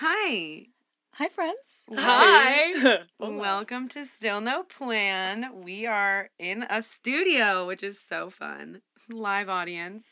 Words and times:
Hi. 0.00 0.66
Hi, 1.14 1.28
friends. 1.28 1.58
Hi. 1.92 3.00
Welcome 3.18 3.88
to 3.88 4.04
Still 4.04 4.40
No 4.40 4.62
Plan. 4.62 5.64
We 5.64 5.86
are 5.86 6.30
in 6.38 6.62
a 6.70 6.84
studio, 6.84 7.66
which 7.66 7.82
is 7.82 7.98
so 8.08 8.30
fun. 8.30 8.82
Live 9.10 9.48
audience. 9.48 10.04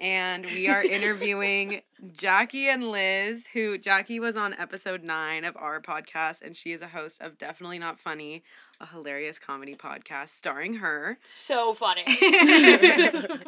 And 0.00 0.44
we 0.44 0.68
are 0.68 0.82
interviewing 0.84 1.82
Jacky 2.12 2.68
and 2.68 2.90
Liz, 2.90 3.46
who 3.52 3.78
Jacky 3.78 4.18
was 4.18 4.36
on 4.36 4.52
episode 4.54 5.04
nine 5.04 5.44
of 5.44 5.56
our 5.58 5.80
podcast, 5.80 6.42
and 6.42 6.56
she 6.56 6.72
is 6.72 6.82
a 6.82 6.88
host 6.88 7.20
of 7.20 7.38
Definitely 7.38 7.78
Not 7.78 8.00
Funny, 8.00 8.42
a 8.80 8.86
hilarious 8.86 9.38
comedy 9.38 9.76
podcast 9.76 10.30
starring 10.30 10.74
her. 10.74 11.18
So 11.22 11.72
funny. 11.72 12.02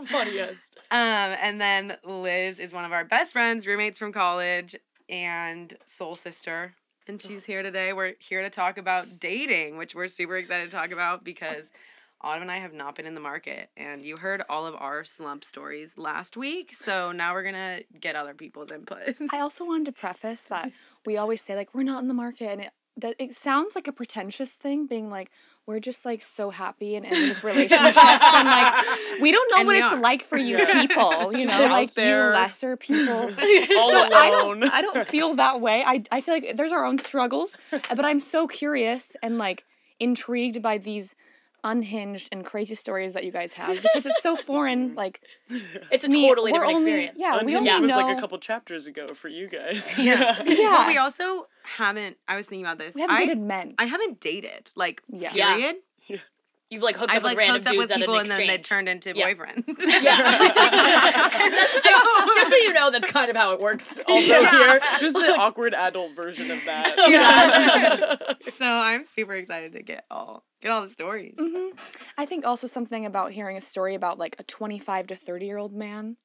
Funniest. 0.07 0.77
um, 0.93 1.35
and 1.43 1.61
then 1.61 1.97
Liz 2.05 2.61
is 2.61 2.73
one 2.73 2.85
of 2.85 2.93
our 2.93 3.05
best 3.05 3.33
friends, 3.33 3.67
roommates 3.67 3.99
from 3.99 4.13
college, 4.13 4.77
and 5.09 5.77
soul 5.85 6.17
sister. 6.17 6.75
And 7.09 7.23
she's 7.23 7.45
here 7.45 7.63
today. 7.63 7.93
We're 7.93 8.15
here 8.19 8.43
to 8.43 8.51
talk 8.51 8.79
about 8.79 9.21
dating, 9.21 9.77
which 9.77 9.95
we're 9.95 10.09
super 10.09 10.37
excited 10.37 10.71
to 10.71 10.77
talk 10.77 10.91
about 10.91 11.23
because 11.23 11.71
Autumn 12.21 12.43
and 12.43 12.51
I 12.51 12.59
have 12.59 12.73
not 12.73 12.97
been 12.97 13.07
in 13.07 13.15
the 13.15 13.21
market. 13.21 13.71
And 13.77 14.05
you 14.05 14.17
heard 14.17 14.43
all 14.49 14.67
of 14.67 14.75
our 14.75 15.05
slump 15.05 15.45
stories 15.45 15.93
last 15.97 16.37
week. 16.37 16.75
So 16.79 17.13
now 17.13 17.35
we're 17.35 17.43
going 17.43 17.55
to 17.55 17.85
get 18.01 18.17
other 18.17 18.35
people's 18.35 18.73
input. 18.73 19.15
I 19.31 19.39
also 19.39 19.65
wanted 19.65 19.87
to 19.87 19.93
preface 19.93 20.43
that 20.49 20.73
we 21.07 21.17
always 21.17 21.43
say 21.43 21.55
like 21.55 21.75
we're 21.75 21.85
not 21.85 22.03
in 22.03 22.09
the 22.09 22.15
market, 22.15 22.49
and 22.49 22.61
it 22.63 22.73
that 22.99 23.15
it 23.19 23.35
sounds 23.37 23.75
like 23.75 23.87
a 23.89 23.93
pretentious 23.93 24.53
thing, 24.53 24.87
being 24.87 25.11
like 25.11 25.31
we're 25.67 25.81
just 25.81 26.05
like 26.05 26.23
so 26.23 26.51
happy 26.51 26.97
and 26.97 27.05
in 27.05 27.13
this 27.13 27.43
relationship, 27.51 27.97
and 27.97 28.49
like 28.49 28.75
we 29.21 29.33
don't 29.33 29.51
know 29.51 29.59
And 29.59 29.67
what 29.67 29.77
it's 29.77 29.85
are. 29.85 29.97
like 30.01 30.23
for 30.23 30.39
you 30.39 30.57
people, 30.67 31.33
you 31.33 31.47
Just 31.47 31.59
know, 31.59 31.67
like 31.69 31.93
there. 31.95 32.29
you 32.29 32.35
lesser 32.35 32.77
people. 32.77 33.15
All 33.19 33.29
so 33.29 33.37
I 33.39 34.29
don't 34.31 34.63
I 34.65 34.81
don't 34.81 35.07
feel 35.07 35.35
that 35.35 35.61
way. 35.61 35.83
I 35.87 36.03
I 36.11 36.21
feel 36.21 36.35
like 36.35 36.57
there's 36.57 36.73
our 36.73 36.85
own 36.85 36.99
struggles, 36.99 37.55
but 37.71 38.05
I'm 38.05 38.21
so 38.21 38.47
curious 38.47 39.15
and 39.23 39.39
like 39.39 39.65
intrigued 40.01 40.63
by 40.63 40.79
these 40.79 41.15
unhinged 41.65 42.29
and 42.33 42.45
crazy 42.45 42.75
stories 42.75 43.13
that 43.15 43.25
you 43.25 43.33
guys 43.33 43.55
have 43.55 43.81
because 43.83 44.07
it's 44.07 44.23
so 44.23 44.37
foreign. 44.37 44.89
Mm-hmm. 44.91 44.97
Like 44.99 45.21
It's 45.91 46.05
a 46.05 46.09
me, 46.09 46.29
totally 46.29 46.53
we're 46.53 46.61
different 46.61 46.79
only- 46.79 46.91
experience. 46.91 47.17
Yeah, 47.19 47.33
we 47.45 47.55
Unhinged 47.55 47.71
only 47.71 47.83
was 47.83 47.91
know 47.91 48.01
like 48.01 48.17
a 48.17 48.21
couple 48.21 48.39
chapters 48.39 48.87
ago 48.87 49.07
for 49.15 49.29
you 49.29 49.49
guys. 49.49 49.85
Yeah. 49.99 50.43
Yeah. 50.47 50.77
But 50.79 50.87
we 50.89 50.99
also 50.99 51.47
haven't, 51.65 52.17
I 52.29 52.37
was 52.37 52.47
thinking 52.47 52.65
about 52.65 52.79
this. 52.79 52.95
we 52.95 53.01
haven't 53.01 53.17
I, 53.17 53.21
dated 53.21 53.39
men. 53.41 53.75
I 53.79 53.87
haven't 53.87 54.21
dated, 54.21 54.71
like, 54.77 55.03
Yeah. 55.09 55.33
Yeah. 55.35 55.55
period. 55.55 55.77
You've 56.69 56.83
like 56.83 56.97
hooked 56.97 57.13
I've 57.13 57.19
up 57.19 57.23
like 57.25 57.37
with 57.37 57.39
random 57.39 57.55
hooked 57.63 57.67
up 57.69 57.73
dudes 57.75 57.83
with 57.85 57.91
at 57.93 57.99
people 57.99 58.15
an 58.15 58.21
and 58.23 58.31
then 58.31 58.47
they 58.49 58.59
turned 58.59 58.89
into 58.89 59.13
Yeah. 59.15 59.27
boyfriend. 59.33 59.65
Yeah. 59.79 60.17
That's- 60.17 60.53
I- 61.85 62.33
just 62.37 62.51
so 62.51 62.57
you 62.57 62.73
know, 62.73 62.91
that's 62.91 63.07
kind 63.07 63.31
of 63.31 63.37
how 63.37 63.53
it 63.53 63.61
works. 63.61 63.87
Also 64.09 64.27
Yeah. 64.27 64.51
here. 64.51 64.81
It's 64.83 65.01
just 65.01 65.15
the 65.15 65.37
awkward 65.37 65.75
adult 65.75 66.15
version 66.17 66.51
of 66.51 66.59
that. 66.65 66.95
Yeah. 67.09 68.17
so 68.57 68.67
I'm 68.67 69.05
super 69.07 69.35
excited 69.35 69.73
to 69.75 69.83
get 69.83 70.05
all 70.11 70.45
get 70.61 70.71
all 70.71 70.83
the 70.83 70.89
stories. 70.91 71.35
hmm 71.39 71.69
I 72.19 72.27
think 72.27 72.45
also 72.47 72.67
something 72.67 73.07
about 73.07 73.33
hearing 73.33 73.57
a 73.57 73.61
story 73.61 73.95
about 73.95 74.19
like 74.19 74.37
a 74.39 74.43
25 74.43 75.07
to 75.09 75.17
30 75.17 75.47
year 75.47 75.59
old 75.59 75.73
man 75.73 76.17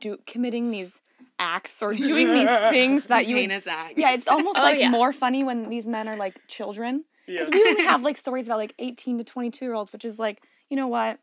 do 0.00 0.18
committing 0.26 0.70
these 0.70 1.00
acts 1.38 1.82
or 1.82 1.92
doing 1.92 2.28
these 2.28 2.48
things 2.70 3.06
that 3.06 3.20
These 3.20 3.28
you 3.28 3.34
would- 3.34 3.40
heinous 3.40 3.66
acts. 3.66 3.94
yeah, 3.96 4.12
it's 4.14 4.28
almost 4.28 4.58
Oh, 4.58 4.62
like 4.62 4.78
yeah. 4.78 4.88
more 4.90 5.12
funny 5.12 5.42
when 5.42 5.68
these 5.68 5.86
men 5.86 6.06
are 6.08 6.16
like 6.16 6.36
children 6.46 7.04
Yeah. 7.26 7.44
because 7.44 7.50
we 7.50 7.68
only 7.68 7.84
have 7.84 8.02
like 8.08 8.16
stories 8.16 8.46
about 8.46 8.58
like 8.58 8.74
18 8.78 9.18
to 9.18 9.24
22 9.24 9.64
year 9.64 9.74
olds, 9.74 9.92
which 9.92 10.04
is 10.04 10.18
like 10.18 10.42
you 10.70 10.76
know 10.76 10.88
what 10.88 11.18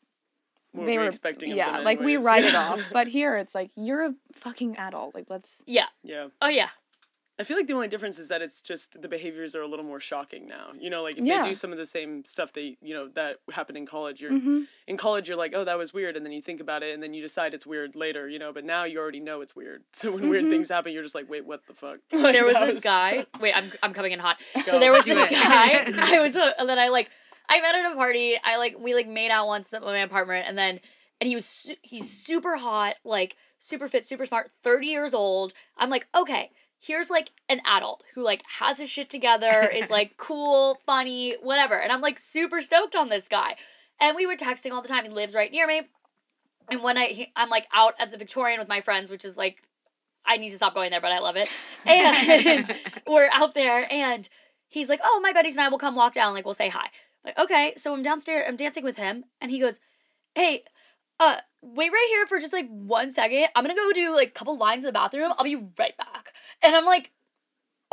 What 0.71 0.85
they 0.87 0.97
were 0.97 1.03
were 1.03 1.09
expecting 1.09 1.51
of 1.51 1.57
yeah 1.57 1.73
them 1.77 1.83
like 1.83 1.99
we 1.99 2.17
write 2.17 2.45
it 2.45 2.55
off, 2.65 2.81
but 2.91 3.07
here 3.07 3.37
it's 3.37 3.53
like 3.55 3.71
you're 3.75 4.03
a 4.05 4.13
fucking 4.33 4.77
adult 4.77 5.15
like 5.15 5.25
let's 5.29 5.51
yeah. 5.65 5.87
Yeah. 6.03 6.27
Oh 6.41 6.49
yeah. 6.49 6.69
I 7.41 7.43
feel 7.43 7.57
like 7.57 7.67
the 7.67 7.73
only 7.73 7.87
difference 7.87 8.19
is 8.19 8.27
that 8.27 8.41
it's 8.41 8.61
just 8.61 9.01
the 9.01 9.07
behaviors 9.07 9.55
are 9.55 9.61
a 9.61 9.67
little 9.67 9.83
more 9.85 9.99
shocking 9.99 10.47
now. 10.47 10.67
You 10.79 10.89
know, 10.89 11.01
like 11.03 11.17
if 11.17 11.25
Yeah. 11.25 11.41
they 11.43 11.49
do 11.49 11.55
some 11.55 11.71
of 11.71 11.77
the 11.79 11.85
same 11.85 12.23
stuff 12.23 12.53
they, 12.53 12.77
you 12.81 12.93
know, 12.93 13.07
that 13.15 13.37
happened 13.51 13.77
in 13.77 13.85
college, 13.85 14.21
you're 14.21 14.31
Mhm. 14.31 14.67
in 14.87 14.95
college 14.97 15.27
you're 15.27 15.37
like, 15.37 15.53
"Oh, 15.55 15.63
that 15.63 15.77
was 15.77 15.93
weird." 15.93 16.15
And 16.15 16.25
then 16.25 16.31
you 16.33 16.41
think 16.41 16.61
about 16.61 16.83
it 16.83 16.93
and 16.93 17.01
then 17.01 17.13
you 17.13 17.21
decide 17.21 17.53
it's 17.53 17.65
weird 17.65 17.95
later, 17.95 18.29
you 18.29 18.39
know, 18.39 18.53
but 18.53 18.63
now 18.63 18.83
you 18.83 18.99
already 18.99 19.19
know 19.19 19.41
it's 19.41 19.55
weird. 19.55 19.83
So 19.93 20.11
when 20.11 20.29
weird 20.29 20.45
Mhm. 20.45 20.49
things 20.51 20.69
happen, 20.69 20.93
you're 20.93 21.03
just 21.03 21.15
like, 21.15 21.29
"Wait, 21.29 21.45
what 21.45 21.65
the 21.67 21.73
fuck?" 21.73 21.99
Like, 22.13 22.33
There 22.33 22.45
was 22.45 22.55
this 22.57 22.81
guy. 22.83 23.25
Wait, 23.41 23.53
I'm 23.57 23.71
I'm 23.83 23.93
coming 23.93 24.11
in 24.11 24.19
hot. 24.19 24.39
Go. 24.53 24.61
So 24.73 24.79
there 24.79 24.91
was 24.91 25.03
Do 25.05 25.15
this 25.15 25.27
it. 25.27 25.33
guy. 25.33 26.15
I 26.15 26.19
was 26.19 26.37
uh, 26.37 26.53
that 26.63 26.77
I 26.77 26.89
like. 26.89 27.09
I 27.49 27.59
met 27.59 27.75
at 27.75 27.91
a 27.91 27.95
party. 27.95 28.37
I 28.43 28.57
like 28.57 28.75
we 28.79 28.93
like 28.93 29.07
made 29.07 29.31
out 29.31 29.47
once 29.47 29.73
at 29.73 29.81
my 29.81 29.97
apartment, 29.99 30.47
and 30.47 30.57
then 30.57 30.79
and 31.19 31.27
he 31.27 31.35
was 31.35 31.45
su- 31.45 31.75
he's 31.81 32.09
super 32.23 32.55
hot, 32.57 32.95
like 33.03 33.35
super 33.59 33.87
fit, 33.87 34.07
super 34.07 34.25
smart, 34.25 34.51
thirty 34.63 34.87
years 34.87 35.13
old. 35.13 35.53
I'm 35.77 35.89
like, 35.89 36.07
okay, 36.15 36.51
here's 36.81 37.09
like 37.09 37.31
an 37.47 37.61
adult 37.65 38.03
who 38.15 38.23
like 38.23 38.43
has 38.59 38.79
his 38.79 38.89
shit 38.89 39.09
together, 39.09 39.69
is 39.73 39.89
like 39.89 40.17
cool, 40.17 40.79
funny, 40.85 41.37
whatever, 41.41 41.79
and 41.79 41.91
I'm 41.91 42.01
like 42.01 42.19
super 42.19 42.59
stoked 42.59 42.95
on 42.95 43.09
this 43.09 43.27
guy. 43.27 43.55
And 43.99 44.15
we 44.15 44.25
were 44.25 44.35
texting 44.35 44.71
all 44.71 44.81
the 44.81 44.87
time. 44.87 45.03
He 45.03 45.11
lives 45.11 45.35
right 45.35 45.51
near 45.51 45.67
me. 45.67 45.83
And 46.71 46.81
when 46.81 46.97
I 46.97 47.05
he, 47.05 47.31
I'm 47.35 47.49
like 47.49 47.67
out 47.71 47.93
at 47.99 48.11
the 48.11 48.17
Victorian 48.17 48.59
with 48.59 48.67
my 48.67 48.81
friends, 48.81 49.11
which 49.11 49.23
is 49.23 49.37
like 49.37 49.61
I 50.25 50.37
need 50.37 50.49
to 50.49 50.57
stop 50.57 50.73
going 50.73 50.91
there, 50.91 51.01
but 51.01 51.11
I 51.11 51.19
love 51.19 51.35
it. 51.35 51.49
And 51.85 52.75
we're 53.07 53.29
out 53.31 53.53
there 53.53 53.87
and 53.91 54.27
he's 54.67 54.89
like, 54.89 54.99
Oh, 55.03 55.19
my 55.21 55.33
buddies 55.33 55.53
and 55.53 55.61
I 55.61 55.69
will 55.69 55.77
come 55.77 55.95
walk 55.95 56.13
down, 56.13 56.33
like 56.33 56.45
we'll 56.45 56.53
say 56.53 56.69
hi. 56.69 56.87
Like, 57.23 57.37
okay, 57.37 57.73
so 57.77 57.93
I'm 57.93 58.01
downstairs, 58.01 58.45
I'm 58.47 58.55
dancing 58.55 58.83
with 58.83 58.97
him, 58.97 59.25
and 59.39 59.51
he 59.51 59.59
goes, 59.59 59.79
Hey, 60.33 60.63
uh, 61.19 61.37
wait 61.61 61.91
right 61.91 62.07
here 62.09 62.25
for 62.25 62.39
just 62.39 62.53
like 62.53 62.67
one 62.69 63.11
second. 63.11 63.47
I'm 63.55 63.63
gonna 63.63 63.75
go 63.75 63.91
do 63.93 64.15
like 64.15 64.29
a 64.29 64.31
couple 64.31 64.57
lines 64.57 64.83
in 64.83 64.87
the 64.87 64.93
bathroom. 64.93 65.31
I'll 65.37 65.45
be 65.45 65.55
right 65.55 65.95
back. 65.97 66.30
And 66.63 66.75
I'm 66.75 66.85
like, 66.85 67.11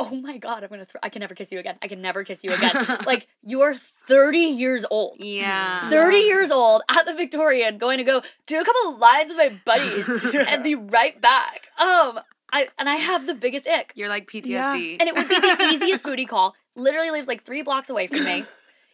Oh 0.01 0.15
my 0.15 0.37
god, 0.37 0.63
I'm 0.63 0.69
gonna 0.69 0.85
throw 0.85 0.99
I 1.03 1.09
can 1.09 1.19
never 1.19 1.35
kiss 1.35 1.51
you 1.51 1.59
again. 1.59 1.77
I 1.81 1.87
can 1.89 2.01
never 2.01 2.23
kiss 2.23 2.41
you 2.43 2.53
again. 2.53 2.73
like, 3.05 3.27
you're 3.43 3.73
30 3.75 4.37
years 4.39 4.85
old. 4.89 5.17
yeah. 5.19 5.89
30 5.89 6.17
years 6.17 6.51
old 6.51 6.83
at 6.89 7.05
the 7.05 7.13
Victorian 7.13 7.77
going 7.77 7.97
to 7.97 8.05
go 8.05 8.21
do 8.47 8.61
a 8.61 8.63
couple 8.63 8.97
lines 8.97 9.29
with 9.29 9.37
my 9.37 9.59
buddies 9.65 10.07
and 10.47 10.63
be 10.63 10.75
right 10.75 11.19
back. 11.19 11.67
Um 11.77 12.19
I 12.51 12.69
and 12.77 12.87
I 12.87 12.95
have 12.95 13.27
the 13.27 13.33
biggest 13.35 13.67
ick. 13.67 13.91
You're 13.95 14.07
like 14.09 14.25
PTSD. 14.31 14.47
Yeah. 14.47 14.97
And 14.99 15.03
it 15.03 15.15
would 15.15 15.27
be 15.27 15.37
the 15.39 15.69
easiest 15.73 16.03
booty 16.03 16.25
call. 16.25 16.55
Literally 16.75 17.11
lives 17.11 17.27
like 17.27 17.43
3 17.43 17.61
blocks 17.63 17.89
away 17.89 18.07
from 18.07 18.23
me. 18.23 18.45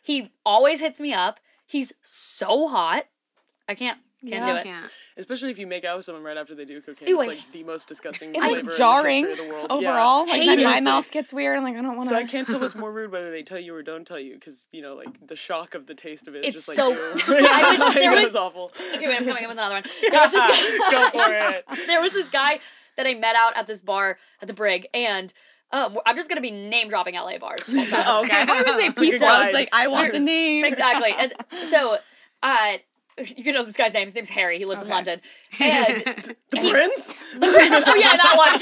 He 0.01 0.31
always 0.45 0.79
hits 0.79 0.99
me 0.99 1.13
up. 1.13 1.39
He's 1.67 1.93
so 2.01 2.67
hot. 2.67 3.05
I 3.69 3.75
can't 3.75 3.99
can't 4.21 4.45
Yeah. 4.45 4.53
do 4.53 4.55
it. 4.59 4.63
Can't. 4.63 4.91
Especially 5.17 5.49
if 5.49 5.57
you 5.57 5.65
make 5.65 5.85
out 5.85 5.95
with 5.95 6.05
someone 6.05 6.23
right 6.25 6.35
after 6.35 6.53
they 6.55 6.65
do 6.65 6.81
cocaine. 6.81 7.07
Ew, 7.07 7.21
it's 7.21 7.29
I- 7.29 7.33
like 7.35 7.51
the 7.53 7.63
most 7.63 7.87
disgusting 7.87 8.31
it's 8.31 8.39
flavor 8.39 8.51
like 8.55 8.59
in 8.63 8.65
the 8.67 8.77
jarring 8.77 9.25
history 9.25 9.43
of 9.45 9.47
the 9.49 9.53
world. 9.53 9.67
Yeah. 9.81 9.89
overall. 9.91 10.27
Like 10.27 10.45
then 10.45 10.63
my 10.63 10.81
mouth 10.81 11.09
gets 11.09 11.31
weird. 11.31 11.57
I'm 11.57 11.63
like 11.63 11.77
I 11.77 11.81
don't 11.81 11.95
want 11.95 12.09
to. 12.09 12.15
So 12.15 12.19
I 12.19 12.25
can't 12.25 12.45
tell 12.45 12.59
what's 12.59 12.75
more 12.75 12.91
rude, 12.91 13.11
whether 13.13 13.31
they 13.31 13.41
tell 13.41 13.57
you 13.59 13.73
or 13.73 13.81
don't 13.81 14.05
tell 14.05 14.19
you, 14.19 14.33
because 14.33 14.65
you 14.73 14.81
know, 14.81 14.93
like 14.95 15.25
the 15.25 15.35
shock 15.37 15.73
of 15.73 15.87
the 15.87 15.93
taste 15.95 16.27
of 16.27 16.35
it 16.35 16.39
is 16.43 16.55
It's 16.55 16.65
just 16.65 16.67
like 16.67 16.77
so- 16.77 16.89
ew. 16.91 16.97
I 17.27 17.75
was- 17.85 17.93
there 17.95 18.11
was- 18.11 18.23
was 18.25 18.35
awful. 18.35 18.71
Okay, 18.95 19.07
wait, 19.07 19.19
I'm 19.19 19.25
coming 19.25 19.43
up 19.45 19.49
with 19.49 19.57
another 19.57 19.75
one. 19.75 19.83
There 20.01 20.11
was 20.21 20.31
this 20.31 20.79
guy, 20.79 20.91
Go 20.91 21.09
for 21.11 21.33
it. 21.33 21.87
there 21.87 22.01
was 22.01 22.11
this 22.11 22.27
guy 22.29 22.59
that 22.97 23.07
I 23.07 23.13
met 23.13 23.35
out 23.37 23.55
at 23.55 23.67
this 23.67 23.81
bar 23.81 24.17
at 24.41 24.47
the 24.49 24.53
Brig, 24.53 24.87
and 24.93 25.31
um, 25.71 25.97
I'm 26.05 26.15
just 26.17 26.27
gonna 26.29 26.41
be 26.41 26.51
name 26.51 26.89
dropping 26.89 27.15
LA 27.15 27.37
bars. 27.37 27.61
Oh, 27.69 28.23
okay. 28.25 28.41
I 28.41 28.45
thought 28.45 28.53
you 28.53 28.59
were 28.59 28.63
gonna 28.65 28.79
say 28.81 28.89
Like 28.89 29.21
a. 29.21 29.25
I 29.25 29.45
was 29.45 29.53
like, 29.53 29.69
I 29.73 29.87
want 29.87 30.11
the 30.11 30.19
name. 30.19 30.65
exactly. 30.65 31.11
And 31.17 31.33
so, 31.69 31.97
uh, 32.43 32.73
you 33.37 33.43
can 33.43 33.53
know 33.53 33.63
this 33.63 33.75
guy's 33.77 33.93
name. 33.93 34.05
His 34.05 34.15
name's 34.15 34.29
Harry. 34.29 34.57
He 34.57 34.65
lives 34.65 34.81
in 34.81 34.87
London. 34.89 35.21
And 35.59 36.35
The 36.51 36.59
he- 36.59 36.69
prince? 36.71 37.07
the 37.33 37.47
prince. 37.53 37.83
Oh 37.87 37.95
yeah, 37.95 38.17
that 38.17 38.35
one. 38.37 38.61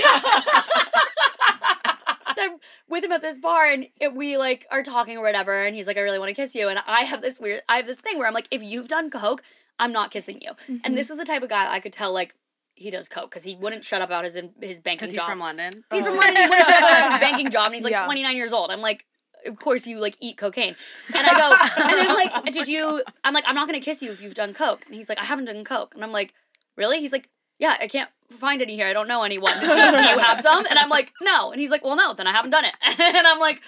And 2.27 2.37
I'm 2.53 2.59
with 2.89 3.03
him 3.03 3.11
at 3.11 3.21
this 3.21 3.37
bar, 3.37 3.65
and 3.65 3.87
it, 3.99 4.13
we 4.15 4.37
like 4.37 4.65
are 4.71 4.83
talking 4.83 5.17
or 5.17 5.21
whatever. 5.21 5.63
And 5.63 5.75
he's 5.75 5.87
like, 5.87 5.97
"I 5.97 6.01
really 6.01 6.19
want 6.19 6.29
to 6.29 6.33
kiss 6.35 6.55
you." 6.55 6.67
And 6.69 6.79
I 6.87 7.01
have 7.01 7.21
this 7.21 7.39
weird, 7.39 7.61
I 7.69 7.77
have 7.77 7.87
this 7.87 8.01
thing 8.01 8.17
where 8.17 8.27
I'm 8.27 8.33
like, 8.33 8.47
"If 8.51 8.63
you've 8.63 8.87
done 8.87 9.09
coke, 9.09 9.43
I'm 9.79 9.91
not 9.91 10.11
kissing 10.11 10.39
you." 10.41 10.51
Mm-hmm. 10.51 10.77
And 10.83 10.97
this 10.97 11.09
is 11.09 11.17
the 11.17 11.25
type 11.25 11.43
of 11.43 11.49
guy 11.49 11.71
I 11.71 11.79
could 11.79 11.93
tell 11.93 12.11
like 12.13 12.33
he 12.75 12.89
does 12.89 13.07
coke 13.07 13.29
because 13.29 13.43
he 13.43 13.55
wouldn't 13.55 13.85
shut 13.85 14.01
up 14.01 14.09
about 14.09 14.23
his 14.23 14.33
his 14.61 14.79
banking 14.79 14.97
Because 14.97 15.11
he's 15.11 15.19
job. 15.19 15.29
from 15.29 15.39
London. 15.39 15.83
He's 15.91 16.03
from 16.03 16.13
Oh. 16.13 16.17
London. 16.17 16.43
He 16.43 16.49
wouldn't 16.49 16.65
shut 16.65 16.83
up 16.83 16.89
about 16.89 17.11
his 17.11 17.19
banking 17.19 17.49
job, 17.51 17.65
and 17.67 17.75
he's 17.75 17.83
like 17.83 17.91
Yeah. 17.91 18.06
29 18.06 18.35
years 18.35 18.51
old. 18.53 18.71
I'm 18.71 18.81
like, 18.81 19.06
of 19.45 19.57
course 19.57 19.86
you 19.88 20.00
like 20.00 20.16
eat 20.19 20.38
cocaine. 20.38 20.75
And 21.13 21.25
I 21.28 21.31
go, 21.38 21.84
and 21.84 22.10
I'm 22.10 22.16
like, 22.16 22.45
did 22.54 22.68
you? 22.68 23.04
I'm 23.24 23.34
like, 23.34 23.44
I'm 23.48 23.56
not 23.56 23.68
gonna 23.68 23.80
kiss 23.81 24.01
you 24.01 24.12
if 24.12 24.22
you've 24.22 24.36
done 24.36 24.54
coke. 24.54 24.86
And 24.86 24.95
he's 24.95 25.10
like, 25.10 25.19
I 25.19 25.25
haven't 25.25 25.45
done 25.45 25.63
coke. 25.63 25.94
And 25.95 26.04
I'm 26.04 26.12
like, 26.12 26.34
really? 26.78 27.00
He's 27.00 27.12
like, 27.12 27.30
yeah, 27.60 27.78
I 27.80 27.88
can't 27.88 28.10
find 28.40 28.62
any 28.62 28.75
here. 28.75 28.88
I 28.88 28.94
don't 28.94 29.07
know 29.07 29.24
anyone. 29.24 29.54
Do 29.60 29.66
you, 29.68 29.74
do 29.75 29.78
you 29.78 30.19
have 30.19 30.40
some? 30.42 30.66
And 30.66 30.78
I'm 30.80 30.90
like, 30.90 31.13
no. 31.22 31.51
And 31.51 31.62
he's 31.62 31.69
like, 31.69 31.84
well, 31.84 31.95
no, 31.95 32.13
then 32.13 32.25
I 32.28 32.31
haven't 32.31 32.51
done 32.51 32.66
it. 32.66 32.74
And 33.00 33.28
I'm 33.28 33.40
like, 33.40 33.62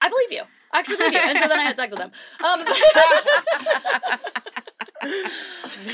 I 0.00 0.08
believe 0.08 0.30
you. 0.32 0.42
I 0.72 0.78
actually 0.80 0.96
believe 0.96 1.14
you. 1.14 1.18
And 1.20 1.38
so 1.38 1.48
then 1.48 1.58
I 1.58 1.62
had 1.64 1.76
sex 1.76 1.92
with 1.92 2.00
him. 2.00 2.10
Um, 2.44 2.64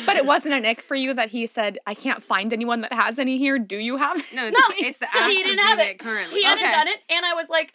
But 0.07 0.17
it 0.17 0.25
wasn't 0.25 0.55
an 0.55 0.65
ick 0.65 0.81
for 0.81 0.95
you 0.95 1.13
that 1.15 1.29
he 1.31 1.47
said, 1.47 1.79
I 1.87 1.95
can't 1.95 2.23
find 2.23 2.53
anyone 2.53 2.81
that 2.83 2.93
has 2.93 3.19
any 3.19 3.37
here. 3.39 3.59
Do 3.59 3.77
you 3.77 3.97
have 3.99 4.17
it? 4.19 4.25
No, 4.35 4.49
No, 4.49 4.59
it's 4.79 4.99
the 4.99 5.07
because 5.07 5.23
act 5.23 5.31
he 5.33 5.43
didn't 5.43 5.57
doing 5.59 5.69
have 5.69 5.79
it. 5.81 5.99
currently. 5.99 6.41
He 6.41 6.45
hadn't 6.45 6.71
done 6.71 6.89
it, 6.89 7.01
and 7.11 7.27
I 7.27 7.35
was 7.35 7.49
like, 7.49 7.73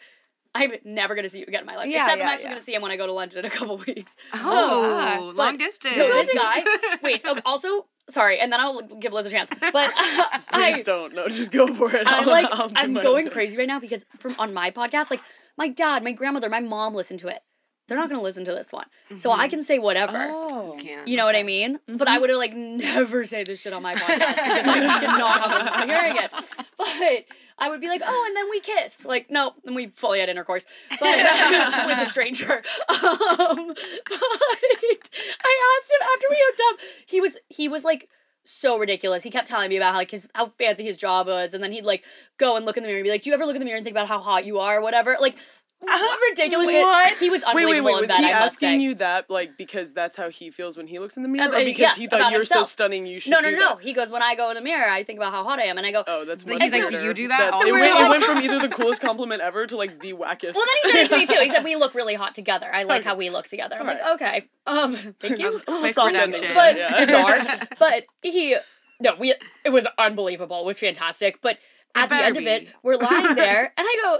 I'm 0.58 0.72
never 0.84 1.14
gonna 1.14 1.28
see 1.28 1.38
you 1.38 1.44
again 1.46 1.60
in 1.60 1.66
my 1.66 1.76
life. 1.76 1.88
Yeah, 1.88 2.04
Except 2.04 2.20
I'm 2.20 2.28
actually 2.28 2.44
yeah. 2.44 2.50
gonna 2.50 2.60
see 2.60 2.74
him 2.74 2.82
when 2.82 2.90
I 2.90 2.96
go 2.96 3.06
to 3.06 3.12
London 3.12 3.40
in 3.40 3.44
a 3.44 3.50
couple 3.50 3.76
weeks. 3.86 4.16
Oh, 4.34 4.92
wow. 4.92 5.32
long 5.34 5.56
distance. 5.56 5.96
No, 5.96 6.08
this 6.08 6.32
guy. 6.34 6.62
Wait. 7.02 7.24
Okay, 7.24 7.40
also, 7.44 7.86
sorry, 8.10 8.38
and 8.40 8.52
then 8.52 8.60
I'll 8.60 8.82
give 8.82 9.12
Liz 9.12 9.26
a 9.26 9.30
chance. 9.30 9.50
But 9.60 9.74
uh, 9.74 10.38
Please 10.52 10.76
I, 10.76 10.82
don't. 10.84 11.14
No, 11.14 11.28
just 11.28 11.52
go 11.52 11.72
for 11.72 11.94
it. 11.94 12.04
I'm 12.06 12.26
like, 12.26 12.50
do 12.50 12.72
I'm 12.74 12.94
going 12.94 13.30
crazy 13.30 13.56
right 13.56 13.68
now 13.68 13.80
because 13.80 14.04
from 14.18 14.34
on 14.38 14.52
my 14.52 14.70
podcast, 14.70 15.10
like 15.10 15.20
my 15.56 15.68
dad, 15.68 16.02
my 16.02 16.12
grandmother, 16.12 16.48
my 16.48 16.60
mom 16.60 16.94
listen 16.94 17.18
to 17.18 17.28
it. 17.28 17.42
They're 17.88 17.96
not 17.96 18.10
gonna 18.10 18.22
listen 18.22 18.44
to 18.44 18.52
this 18.52 18.70
one, 18.70 18.86
so 19.18 19.32
I 19.32 19.48
can 19.48 19.64
say 19.64 19.78
whatever. 19.78 20.28
Oh. 20.30 20.76
Can't. 20.78 21.08
You 21.08 21.16
know 21.16 21.24
what 21.24 21.34
I 21.34 21.42
mean? 21.42 21.80
But 21.88 22.06
I 22.06 22.18
would 22.18 22.28
have 22.28 22.38
like 22.38 22.54
never 22.54 23.24
say 23.24 23.44
this 23.44 23.60
shit 23.60 23.72
on 23.72 23.82
my 23.82 23.94
podcast 23.94 24.18
because 24.18 24.84
I 24.84 25.00
cannot 25.00 25.40
have 25.50 25.78
them 25.80 25.88
hearing 25.88 26.16
it. 26.16 26.30
But 26.76 27.24
I 27.58 27.68
would 27.70 27.80
be 27.80 27.88
like, 27.88 28.02
oh, 28.04 28.24
and 28.28 28.36
then 28.36 28.48
we 28.50 28.60
kissed. 28.60 29.04
Like, 29.04 29.30
no, 29.30 29.54
and 29.64 29.74
we 29.74 29.86
fully 29.88 30.20
had 30.20 30.28
intercourse, 30.28 30.64
but 30.90 31.00
with 31.86 31.98
a 31.98 32.06
stranger. 32.06 32.62
Um, 32.88 33.68
but 33.68 34.20
I 34.20 35.76
asked 35.78 35.90
him 35.90 36.08
after 36.14 36.26
we 36.30 36.36
hooked 36.38 36.62
up. 36.72 36.80
He 37.06 37.20
was 37.20 37.38
he 37.48 37.68
was 37.68 37.84
like 37.84 38.08
so 38.44 38.78
ridiculous. 38.78 39.22
He 39.22 39.30
kept 39.30 39.46
telling 39.46 39.68
me 39.68 39.76
about 39.76 39.92
how 39.92 39.98
like 39.98 40.10
his 40.10 40.28
how 40.34 40.46
fancy 40.46 40.84
his 40.84 40.96
job 40.96 41.26
was, 41.26 41.52
and 41.52 41.62
then 41.62 41.72
he'd 41.72 41.84
like 41.84 42.04
go 42.38 42.56
and 42.56 42.64
look 42.64 42.76
in 42.76 42.82
the 42.82 42.86
mirror 42.88 42.98
and 42.98 43.04
be 43.04 43.10
like, 43.10 43.22
"Do 43.22 43.30
you 43.30 43.34
ever 43.34 43.44
look 43.44 43.56
in 43.56 43.60
the 43.60 43.66
mirror 43.66 43.76
and 43.76 43.84
think 43.84 43.94
about 43.94 44.08
how 44.08 44.20
hot 44.20 44.44
you 44.44 44.58
are, 44.58 44.78
or 44.78 44.80
whatever?" 44.82 45.16
Like 45.20 45.36
ridiculous 45.82 46.66
What? 46.72 47.08
shit. 47.08 47.18
He 47.18 47.30
was 47.30 47.42
Wait, 47.42 47.48
unbelievable 47.48 47.84
wait, 47.84 47.84
wait. 47.84 47.94
in 47.94 48.00
Was 48.00 48.08
bed. 48.08 48.18
he 48.20 48.30
asking 48.30 48.68
say. 48.68 48.76
you 48.78 48.94
that 48.96 49.30
like 49.30 49.56
because 49.56 49.92
that's 49.92 50.16
how 50.16 50.28
he 50.30 50.50
feels 50.50 50.76
when 50.76 50.86
he 50.86 50.98
looks 50.98 51.16
in 51.16 51.22
the 51.22 51.28
mirror, 51.28 51.52
Uh, 51.52 51.60
or 51.60 51.64
because 51.64 51.78
yes, 51.78 51.96
he 51.96 52.06
thought 52.06 52.32
you're 52.32 52.44
so 52.44 52.64
stunning 52.64 53.06
you 53.06 53.20
should 53.20 53.30
No, 53.30 53.40
no, 53.40 53.50
do 53.50 53.56
no. 53.56 53.76
that? 53.76 53.82
He 53.82 53.92
goes, 53.92 54.10
when 54.10 54.22
I 54.22 54.34
go 54.34 54.48
in 54.50 54.56
the 54.56 54.60
mirror, 54.60 54.88
I 54.88 55.04
think 55.04 55.18
about 55.18 55.32
how 55.32 55.44
hot 55.44 55.58
I 55.58 55.64
am, 55.64 55.78
and 55.78 55.86
I 55.86 55.92
go. 55.92 56.04
Oh, 56.06 56.24
that's 56.24 56.44
Like, 56.44 56.54
much 56.54 56.62
he's 56.62 56.72
like, 56.72 56.88
do 56.90 57.02
you 57.02 57.14
do 57.14 57.28
that? 57.28 57.38
That's- 57.38 57.62
it, 57.62 57.72
we're 57.72 57.80
went, 57.80 57.94
like- 57.94 58.04
it 58.06 58.08
went 58.10 58.24
from 58.24 58.38
either 58.42 58.58
the 58.60 58.74
coolest 58.74 59.00
compliment 59.00 59.40
ever 59.42 59.66
to 59.66 59.76
like 59.76 60.00
the 60.00 60.12
wackest. 60.14 60.54
Well, 60.54 60.64
then 60.84 60.92
he 60.92 60.92
said 60.92 61.04
it 61.04 61.08
to 61.08 61.16
me 61.18 61.26
too. 61.26 61.40
He 61.44 61.50
said 61.50 61.64
we 61.70 61.76
look 61.76 61.94
really 61.94 62.14
hot 62.14 62.34
together. 62.34 62.68
I 62.72 62.82
like 62.82 63.00
Okay. 63.00 63.08
how 63.10 63.16
we 63.16 63.30
look 63.30 63.46
together. 63.46 63.76
I'm 63.78 63.82
Alright. 63.88 64.02
like, 64.02 64.14
okay, 64.14 64.48
um, 64.66 64.94
thank 65.20 65.38
you. 65.38 65.60
Quick 65.66 65.94
Soft 65.94 66.12
redemption. 66.12 66.44
ending. 66.44 66.54
but 66.54 66.76
Yeah. 66.76 67.04
bizarre. 67.06 67.68
But 67.78 68.04
he, 68.22 68.56
no, 69.00 69.14
we. 69.18 69.34
It 69.64 69.70
was 69.70 69.86
unbelievable. 69.96 70.60
It 70.60 70.66
was 70.66 70.78
fantastic. 70.80 71.40
But 71.40 71.58
at 71.94 72.08
the 72.08 72.08
better 72.16 72.24
end 72.24 72.36
of 72.36 72.44
it, 72.46 72.68
we're 72.82 72.96
lying 72.96 73.34
there, 73.36 73.72
and 73.76 73.86
I 73.88 73.96
go. 74.02 74.18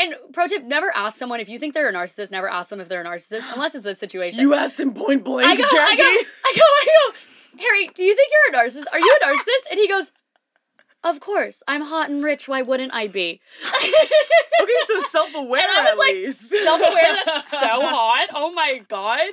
And 0.00 0.14
pro 0.32 0.46
tip: 0.46 0.64
Never 0.64 0.90
ask 0.96 1.18
someone 1.18 1.40
if 1.40 1.48
you 1.48 1.58
think 1.58 1.74
they're 1.74 1.88
a 1.88 1.92
narcissist. 1.92 2.30
Never 2.30 2.48
ask 2.48 2.70
them 2.70 2.80
if 2.80 2.88
they're 2.88 3.02
a 3.02 3.04
narcissist, 3.04 3.44
unless 3.52 3.74
it's 3.74 3.84
this 3.84 3.98
situation. 3.98 4.40
you 4.40 4.54
asked 4.54 4.80
him 4.80 4.92
point 4.94 5.22
blank, 5.24 5.48
I 5.48 5.54
go, 5.56 5.62
Jacky. 5.62 5.76
I 5.76 5.96
go, 5.96 6.02
I 6.02 6.54
go, 6.56 6.62
I 6.62 6.86
go, 6.86 7.62
Harry, 7.62 7.90
do 7.94 8.02
you 8.02 8.16
think 8.16 8.30
you're 8.32 8.60
a 8.60 8.64
narcissist? 8.64 8.84
Are 8.92 8.98
you 8.98 9.16
a 9.20 9.26
narcissist? 9.26 9.70
And 9.70 9.78
he 9.78 9.86
goes, 9.88 10.10
Of 11.04 11.20
course. 11.20 11.62
I'm 11.68 11.82
hot 11.82 12.08
and 12.10 12.24
rich. 12.24 12.48
Why 12.48 12.62
wouldn't 12.62 12.94
I 12.94 13.08
be? 13.08 13.40
okay, 13.74 14.80
so 14.86 15.00
self-aware 15.10 15.60
And 15.60 15.70
I 15.70 15.82
was 15.82 15.92
at 15.92 15.98
like, 15.98 16.14
least. 16.14 16.50
Self 16.50 16.80
aware, 16.80 17.16
that's 17.24 17.50
so 17.50 17.58
hot. 17.60 18.28
Oh 18.34 18.52
my 18.52 18.80
God. 18.88 19.30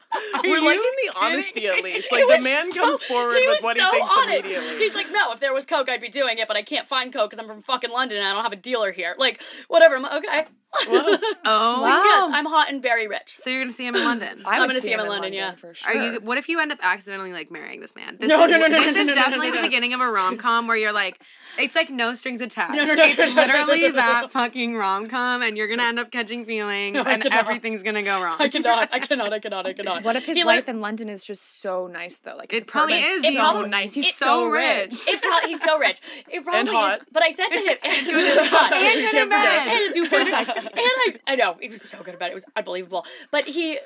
We're 0.44 0.58
you 0.58 0.64
liking 0.64 0.82
the 1.06 1.12
honesty 1.20 1.66
at 1.68 1.82
least. 1.82 2.10
Like 2.12 2.26
the 2.28 2.42
man 2.42 2.72
so- 2.72 2.80
comes 2.80 3.02
forward 3.02 3.36
with 3.46 3.62
what 3.62 3.76
so 3.76 3.84
he 3.84 3.90
thinks 3.90 4.12
honest. 4.16 4.40
immediately. 4.40 4.78
He's 4.78 4.94
like, 4.94 5.10
No, 5.10 5.32
if 5.32 5.40
there 5.40 5.52
was 5.54 5.66
Coke, 5.66 5.88
I'd 5.88 6.00
be 6.00 6.08
doing 6.08 6.38
it, 6.38 6.48
but 6.48 6.56
I 6.56 6.62
can't 6.62 6.86
find 6.86 7.12
Coke 7.12 7.30
because 7.30 7.42
I'm 7.42 7.48
from 7.48 7.62
fucking 7.62 7.90
London 7.90 8.18
and 8.18 8.26
I 8.26 8.32
don't 8.32 8.42
have 8.42 8.52
a 8.52 8.56
dealer 8.56 8.92
here. 8.92 9.14
Like, 9.18 9.42
whatever. 9.68 9.96
I'm 9.96 10.02
like, 10.02 10.24
okay. 10.24 10.44
Well, 10.88 11.18
Oh, 11.44 11.82
Wow. 11.82 12.02
Yes, 12.04 12.30
I'm 12.32 12.46
hot 12.46 12.70
and 12.70 12.80
very 12.82 13.06
rich. 13.06 13.36
so 13.42 13.50
you're 13.50 13.60
gonna 13.60 13.72
see 13.72 13.86
him 13.86 13.94
in 13.94 14.04
London. 14.04 14.42
I 14.46 14.58
I'm 14.58 14.66
gonna 14.68 14.80
see 14.80 14.88
see 14.88 14.92
him 14.94 15.00
in 15.00 15.08
London, 15.08 15.32
yeah. 15.34 15.54
for 15.54 15.74
sure. 15.74 15.90
Are 15.90 15.94
you? 16.14 16.20
What 16.20 16.38
if 16.38 16.48
you 16.48 16.60
end 16.60 16.72
up 16.72 16.78
accidentally 16.80 17.32
like 17.34 17.50
marrying 17.50 17.80
this 17.80 17.94
man? 17.94 18.16
This 18.18 18.28
No, 18.30 18.42
is, 18.44 18.50
no, 18.50 18.56
no, 18.58 18.66
no, 18.68 18.76
This 18.78 18.94
no, 18.94 19.00
is 19.02 19.06
no, 19.08 19.12
no, 19.12 19.14
definitely 19.14 19.48
no, 19.50 19.56
the 19.56 19.60
no. 19.62 19.66
beginning 19.68 19.92
of 19.92 20.00
a 20.00 20.10
rom 20.10 20.38
com 20.38 20.66
where 20.66 20.76
you're 20.78 20.92
like, 20.92 21.20
it's 21.58 21.74
like 21.74 21.90
no 21.90 22.14
strings 22.14 22.40
attached. 22.40 22.74
No, 22.74 22.84
no, 22.84 22.94
no, 22.94 23.04
it's 23.04 23.18
no, 23.18 23.24
no, 23.26 23.34
no, 23.34 23.42
literally 23.42 23.80
no, 23.82 23.88
no, 23.88 23.92
no. 23.92 23.96
that 23.96 24.30
fucking 24.30 24.74
rom 24.76 25.08
com, 25.08 25.42
and 25.42 25.58
you're 25.58 25.68
gonna 25.68 25.82
end 25.82 25.98
up 25.98 26.10
catching 26.10 26.46
feelings, 26.46 26.94
No, 26.94 27.02
and 27.02 27.22
cannot. 27.22 27.38
everything's 27.38 27.82
gonna 27.82 28.02
go 28.02 28.22
wrong. 28.22 28.36
I 28.38 28.48
cannot, 28.48 28.88
I 28.92 28.98
cannot, 29.00 29.32
I 29.34 29.40
cannot, 29.40 29.66
I 29.66 29.72
cannot. 29.74 29.81
What 30.02 30.16
if 30.16 30.24
his 30.26 30.36
He 30.36 30.44
life 30.44 30.66
lit- 30.66 30.74
in 30.76 30.80
London 30.80 31.08
is 31.08 31.22
just 31.24 31.60
so 31.60 31.86
nice 31.86 32.16
though? 32.16 32.36
Like 32.36 32.52
It 32.52 32.66
probably 32.66 32.94
apartment's 32.98 33.26
is. 33.26 33.32
It 33.32 33.36
so 33.36 33.40
probably- 33.40 33.68
nice. 33.70 33.92
He's 33.94 34.06
it's 34.08 34.18
so, 34.18 34.24
so 34.26 34.46
rich. 34.46 34.90
rich. 34.90 35.08
It 35.08 35.22
probably 35.22 35.48
he's 35.50 35.62
so 35.62 35.78
rich. 35.78 36.00
It 36.30 36.44
probably 36.44 36.60
and 36.60 36.68
hot. 36.68 36.98
is. 37.00 37.06
But 37.12 37.22
I 37.22 37.30
said 37.30 37.48
to 37.48 37.58
him, 37.58 37.76
and 37.82 38.06
he 38.06 38.14
was 38.14 38.48
hot. 38.48 38.72
And 38.72 39.00
good 39.00 39.10
Can't 39.12 39.32
at 39.32 39.38
forget. 39.38 39.66
bed. 39.66 39.68
and 39.68 39.94
super 39.94 40.24
sexy. 40.24 40.66
And 40.66 40.78
I, 40.78 41.14
I 41.26 41.34
know 41.36 41.56
it 41.60 41.70
was 41.70 41.82
so 41.82 41.98
good 42.02 42.14
about 42.14 42.28
it. 42.28 42.32
It 42.32 42.34
was 42.34 42.44
unbelievable. 42.56 43.04
But 43.30 43.44
he, 43.46 43.78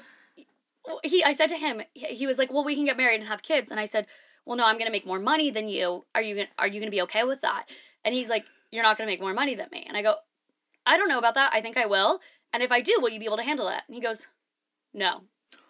he, 1.04 1.24
I 1.24 1.32
said 1.32 1.48
to 1.48 1.56
him, 1.56 1.82
he 1.94 2.06
he 2.06 2.26
was 2.26 2.38
like, 2.38 2.52
"Well, 2.52 2.64
we 2.64 2.74
can 2.74 2.84
get 2.84 2.96
married 2.96 3.20
and 3.20 3.28
have 3.28 3.42
kids." 3.42 3.70
And 3.70 3.80
I 3.80 3.84
said, 3.86 4.06
"Well, 4.44 4.56
no, 4.56 4.64
I'm 4.64 4.78
gonna 4.78 4.90
make 4.90 5.06
more 5.06 5.18
money 5.18 5.50
than 5.50 5.68
you. 5.68 6.04
Are 6.14 6.22
you 6.22 6.34
gonna 6.36 6.48
Are 6.58 6.68
you 6.68 6.80
gonna 6.80 6.90
be 6.90 7.02
okay 7.02 7.24
with 7.24 7.40
that?" 7.42 7.64
And 8.04 8.14
he's 8.14 8.28
like, 8.28 8.44
"You're 8.70 8.82
not 8.84 8.96
gonna 8.96 9.10
make 9.10 9.20
more 9.20 9.34
money 9.34 9.54
than 9.54 9.68
me." 9.72 9.84
And 9.88 9.96
I 9.96 10.02
go, 10.02 10.14
"I 10.86 10.96
don't 10.96 11.08
know 11.08 11.18
about 11.18 11.34
that. 11.34 11.50
I 11.52 11.60
think 11.60 11.76
I 11.76 11.86
will. 11.86 12.20
And 12.52 12.62
if 12.62 12.70
I 12.70 12.80
do, 12.80 12.96
will 13.00 13.08
you 13.10 13.18
be 13.18 13.26
able 13.26 13.36
to 13.38 13.42
handle 13.42 13.68
it?" 13.68 13.82
And 13.88 13.94
he 13.96 14.00
goes, 14.00 14.24
"No." 14.94 15.22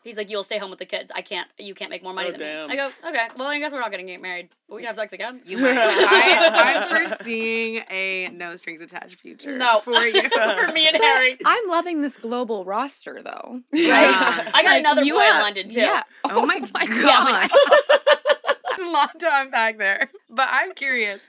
He's 0.07 0.17
like, 0.17 0.31
"You'll 0.31 0.45
stay 0.45 0.57
home 0.59 0.71
with 0.71 0.79
the 0.79 0.87
kids. 0.87 1.11
I 1.15 1.21
can't. 1.21 1.49
You 1.59 1.75
can't 1.75 1.91
make 1.91 2.03
more 2.03 2.13
money 2.13 2.29
Oh, 2.29 2.31
than 2.33 2.41
damn. 2.41 2.69
me." 2.69 2.75
I 2.75 2.77
go, 2.77 2.91
"Okay. 3.09 3.27
Well, 3.37 3.49
I 3.49 3.59
guess 3.59 3.73
we're 3.73 3.81
not 3.81 3.91
gonna 3.91 4.05
get 4.05 4.23
married. 4.23 4.49
But 4.69 4.77
we 4.77 4.83
can 4.83 4.87
have 4.87 4.97
sex 4.97 5.13
again." 5.13 5.43
You 5.45 5.59
might. 5.59 5.77
I, 5.77 6.75
I'm 6.85 6.89
foreseeing 7.07 7.83
a 7.91 8.29
no 8.33 8.55
strings 8.57 8.81
attached 8.81 9.17
future. 9.21 9.59
No. 9.59 9.81
for 9.81 10.01
you. 10.07 10.23
for 10.31 10.69
me 10.73 10.87
and 10.89 10.97
Harry. 10.97 11.37
I'm 11.45 11.69
loving 11.69 12.03
this 12.03 12.17
global 12.17 12.65
roster 12.65 13.21
though. 13.23 13.63
Yeah. 13.73 13.91
Right? 13.91 14.51
I 14.55 14.63
got 14.63 14.71
Like, 14.71 14.81
another 14.81 15.03
you 15.05 15.15
boy 15.15 15.23
in 15.25 15.41
London 15.41 15.69
too. 15.69 15.81
Yeah. 15.81 16.03
Oh, 16.25 16.31
oh 16.37 16.47
my 16.47 16.61
god. 16.61 16.89
Yeah. 16.89 17.49
There's 18.77 18.89
a 18.89 18.91
lot 18.93 19.19
to 19.19 19.29
unpack 19.41 19.79
there. 19.79 20.11
But 20.31 20.49
I'm 20.53 20.73
curious. 20.75 21.23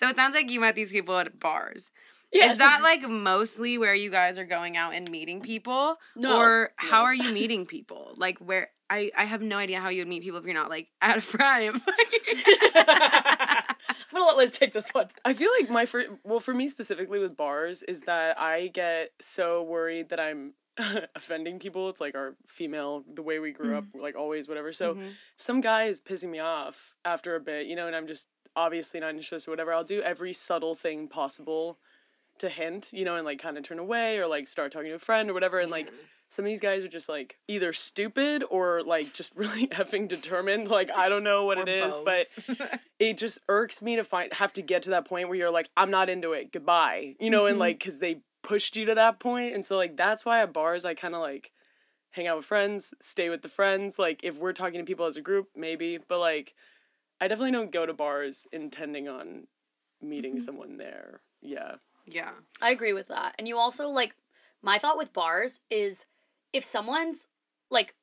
So 0.00 0.08
it 0.08 0.16
sounds 0.16 0.34
like 0.34 0.50
you 0.50 0.60
met 0.60 0.74
these 0.74 0.90
people 0.90 1.16
at 1.18 1.38
bars. 1.40 1.90
Yes. 2.32 2.52
Is 2.52 2.58
that 2.58 2.80
like 2.82 3.02
mostly 3.08 3.76
where 3.78 3.94
you 3.94 4.10
guys 4.10 4.38
are 4.38 4.44
going 4.44 4.76
out 4.76 4.94
and 4.94 5.10
meeting 5.10 5.40
people? 5.40 5.96
No. 6.16 6.38
Or 6.38 6.70
how 6.76 7.00
No. 7.00 7.04
are 7.04 7.14
you 7.14 7.30
meeting 7.34 7.66
people? 7.66 8.14
Like 8.16 8.38
where 8.38 8.70
I, 8.88 9.10
I 9.16 9.24
have 9.24 9.42
no 9.42 9.56
idea 9.58 9.80
how 9.80 9.88
you 9.90 10.00
would 10.00 10.08
meet 10.08 10.22
people 10.22 10.38
if 10.38 10.44
you're 10.44 10.54
not 10.54 10.68
like 10.70 10.88
at 11.00 11.18
a 11.18 11.20
fry. 11.20 11.70
I'm 11.70 11.80
gonna 14.12 14.26
let 14.26 14.36
Liz 14.36 14.52
take 14.52 14.72
this 14.72 14.88
one. 14.90 15.08
I 15.24 15.32
feel 15.34 15.50
like 15.60 15.70
my 15.70 15.86
first, 15.86 16.10
well, 16.24 16.40
for 16.40 16.54
me 16.54 16.68
specifically 16.68 17.18
with 17.18 17.36
bars, 17.36 17.82
is 17.82 18.02
that 18.02 18.38
I 18.38 18.68
get 18.68 19.10
so 19.20 19.62
worried 19.62 20.10
that 20.10 20.20
I'm 20.20 20.54
offending 21.14 21.58
people. 21.58 21.88
It's 21.88 22.00
like 22.00 22.14
our 22.14 22.36
female, 22.46 23.04
the 23.14 23.22
way 23.22 23.38
we 23.38 23.52
grew 23.52 23.76
up, 23.76 23.84
like 23.94 24.16
always, 24.16 24.48
whatever. 24.48 24.72
So 24.72 24.94
Mhm. 24.94 25.12
some 25.38 25.60
guy 25.60 25.84
is 25.84 26.00
pissing 26.00 26.30
me 26.30 26.38
off 26.40 26.94
after 27.04 27.34
a 27.36 27.40
bit, 27.40 27.66
you 27.66 27.76
know, 27.76 27.86
and 27.86 27.96
I'm 27.96 28.06
just 28.06 28.26
obviously 28.56 29.00
not 29.00 29.10
interested 29.14 29.48
or 29.48 29.52
whatever. 29.52 29.72
I'll 29.72 29.84
do 29.84 30.02
every 30.02 30.32
subtle 30.34 30.74
thing 30.74 31.08
possible 31.08 31.78
to 32.42 32.48
hint, 32.48 32.88
you 32.92 33.04
know, 33.04 33.16
and 33.16 33.24
like 33.24 33.40
kind 33.40 33.56
of 33.58 33.64
turn 33.64 33.78
away 33.80 34.18
or 34.18 34.26
like 34.28 34.46
start 34.46 34.70
talking 34.70 34.88
to 34.90 34.94
a 34.94 34.98
friend 35.00 35.28
or 35.30 35.34
whatever. 35.34 35.58
And 35.58 35.70
like 35.70 35.90
some 36.30 36.44
of 36.44 36.48
these 36.48 36.60
guys 36.60 36.84
are 36.84 36.88
just 36.88 37.08
like 37.08 37.38
either 37.48 37.72
stupid 37.72 38.44
or 38.50 38.82
like 38.82 39.12
just 39.12 39.32
really 39.36 39.66
effing 39.68 40.06
determined. 40.08 40.68
Like 40.68 40.90
I 40.94 41.08
don't 41.08 41.24
know 41.24 41.44
what 41.44 41.58
Or 41.58 41.62
it 41.62 41.68
is, 41.68 41.94
both. 41.94 42.04
but 42.04 42.26
it 42.98 43.16
just 43.18 43.38
irks 43.48 43.82
me 43.82 43.96
to 43.96 44.04
find 44.04 44.32
have 44.34 44.52
to 44.52 44.62
get 44.62 44.82
to 44.84 44.90
that 44.90 45.04
point 45.06 45.28
where 45.28 45.36
you're 45.36 45.50
like 45.50 45.68
i'm 45.76 45.90
not 45.90 46.08
into 46.08 46.32
it 46.32 46.52
goodbye 46.52 47.14
you 47.18 47.30
know 47.30 47.46
and 47.46 47.56
Mhm. 47.56 47.60
like 47.60 47.78
because 47.80 47.98
they 47.98 48.20
pushed 48.42 48.76
you 48.76 48.84
to 48.86 48.94
that 48.94 49.18
point 49.18 49.54
and 49.54 49.64
so 49.64 49.76
like 49.76 49.96
that's 49.96 50.24
why 50.24 50.40
at 50.42 50.52
bars 50.52 50.84
i 50.84 50.94
kind 50.94 51.14
of 51.14 51.20
like 51.20 51.50
hang 52.10 52.26
out 52.28 52.36
with 52.36 52.46
friends 52.46 52.94
stay 53.00 53.28
with 53.28 53.42
the 53.42 53.48
friends 53.48 53.98
like 53.98 54.20
if 54.22 54.36
we're 54.38 54.52
talking 54.52 54.78
to 54.78 54.84
people 54.84 55.06
as 55.06 55.16
a 55.16 55.20
group 55.20 55.48
maybe 55.56 55.98
but 56.08 56.18
like 56.20 56.54
i 57.20 57.26
definitely 57.26 57.50
don't 57.52 57.72
go 57.72 57.84
to 57.86 57.92
bars 57.92 58.46
intending 58.52 59.08
on 59.08 59.46
meeting 60.00 60.38
someone 60.38 60.76
there 60.76 61.22
yeah 61.40 61.74
yeah. 62.06 62.30
I 62.60 62.70
agree 62.70 62.92
with 62.92 63.08
that. 63.08 63.34
And 63.38 63.46
you 63.48 63.56
also 63.58 63.88
like 63.88 64.14
my 64.62 64.78
thought 64.78 64.98
with 64.98 65.12
bars 65.12 65.60
is 65.70 66.04
if 66.52 66.64
someone's 66.64 67.26
like 67.70 67.94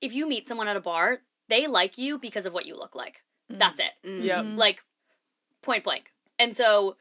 if 0.00 0.12
you 0.12 0.28
meet 0.28 0.48
someone 0.48 0.68
at 0.68 0.76
a 0.76 0.80
bar, 0.80 1.18
they 1.48 1.66
like 1.66 1.98
you 1.98 2.18
because 2.18 2.46
of 2.46 2.52
what 2.52 2.66
you 2.66 2.76
look 2.76 2.94
like. 2.94 3.22
That's 3.48 3.80
it. 3.80 3.92
Mm. 4.06 4.22
Yep. 4.24 4.44
Mhm. 4.44 4.56
Like 4.56 4.84
point 5.62 5.84
blank. 5.84 6.12
And 6.38 6.56
so 6.56 6.96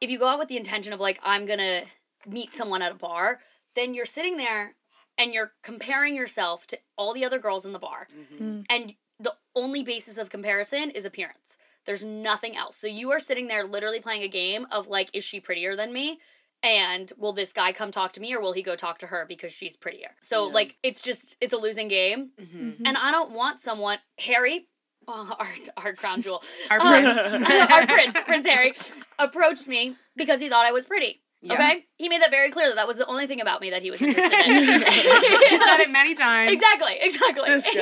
if 0.00 0.08
you 0.10 0.18
go 0.18 0.28
out 0.28 0.38
with 0.38 0.48
the 0.48 0.56
intention 0.56 0.92
of 0.92 1.00
like 1.00 1.18
I'm 1.22 1.44
going 1.46 1.58
to 1.58 1.84
meet 2.26 2.54
someone 2.54 2.80
at 2.82 2.92
a 2.92 2.96
bar, 2.96 3.40
then 3.74 3.94
you're 3.94 4.06
sitting 4.06 4.36
there 4.36 4.74
and 5.18 5.32
you're 5.34 5.52
comparing 5.62 6.14
yourself 6.16 6.66
to 6.68 6.78
all 6.96 7.12
the 7.14 7.24
other 7.24 7.38
girls 7.38 7.64
in 7.66 7.72
the 7.72 7.78
bar. 7.78 8.08
Mm. 8.40 8.64
and 8.70 8.94
the 9.20 9.34
only 9.54 9.82
basis 9.84 10.16
of 10.18 10.28
comparison 10.30 10.90
is 10.90 11.04
appearance. 11.04 11.56
There's 11.86 12.02
nothing 12.04 12.56
else. 12.56 12.76
So 12.76 12.86
you 12.86 13.10
are 13.12 13.20
sitting 13.20 13.46
there 13.48 13.64
literally 13.64 14.00
playing 14.00 14.22
a 14.22 14.28
game 14.28 14.66
of 14.70 14.88
like, 14.88 15.10
is 15.12 15.24
she 15.24 15.40
prettier 15.40 15.76
than 15.76 15.92
me? 15.92 16.18
And 16.62 17.12
will 17.18 17.34
this 17.34 17.52
guy 17.52 17.72
come 17.72 17.90
talk 17.90 18.12
to 18.14 18.20
me 18.20 18.34
or 18.34 18.40
will 18.40 18.52
he 18.54 18.62
go 18.62 18.74
talk 18.74 18.98
to 19.00 19.06
her 19.08 19.26
because 19.28 19.52
she's 19.52 19.76
prettier? 19.76 20.10
So 20.22 20.46
Yeah. 20.46 20.52
like 20.54 20.76
it's 20.82 21.02
just 21.02 21.36
it's 21.40 21.52
a 21.52 21.58
losing 21.58 21.88
game. 21.88 22.30
Mhm. 22.40 22.78
Mhm. 22.78 22.82
And 22.86 22.96
I 22.96 23.10
don't 23.10 23.32
want 23.32 23.60
someone 23.60 23.98
Harry, 24.18 24.66
oh, 25.06 25.34
our 25.38 25.48
our 25.76 25.92
crown 25.94 26.22
jewel, 26.22 26.42
Our 26.70 26.80
um, 26.80 26.88
prince. 27.02 27.50
our 27.70 27.86
prince, 27.86 28.18
Prince 28.24 28.46
Harry, 28.46 28.74
approached 29.18 29.66
me 29.68 29.96
because 30.16 30.40
he 30.40 30.48
thought 30.48 30.64
I 30.66 30.72
was 30.72 30.86
pretty. 30.86 31.20
Yeah. 31.44 31.54
Okay, 31.54 31.84
he 31.96 32.08
made 32.08 32.22
that 32.22 32.30
very 32.30 32.50
clear 32.50 32.68
that 32.68 32.76
that 32.76 32.86
was 32.88 32.96
the 32.96 33.06
only 33.06 33.26
thing 33.26 33.40
about 33.42 33.60
me 33.60 33.68
that 33.70 33.82
he 33.82 33.90
was 33.90 34.00
interested 34.00 34.32
in. 34.32 34.56
you 34.56 34.78
said 34.80 35.80
it 35.80 35.92
many 35.92 36.14
times. 36.14 36.50
exactly, 36.50 36.96
exactly. 37.00 37.44
this 37.46 37.66
And 37.66 37.76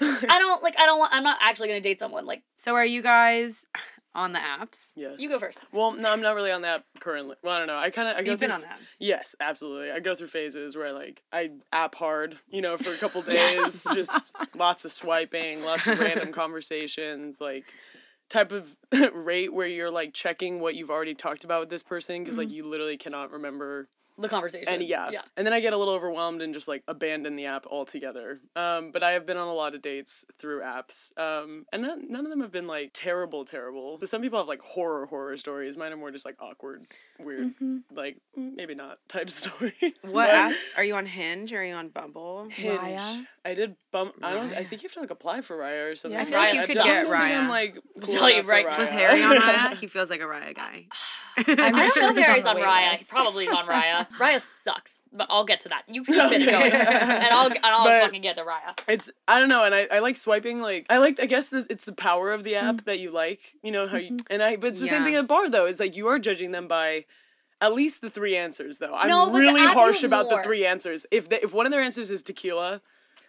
guy 0.00 0.26
I 0.34 0.38
don't 0.38 0.62
like. 0.62 0.78
I 0.78 0.86
don't 0.86 0.98
want. 0.98 1.12
I'm 1.12 1.22
not 1.22 1.36
actually 1.42 1.68
gonna 1.68 1.80
date 1.82 1.98
someone 1.98 2.24
like. 2.24 2.42
So 2.56 2.74
are 2.74 2.86
you 2.86 3.02
guys 3.02 3.66
on 4.14 4.32
the 4.32 4.38
apps? 4.38 4.88
Yes. 4.96 5.20
You 5.20 5.28
go 5.28 5.38
first. 5.38 5.58
Well, 5.72 5.92
no, 5.92 6.10
I'm 6.10 6.22
not 6.22 6.34
really 6.34 6.50
on 6.50 6.62
that 6.62 6.84
currently. 7.00 7.36
Well, 7.42 7.54
I 7.54 7.58
don't 7.58 7.66
know. 7.66 7.76
I 7.76 7.90
kind 7.90 8.08
of 8.08 8.16
I 8.16 8.22
go 8.22 8.30
You've 8.30 8.40
been 8.40 8.50
on 8.50 8.62
the 8.62 8.66
apps. 8.66 8.94
Yes, 8.98 9.34
absolutely. 9.40 9.90
I 9.90 10.00
go 10.00 10.14
through 10.16 10.28
phases 10.28 10.74
where 10.74 10.94
like 10.94 11.22
I 11.30 11.50
app 11.72 11.94
hard, 11.96 12.38
you 12.48 12.62
know, 12.62 12.78
for 12.78 12.92
a 12.92 12.96
couple 12.96 13.20
days, 13.28 13.86
just 13.94 14.10
lots 14.54 14.86
of 14.86 14.92
swiping, 14.92 15.62
lots 15.62 15.86
of 15.86 15.98
random 15.98 16.32
conversations, 16.32 17.42
like 17.42 17.64
type 18.28 18.52
of 18.52 18.76
rate 19.14 19.52
where 19.52 19.66
you're 19.66 19.90
like 19.90 20.12
checking 20.14 20.60
what 20.60 20.74
you've 20.74 20.90
already 20.90 21.14
talked 21.14 21.44
about 21.44 21.60
with 21.60 21.70
this 21.70 21.82
person 21.82 22.22
because 22.22 22.36
like 22.38 22.50
you 22.50 22.64
literally 22.64 22.96
cannot 22.96 23.30
remember 23.30 23.88
The 24.18 24.28
conversation. 24.28 24.66
and 24.72 24.82
yeah. 24.82 25.10
Yeah. 25.10 25.20
And 25.36 25.46
then 25.46 25.52
I 25.52 25.60
get 25.60 25.72
a 25.72 25.76
little 25.76 25.94
overwhelmed 25.94 26.40
and 26.42 26.52
just 26.54 26.66
like 26.66 26.82
abandon 26.88 27.36
the 27.36 27.46
app 27.46 27.66
altogether. 27.66 28.40
Um, 28.56 28.90
but 28.90 29.02
I 29.02 29.12
have 29.12 29.26
been 29.26 29.36
on 29.36 29.46
a 29.48 29.52
lot 29.52 29.74
of 29.74 29.82
dates 29.82 30.24
through 30.38 30.60
apps. 30.62 31.16
Um, 31.18 31.66
and 31.72 31.82
none, 31.82 32.10
none 32.10 32.24
of 32.24 32.30
them 32.30 32.40
have 32.40 32.50
been 32.50 32.66
like 32.66 32.90
terrible, 32.94 33.44
terrible. 33.44 33.98
But 33.98 34.08
some 34.08 34.22
people 34.22 34.38
have 34.38 34.48
like 34.48 34.62
horror, 34.62 35.06
horror 35.06 35.36
stories. 35.36 35.76
Mine 35.76 35.92
are 35.92 35.96
more 35.96 36.10
just 36.10 36.24
like 36.24 36.36
awkward, 36.40 36.86
weird, 37.20 37.52
like 37.94 38.16
mm, 38.38 38.54
maybe 38.56 38.74
not 38.74 38.98
type 39.08 39.28
stories. 39.42 39.72
What 40.02 40.12
but- 40.12 40.30
apps 40.30 40.64
are 40.76 40.84
you 40.84 40.94
on? 40.96 41.06
Hinge 41.06 41.52
or 41.52 41.60
are 41.60 41.64
you 41.64 41.74
on 41.74 41.88
Bumble? 41.90 42.48
Hinge. 42.50 42.80
Raya? 42.80 43.26
I 43.44 43.54
did 43.54 43.76
bump. 43.96 44.14
I 44.22 44.32
don't. 44.34 44.52
I 44.52 44.64
think 44.64 44.82
you 44.82 44.88
have 44.88 44.94
to 44.94 45.00
like 45.00 45.10
apply 45.10 45.40
for 45.40 45.56
Raya 45.56 45.92
or 45.92 45.94
something. 45.96 46.18
I 46.18 46.22
I 46.22 46.24
feel 46.24 46.32
feel 46.32 46.40
like 46.40 46.50
Raya 46.50 46.54
you 46.54 46.60
I've 46.60 46.66
could 46.68 46.76
get 46.76 46.84
definitely 46.84 47.28
been, 47.28 47.46
Raya. 47.46 47.48
like 47.48 47.72
cool 48.02 48.14
Tell 48.14 48.28
you 48.30 48.34
enough 48.36 48.46
for 48.46 48.50
right- 48.52 48.78
Was 48.78 48.88
Harry 48.90 49.22
on 49.22 49.36
Raya? 49.48 49.76
He 49.76 49.86
feels 49.86 50.10
like 50.10 50.20
a 50.20 50.24
Raya 50.24 50.54
guy. 50.54 50.86
I 51.38 51.42
sure 51.44 51.54
don't 51.54 52.14
know 52.16 52.20
if 52.20 52.26
Harry's 52.26 52.44
the 52.44 52.50
on 52.50 52.56
wait 52.56 52.64
Raya. 52.64 52.92
list. 52.92 53.00
He 53.04 53.06
probably 53.10 53.44
is 53.46 53.52
on 53.52 53.66
Raya. 53.66 54.06
Raya 54.18 54.40
sucks, 54.40 55.00
but 55.12 55.26
I'll 55.30 55.44
get 55.44 55.60
to 55.60 55.68
that. 55.70 55.82
You 55.88 56.02
keep 56.04 56.16
No, 56.16 56.30
it 56.30 56.38
going, 56.46 56.72
and 56.72 57.34
I'll 57.34 57.46
and 57.48 57.58
I'll 57.64 57.84
But- 57.84 58.02
fucking 58.02 58.22
get 58.22 58.36
to 58.36 58.42
Raya. 58.42 58.78
It's 58.88 59.10
I 59.28 59.38
don't 59.40 59.48
know, 59.48 59.64
and 59.64 59.74
I, 59.74 59.86
I 59.90 59.98
like 60.00 60.16
swiping. 60.16 60.60
Like 60.60 60.86
I 60.90 60.98
like 60.98 61.20
I 61.20 61.26
guess 61.26 61.48
the, 61.48 61.66
it's 61.68 61.84
the 61.84 61.92
power 61.92 62.32
of 62.32 62.44
the 62.44 62.56
app 62.56 62.84
that 62.84 62.98
you 62.98 63.10
like. 63.10 63.40
You 63.62 63.72
know 63.72 63.86
how 63.88 63.96
Mm-hmm. 63.98 64.14
you 64.14 64.20
and 64.30 64.42
I. 64.42 64.56
But 64.56 64.72
it's 64.72 64.80
the 64.80 64.88
same 64.88 65.00
Yeah. 65.00 65.04
thing 65.04 65.14
at 65.16 65.26
bar 65.28 65.48
though. 65.50 65.66
Is 65.66 65.80
like 65.80 65.96
you 65.96 66.06
are 66.08 66.18
judging 66.18 66.52
them 66.52 66.68
by. 66.68 67.04
At 67.58 67.72
least 67.72 68.02
the 68.02 68.10
three 68.10 68.36
answers, 68.36 68.76
though. 68.76 68.92
I'm 68.94 69.08
No, 69.08 69.32
really 69.32 69.62
harsh 69.66 70.02
have 70.02 70.10
about 70.10 70.28
the 70.28 70.42
three 70.42 70.66
answers. 70.66 71.06
If 71.10 71.30
they, 71.30 71.40
if 71.40 71.54
one 71.54 71.64
of 71.64 71.72
their 71.72 71.80
answers 71.80 72.10
is 72.10 72.22
tequila, 72.22 72.82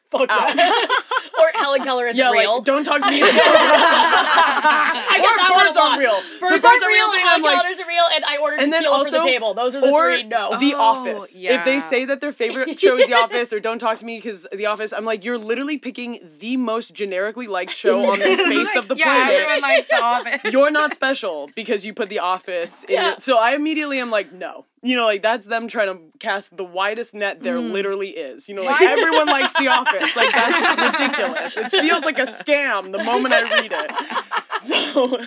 Fuck 0.09 0.29
Out. 0.29 0.55
that. 0.55 1.29
or 1.39 1.59
Helen 1.59 1.83
Keller 1.83 2.07
is 2.07 2.15
yeah, 2.15 2.31
real. 2.31 2.55
like 2.57 2.63
don't 2.65 2.83
talk 2.83 3.01
to 3.01 3.09
me. 3.09 3.21
I 3.23 5.17
or 5.19 5.21
get 5.21 5.37
that 5.37 5.49
one 5.51 5.65
a 5.65 5.69
birds 5.69 5.75
lot. 5.77 5.85
aren't 5.91 5.99
real. 5.99 6.21
Birds 6.39 6.61
the 6.61 6.67
aren't 6.67 6.81
birds 6.81 6.85
real. 6.87 7.11
thing, 7.11 7.19
Helen 7.19 7.35
I'm 7.35 7.41
like, 7.41 7.55
Keller's 7.61 7.77
real, 7.87 8.03
and 8.15 8.23
I 8.25 8.37
ordered 8.37 8.59
and 8.61 8.71
then 8.73 8.83
tequila 8.83 9.05
for 9.05 9.11
the 9.11 9.19
table. 9.21 9.53
Those 9.53 9.75
are 9.75 9.81
the 9.81 9.89
or 9.91 10.13
three. 10.13 10.23
No. 10.23 10.57
The 10.59 10.73
Oh, 10.75 10.79
Office. 10.81 11.35
If 11.39 11.65
they 11.65 11.79
say 11.79 12.05
that 12.05 12.21
their 12.21 12.31
favorite 12.31 12.79
show 12.79 12.97
is 12.97 13.07
The 13.07 13.13
Office 13.15 13.51
or 13.53 13.59
don't 13.59 13.79
talk 13.79 13.97
to 13.99 14.05
me 14.05 14.17
because 14.17 14.47
The 14.51 14.65
Office, 14.67 14.93
I'm 14.93 15.05
like, 15.05 15.25
you're 15.25 15.37
literally 15.37 15.77
picking 15.77 16.19
the 16.39 16.57
most 16.57 16.93
generically 16.93 17.47
liked 17.47 17.71
show 17.71 18.09
on 18.11 18.19
the 18.19 18.25
face 18.25 18.75
of 18.75 18.87
the 18.87 18.95
yeah, 18.95 19.05
planet. 19.05 19.33
everyone 19.35 19.61
likes 19.61 19.87
The 19.89 20.01
Office. 20.01 20.53
You're 20.53 20.71
not 20.71 20.93
special 20.93 21.49
because 21.55 21.83
you 21.85 21.93
put 21.93 22.09
The 22.09 22.19
Office 22.19 22.83
in 22.85 22.93
Yeah. 22.93 23.09
your, 23.09 23.17
So 23.19 23.37
I 23.37 23.53
immediately 23.55 23.99
am 23.99 24.09
like, 24.11 24.31
no. 24.31 24.65
You 24.83 24.95
know, 24.95 25.05
like 25.05 25.23
that's 25.23 25.47
them 25.47 25.67
trying 25.67 25.87
to 25.95 26.17
cast 26.19 26.55
the 26.55 26.63
widest 26.63 27.13
net 27.15 27.41
there 27.41 27.55
Mm. 27.57 27.71
literally 27.71 28.09
is. 28.09 28.47
You 28.47 28.55
know, 28.55 28.61
like 28.61 28.79
everyone 28.81 29.25
likes 29.27 29.53
The 29.53 29.67
Office. 29.69 30.15
Like 30.15 30.31
that's 30.31 30.99
ridiculous. 30.99 31.57
It 31.57 31.71
feels 31.71 32.05
like 32.05 32.19
a 32.19 32.27
scam 32.27 32.91
the 32.91 33.03
moment 33.03 33.33
I 33.33 33.41
read 33.61 33.71
it. 33.73 33.91
So 34.61 35.17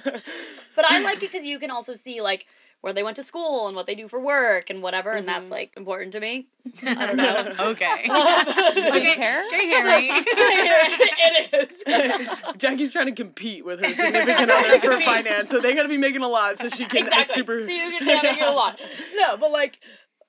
But 0.76 0.84
I 0.90 1.00
like 1.00 1.16
it 1.16 1.20
because 1.32 1.44
you 1.44 1.58
can 1.58 1.70
also 1.70 1.94
see 1.94 2.20
like 2.20 2.46
where 2.82 2.92
they 2.92 3.02
went 3.02 3.16
to 3.16 3.22
school 3.22 3.66
and 3.66 3.76
what 3.76 3.86
they 3.86 3.94
do 3.94 4.08
for 4.08 4.18
work 4.20 4.70
and 4.70 4.82
whatever, 4.82 5.10
and 5.12 5.26
Mm-hmm. 5.26 5.38
that's 5.40 5.50
like 5.50 5.74
important 5.76 6.12
to 6.12 6.20
me. 6.20 6.46
I 6.82 7.06
don't 7.06 7.16
know. 7.16 7.54
okay. 7.70 8.04
Do 8.06 8.88
okay. 8.88 9.08
you 9.10 9.14
care? 9.14 9.46
Okay, 9.46 9.66
Harry. 9.68 10.08
it 10.12 11.70
is. 11.70 12.42
Jacky's 12.56 12.92
trying 12.92 13.06
to 13.06 13.12
compete 13.12 13.64
with 13.64 13.80
her 13.80 13.94
significant 13.94 14.50
other 14.50 14.78
for 14.78 15.00
finance, 15.00 15.50
so 15.50 15.60
they 15.60 15.74
got 15.74 15.82
to 15.82 15.88
be 15.88 15.98
making 15.98 16.22
a 16.22 16.28
lot 16.28 16.58
so 16.58 16.68
she 16.68 16.84
can 16.86 17.06
exactly. 17.06 17.20
uh, 17.20 17.24
super. 17.24 17.66
So 17.66 17.72
you 17.72 17.98
can 17.98 18.06
damage 18.06 18.36
you 18.38 18.48
a 18.48 18.52
lot. 18.52 18.80
No, 19.16 19.36
but 19.36 19.50
like 19.50 19.78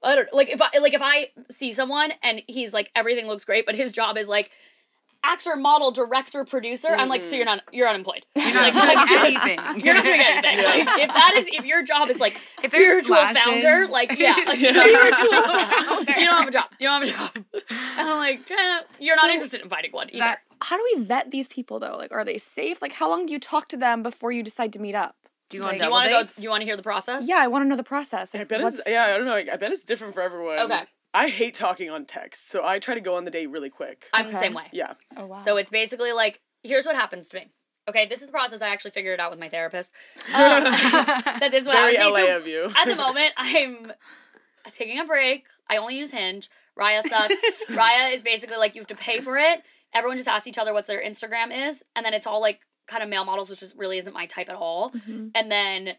I 0.04 0.16
don't 0.16 0.34
like 0.34 0.50
if 0.50 0.62
I 0.62 0.78
like 0.80 0.94
if 0.94 1.02
I 1.04 1.30
see 1.50 1.72
someone 1.72 2.12
and 2.24 2.42
he's 2.48 2.74
like 2.74 2.92
everything 2.96 3.28
looks 3.28 3.46
great, 3.46 3.66
but 3.66 3.76
his 3.76 3.92
job 3.92 4.18
is 4.18 4.28
like 4.28 4.52
actor, 5.24 5.56
model, 5.56 5.92
director, 5.92 6.44
producer. 6.46 6.88
I'm 6.90 7.10
like, 7.10 7.24
so 7.24 7.36
you're 7.36 7.46
not 7.46 7.62
you're 7.72 7.88
unemployed. 7.88 8.26
You're 8.36 8.54
not 8.54 8.74
Like, 8.76 9.08
doing 9.08 9.20
anything. 9.26 9.60
You're 9.86 9.94
not 9.96 10.04
doing 10.06 10.22
anything. 10.22 10.58
Yeah. 10.62 10.64
Like, 10.66 11.00
if 11.02 11.08
that 11.10 11.34
is 11.38 11.48
if 11.52 11.66
your 11.66 11.84
job 11.84 12.10
is 12.10 12.20
like 12.20 12.36
If 12.64 12.72
there's 12.72 12.88
spiritual 13.06 13.16
slashes. 13.16 13.44
founder, 13.44 13.88
like 13.88 14.18
yeah, 14.18 14.36
like, 14.48 14.60
Yeah. 14.60 14.72
spiritual 14.72 15.44
founder. 15.44 16.12
You 16.20 16.26
don't 16.26 16.40
have 16.40 16.48
a 16.48 16.52
job. 16.52 16.66
You 16.80 16.88
don't 16.88 17.06
have 17.08 17.10
a 17.10 17.12
job. 17.12 17.46
And 17.70 18.10
I'm 18.10 18.18
like, 18.18 18.50
eh, 18.50 18.80
you're 19.00 19.16
not 19.16 19.30
interested 19.30 19.62
in 19.62 19.70
finding 19.70 19.92
one 19.92 20.10
either. 20.10 20.20
That- 20.20 20.40
How 20.62 20.78
do 20.78 20.84
we 20.96 21.04
vet 21.04 21.32
these 21.32 21.48
people 21.48 21.80
though? 21.80 21.98
Like, 21.98 22.12
are 22.12 22.26
they 22.26 22.38
safe? 22.38 22.82
Like, 22.82 22.94
how 22.94 23.10
long 23.10 23.26
do 23.26 23.34
you 23.34 23.40
talk 23.40 23.68
to 23.70 23.78
them 23.78 24.04
before 24.04 24.32
you 24.32 24.44
decide 24.44 24.74
to 24.74 24.80
meet 24.80 24.96
up? 24.96 25.16
Do 25.50 25.58
you 25.58 25.64
want 25.64 25.74
Like- 25.74 25.80
do 25.82 25.86
you 25.86 25.90
double 25.90 25.94
want 25.94 26.28
to 26.28 26.34
go? 26.34 26.34
Do 26.38 26.44
you 26.44 26.50
want 26.50 26.62
to 26.62 26.66
hear 26.66 26.78
the 26.78 26.84
process? 26.84 27.28
Yeah, 27.28 27.38
I 27.38 27.48
want 27.48 27.64
to 27.66 27.68
know 27.70 27.76
the 27.76 27.84
process. 27.84 28.34
I 28.34 28.44
bet 28.44 28.62
it's 28.62 28.82
yeah. 28.88 29.06
I 29.06 29.18
don't 29.18 29.26
know. 29.26 29.34
I 29.36 29.44
bet 29.58 29.72
it's 29.72 29.84
different 29.84 30.14
for 30.14 30.22
everyone. 30.22 30.60
Okay. 30.60 30.84
I 31.14 31.28
hate 31.30 31.56
talking 31.56 31.90
on 31.90 32.06
text, 32.06 32.50
so 32.50 32.64
I 32.66 32.80
try 32.80 32.94
to 32.96 33.02
go 33.02 33.16
on 33.16 33.26
the 33.26 33.32
date 33.32 33.48
really 33.50 33.70
quick. 33.70 34.08
I'm 34.14 34.28
the 34.28 34.32
Okay. 34.38 34.46
same 34.48 34.54
way. 34.54 34.66
yeah. 34.72 34.94
Oh 35.18 35.26
wow. 35.26 35.38
So 35.38 35.58
it's 35.58 35.70
basically 35.70 36.12
like, 36.14 36.42
here's 36.64 36.86
what 36.86 36.96
happens 36.96 37.28
to 37.30 37.38
me. 37.38 37.52
Okay, 37.90 38.06
this 38.06 38.22
is 38.22 38.28
the 38.28 38.32
process. 38.32 38.62
I 38.62 38.70
actually 38.70 38.92
figured 38.92 39.16
it 39.16 39.20
out 39.20 39.32
with 39.32 39.40
my 39.40 39.50
therapist. 39.50 39.92
Um, 40.28 40.64
that 40.64 41.50
this 41.52 41.64
is 41.64 41.68
what 41.68 41.76
Very 41.76 41.96
happens. 41.96 42.14
LA 42.14 42.20
to 42.20 42.24
me. 42.26 42.30
So 42.32 42.38
of 42.38 42.48
you. 42.48 42.72
at 42.78 42.86
the 42.86 42.96
moment, 42.96 43.34
I'm 43.38 43.92
taking 44.72 45.00
a 45.00 45.06
break. 45.06 45.48
I 45.70 45.78
only 45.78 45.98
use 45.98 46.12
Hinge. 46.12 46.50
Raya 46.80 47.02
sucks. 47.02 47.36
Raya 47.70 48.14
is 48.14 48.24
basically 48.24 48.58
like 48.58 48.76
you 48.76 48.82
have 48.82 48.88
to 48.88 48.96
pay 48.96 49.20
for 49.20 49.38
it. 49.38 49.64
Everyone 49.94 50.16
just 50.18 50.30
asks 50.30 50.48
each 50.48 50.58
other 50.58 50.74
what 50.74 50.88
their 50.88 51.04
Instagram 51.04 51.68
is, 51.70 51.84
and 51.96 52.06
then 52.06 52.14
it's 52.14 52.26
all 52.28 52.40
like 52.40 52.62
kind 52.88 53.04
of 53.04 53.10
male 53.10 53.26
models, 53.26 53.50
which 53.50 53.60
just 53.60 53.76
really 53.76 53.98
isn't 53.98 54.14
my 54.14 54.26
type 54.28 54.48
at 54.50 54.56
all. 54.56 54.92
Mhm. 54.92 55.32
And 55.36 55.52
then 55.52 55.96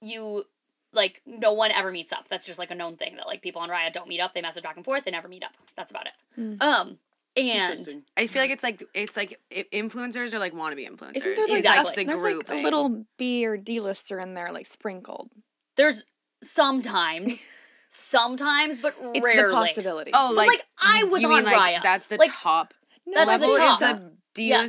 you 0.00 0.44
like 0.92 1.22
no 1.26 1.52
one 1.52 1.70
ever 1.72 1.90
meets 1.92 2.12
up. 2.12 2.28
That's 2.28 2.46
just 2.46 2.58
like 2.58 2.70
a 2.70 2.74
known 2.74 2.96
thing 2.96 3.16
that 3.16 3.26
like 3.26 3.42
people 3.42 3.60
on 3.62 3.68
Raya 3.68 3.92
don't 3.92 4.08
meet 4.08 4.20
up. 4.20 4.34
They 4.34 4.42
message 4.42 4.62
back 4.62 4.76
and 4.76 4.84
forth. 4.84 5.04
They 5.04 5.10
never 5.10 5.28
meet 5.28 5.44
up. 5.44 5.52
That's 5.76 5.90
about 5.90 6.06
it. 6.06 6.12
Mm. 6.40 6.62
Um, 6.62 6.98
and 7.36 8.02
I 8.16 8.26
feel 8.26 8.42
like 8.42 8.50
it's 8.50 8.62
like 8.64 8.82
it's 8.92 9.16
like 9.16 9.38
influencers 9.72 10.34
are 10.34 10.38
like 10.40 10.52
wannabe 10.52 10.88
influencers. 10.88 11.16
Isn't 11.16 11.34
there 11.36 11.46
like, 11.48 11.58
Exactly. 11.58 11.92
a, 11.92 11.96
the 11.96 12.04
there's 12.06 12.20
group. 12.20 12.48
like 12.48 12.58
a 12.58 12.62
little 12.62 13.04
B 13.18 13.46
or 13.46 13.56
D 13.56 13.78
lister 13.80 14.18
in 14.18 14.34
there, 14.34 14.50
like 14.52 14.66
sprinkled? 14.66 15.30
there's 15.76 16.04
sometimes, 16.42 17.46
sometimes, 17.88 18.76
but 18.76 18.94
It's 19.14 19.24
rarely. 19.24 19.48
the 19.48 19.54
possibility. 19.54 20.10
Oh, 20.12 20.28
But 20.30 20.36
like, 20.36 20.48
like, 20.48 20.64
I 20.78 21.04
was 21.04 21.22
you 21.22 21.28
on 21.28 21.36
mean 21.36 21.44
like 21.44 21.56
Raya. 21.78 21.82
that's 21.82 22.06
the 22.08 22.16
Like, 22.16 22.32
top 22.34 22.74
no, 23.06 23.14
that's 23.14 23.28
level 23.28 23.52
the 23.54 23.58
top. 23.58 23.82
is 23.82 24.14
the 24.34 24.64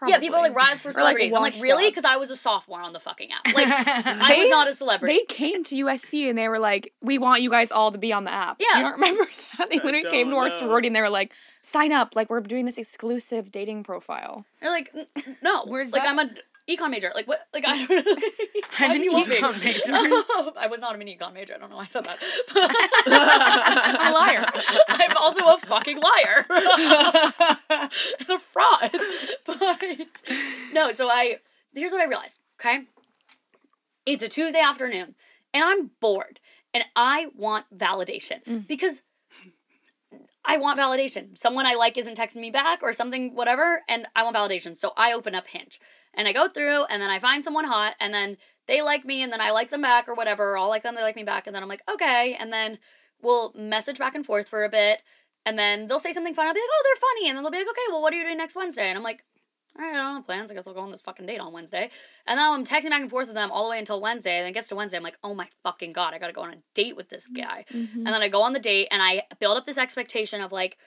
D-listers? 0.00 0.10
Yeah, 0.10 0.18
people 0.20 0.36
are 0.38 0.42
like 0.42 0.54
rise 0.54 0.80
for 0.80 0.90
Or, 0.90 1.02
like. 1.02 1.16
I'm 1.20 1.30
like, 1.42 1.54
really? 1.60 1.88
Because 1.88 2.04
I 2.04 2.16
was 2.16 2.30
a 2.30 2.36
sophomore 2.36 2.80
on 2.82 2.92
the 2.92 3.00
fucking 3.00 3.30
app. 3.32 3.46
Like, 3.54 3.66
I 3.68 4.34
They- 4.34 4.40
was 4.42 4.50
not 4.50 4.68
a 4.68 4.74
celebrity. 4.74 5.14
They 5.28 5.34
came 5.34 5.64
to 5.64 5.74
USC 5.84 6.28
and 6.28 6.36
they 6.38 6.48
were 6.48 6.58
like, 6.58 6.92
"We 7.00 7.18
want 7.18 7.42
you 7.42 7.50
guys 7.50 7.70
all 7.72 7.90
to 7.92 7.98
be 7.98 8.12
on 8.12 8.24
the 8.24 8.32
app." 8.32 8.58
Do 8.58 8.66
Yeah. 8.70 8.78
you 8.78 8.82
don't 8.84 8.92
remember 8.94 9.26
that? 9.58 9.70
They 9.70 9.76
literally 9.80 10.08
came 10.10 10.26
to 10.28 10.32
don't 10.32 10.42
our 10.44 10.50
sorority 10.50 10.88
and 10.88 10.96
they 10.96 11.00
were 11.00 11.08
like, 11.10 11.32
"Sign 11.62 11.92
up! 11.92 12.14
Like 12.14 12.28
we're 12.30 12.40
doing 12.40 12.66
this 12.66 12.76
exclusive 12.78 13.50
dating 13.50 13.84
profile." 13.84 14.44
They're 14.60 14.70
like, 14.70 14.90
"N- 14.94 15.06
n- 15.16 15.36
no. 15.42 15.64
Where's 15.66 15.90
like, 15.92 16.02
that? 16.02 16.08
I'm 16.10 16.18
a 16.18 16.30
econ 16.68 16.90
major. 16.90 17.12
Like, 17.14 17.26
what? 17.28 17.46
Like, 17.54 17.64
I 17.66 17.86
don't 17.86 18.06
know. 18.06 18.16
I'm 18.80 18.90
an 18.90 19.02
do 19.02 19.10
me? 19.12 19.22
econ 19.38 19.64
major. 19.64 19.92
I 20.58 20.66
was 20.68 20.80
not 20.80 20.94
a 20.94 20.98
mini 20.98 21.16
econ 21.16 21.32
major. 21.32 21.54
I 21.54 21.58
don't 21.58 21.70
know 21.70 21.76
why 21.76 21.84
I 21.84 21.86
said 21.86 22.04
that. 22.04 22.18
I'm 23.06 24.12
a 24.12 24.14
liar. 24.14 24.44
I'm 24.88 25.16
also 25.16 25.44
a 25.46 25.58
fucking 25.58 25.98
liar. 25.98 26.46
and 26.50 28.30
a 28.30 28.38
fraud. 28.56 28.90
But 29.46 30.22
no, 30.72 30.92
so 30.92 31.08
I 31.08 31.36
here's 31.74 31.92
what 31.92 32.00
I 32.00 32.06
realized, 32.06 32.38
okay? 32.60 32.84
It's 34.04 34.22
a 34.22 34.28
Tuesday 34.28 34.60
afternoon 34.60 35.14
and 35.52 35.64
I'm 35.64 35.90
bored 36.00 36.40
and 36.74 36.84
I 36.94 37.26
want 37.34 37.66
validation 37.76 38.42
Mm. 38.44 38.66
because 38.66 39.02
I 40.44 40.58
want 40.58 40.78
validation. 40.78 41.36
Someone 41.36 41.66
I 41.66 41.74
like 41.74 41.98
isn't 41.98 42.16
texting 42.16 42.36
me 42.40 42.50
back 42.52 42.80
or 42.82 42.92
something, 42.92 43.34
whatever, 43.34 43.82
and 43.88 44.06
I 44.14 44.22
want 44.22 44.36
validation. 44.36 44.78
So 44.78 44.92
I 44.96 45.12
open 45.12 45.34
up 45.34 45.48
Hinge 45.48 45.80
and 46.14 46.28
I 46.28 46.32
go 46.32 46.48
through 46.48 46.84
and 46.84 47.02
then 47.02 47.10
I 47.10 47.18
find 47.18 47.42
someone 47.42 47.64
hot 47.64 47.94
and 47.98 48.14
then 48.14 48.36
they 48.68 48.80
like 48.80 49.04
me 49.04 49.22
and 49.22 49.32
then 49.32 49.40
I 49.40 49.50
like 49.50 49.70
them 49.70 49.82
back 49.82 50.08
or 50.08 50.14
whatever, 50.14 50.56
I'll 50.56 50.68
like 50.68 50.82
them, 50.84 50.94
they 50.94 51.02
like 51.02 51.16
me 51.16 51.24
back, 51.24 51.46
and 51.46 51.54
then 51.54 51.62
I'm 51.62 51.68
like, 51.68 51.82
okay, 51.92 52.34
and 52.38 52.52
then 52.52 52.78
we'll 53.22 53.52
message 53.56 53.98
back 53.98 54.14
and 54.14 54.24
forth 54.26 54.48
for 54.48 54.64
a 54.64 54.68
bit, 54.68 55.02
and 55.46 55.58
then 55.58 55.86
they'll 55.86 55.98
say 55.98 56.12
something 56.12 56.34
fun. 56.34 56.46
I'll 56.46 56.54
be 56.54 56.60
like, 56.60 56.68
oh, 56.70 56.82
they're 56.84 57.08
funny, 57.08 57.28
and 57.30 57.36
then 57.36 57.44
they'll 57.44 57.52
be 57.52 57.58
like, 57.58 57.68
okay, 57.68 57.86
well, 57.90 58.02
what 58.02 58.12
are 58.12 58.16
you 58.16 58.24
doing 58.24 58.36
next 58.36 58.54
Wednesday? 58.54 58.88
And 58.88 58.98
I'm 58.98 59.04
like, 59.04 59.24
all 59.78 59.84
right, 59.84 59.94
I 59.94 59.96
don't 59.96 60.14
have 60.16 60.26
plans. 60.26 60.50
I 60.50 60.54
guess 60.54 60.66
I'll 60.66 60.74
go 60.74 60.80
on 60.80 60.90
this 60.90 61.02
fucking 61.02 61.26
date 61.26 61.38
on 61.38 61.52
Wednesday. 61.52 61.90
And 62.26 62.38
then 62.38 62.50
I'm 62.50 62.64
texting 62.64 62.90
back 62.90 63.02
and 63.02 63.10
forth 63.10 63.28
with 63.28 63.34
them 63.34 63.50
all 63.50 63.64
the 63.64 63.70
way 63.70 63.78
until 63.78 64.00
Wednesday. 64.00 64.38
And 64.38 64.44
then 64.44 64.50
it 64.50 64.54
gets 64.54 64.68
to 64.68 64.74
Wednesday, 64.74 64.96
I'm 64.96 65.02
like, 65.02 65.18
oh 65.22 65.34
my 65.34 65.48
fucking 65.62 65.92
god, 65.92 66.14
I 66.14 66.18
gotta 66.18 66.32
go 66.32 66.42
on 66.42 66.54
a 66.54 66.56
date 66.74 66.96
with 66.96 67.08
this 67.08 67.26
guy. 67.26 67.64
Mm-hmm. 67.72 67.98
And 67.98 68.06
then 68.06 68.22
I 68.22 68.28
go 68.28 68.42
on 68.42 68.52
the 68.52 68.58
date 68.58 68.88
and 68.90 69.02
I 69.02 69.22
build 69.38 69.56
up 69.56 69.66
this 69.66 69.78
expectation 69.78 70.40
of 70.40 70.52
like, 70.52 70.78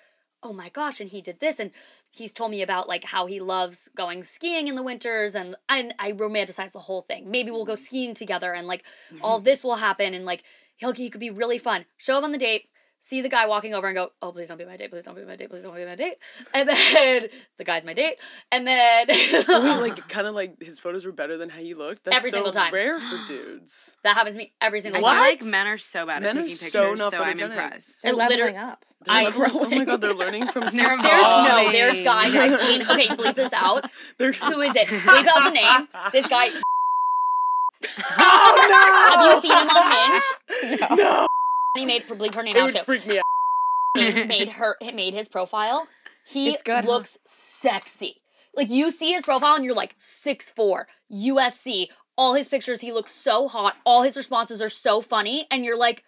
oh 0.42 0.54
my 0.54 0.70
gosh, 0.70 1.00
and 1.00 1.10
he 1.10 1.22
did 1.22 1.40
this, 1.40 1.60
and 1.60 1.72
he's 2.10 2.32
told 2.32 2.52
me 2.52 2.62
about 2.62 2.88
like 2.88 3.04
how 3.04 3.26
he 3.26 3.40
loves 3.40 3.90
going 3.96 4.24
skiing 4.24 4.68
in 4.68 4.76
the 4.76 4.84
winters, 4.84 5.36
and 5.36 5.56
I 5.68 5.92
I 6.00 6.14
romanticize 6.14 6.72
the 6.72 6.80
whole 6.80 7.02
thing. 7.02 7.30
Maybe 7.30 7.52
we'll 7.52 7.66
go 7.66 7.76
skiing 7.76 8.14
together, 8.14 8.54
and 8.54 8.68
like 8.68 8.84
all 9.22 9.40
this 9.42 9.64
will 9.64 9.76
happen, 9.76 10.14
and 10.14 10.26
like 10.26 10.44
he'll 10.78 10.94
he 10.94 11.10
could 11.10 11.22
be 11.22 11.30
really 11.30 11.58
fun. 11.58 11.86
Show 11.98 12.18
up 12.18 12.24
on 12.24 12.32
the 12.32 12.38
date. 12.38 12.69
See 13.02 13.22
the 13.22 13.30
guy 13.30 13.48
walking 13.48 13.74
over 13.74 13.88
and 13.88 13.96
go, 13.96 14.12
"Oh, 14.22 14.32
please 14.32 14.48
don't 14.48 14.58
be 14.58 14.66
my 14.66 14.78
date. 14.78 14.90
Please 14.92 15.04
don't 15.04 15.16
be 15.16 15.24
my 15.24 15.36
date. 15.36 15.50
Please 15.50 15.64
don't 15.64 15.76
be 15.76 15.86
my 15.86 15.96
date." 15.96 16.18
And 16.54 16.68
then 16.70 17.28
the 17.58 17.64
guy's 17.64 17.86
my 17.86 17.94
date. 17.94 18.18
And 18.52 18.68
then 18.68 19.08
Wait, 19.10 19.48
like 19.48 20.08
kind 20.10 20.28
of 20.28 20.36
like 20.36 20.62
his 20.62 20.80
photos 20.80 21.06
were 21.06 21.12
better 21.12 21.38
than 21.38 21.50
how 21.50 21.60
he 21.60 21.74
looked. 21.74 22.04
That's 22.06 22.18
Every 22.18 22.32
so 22.32 22.38
single 22.38 22.52
time. 22.54 22.74
Rare 22.74 23.00
for 23.00 23.20
dudes. 23.28 23.94
that 24.04 24.16
happens 24.16 24.36
to 24.36 24.40
me 24.40 24.52
every 24.62 24.82
single 24.82 25.02
feel 25.02 25.10
time. 25.10 25.20
like 25.20 25.44
men 25.44 25.68
are 25.68 25.78
so 25.78 26.06
bad 26.06 26.22
Men 26.24 26.38
at 26.38 26.44
are 26.44 26.48
taking 26.48 26.58
so 26.58 26.64
pictures, 26.66 27.00
not 27.00 27.14
so 27.14 27.24
I'm 27.24 27.40
impressed. 27.40 28.02
They're 28.04 28.14
liter- 28.14 28.30
leveling 28.46 28.58
up. 28.58 28.86
They're 29.06 29.16
I- 29.16 29.24
leveling- 29.24 29.52
oh 29.54 29.70
my 29.70 29.86
god, 29.86 30.02
they're 30.02 30.14
learning 30.14 30.48
from 30.50 30.64
They're 30.76 30.90
TikTok. 30.98 31.02
There's 31.04 31.24
no, 31.66 31.72
there's 31.72 32.02
guys 32.02 32.36
I've 32.36 32.60
seen. 32.62 32.82
Okay, 32.82 33.08
bleep 33.08 33.36
this 33.36 33.54
out. 33.54 33.90
They're- 34.18 34.34
Who 34.34 34.60
is 34.62 34.76
it? 34.76 34.88
Bleep 34.88 35.26
out 35.28 35.44
the 35.46 35.52
name. 35.52 35.88
This 36.12 36.28
guy. 36.28 36.50
Oh 38.18 38.68
no! 38.70 39.16
Have 39.16 39.36
you 39.36 39.42
seen 39.42 39.52
him 39.52 39.70
on 39.70 39.92
Hinge? 40.12 40.80
No, 41.00 41.28
He 41.76 41.86
made 41.86 42.08
bleep 42.08 42.36
her 42.36 42.44
name 42.44 42.56
it 42.56 42.60
out 42.60 42.66
would 42.66 42.76
too. 42.76 42.84
freak 42.84 43.06
me 43.08 43.18
out. 43.20 43.24
He 43.98 44.24
made 44.26 44.50
her 44.50 44.76
made 44.94 45.14
his 45.14 45.28
profile. 45.28 45.88
He 46.26 46.50
It's 46.52 46.62
good, 46.62 46.86
huh? 46.86 46.92
looks 46.92 47.18
sexy. 47.62 48.18
Like 48.56 48.70
you 48.70 48.92
see 48.92 49.12
his 49.14 49.24
profile 49.24 49.56
and 49.56 49.64
you're 49.66 49.74
like 49.76 49.96
6'4", 50.26 50.86
USC. 51.12 51.88
All 52.18 52.34
his 52.34 52.48
pictures, 52.50 52.82
he 52.82 52.92
looks 52.92 53.12
so 53.14 53.48
hot. 53.48 53.76
All 53.86 54.04
his 54.04 54.18
responses 54.18 54.62
are 54.62 54.70
so 54.70 55.02
funny, 55.02 55.48
and 55.50 55.64
you're 55.64 55.78
like, 55.78 56.04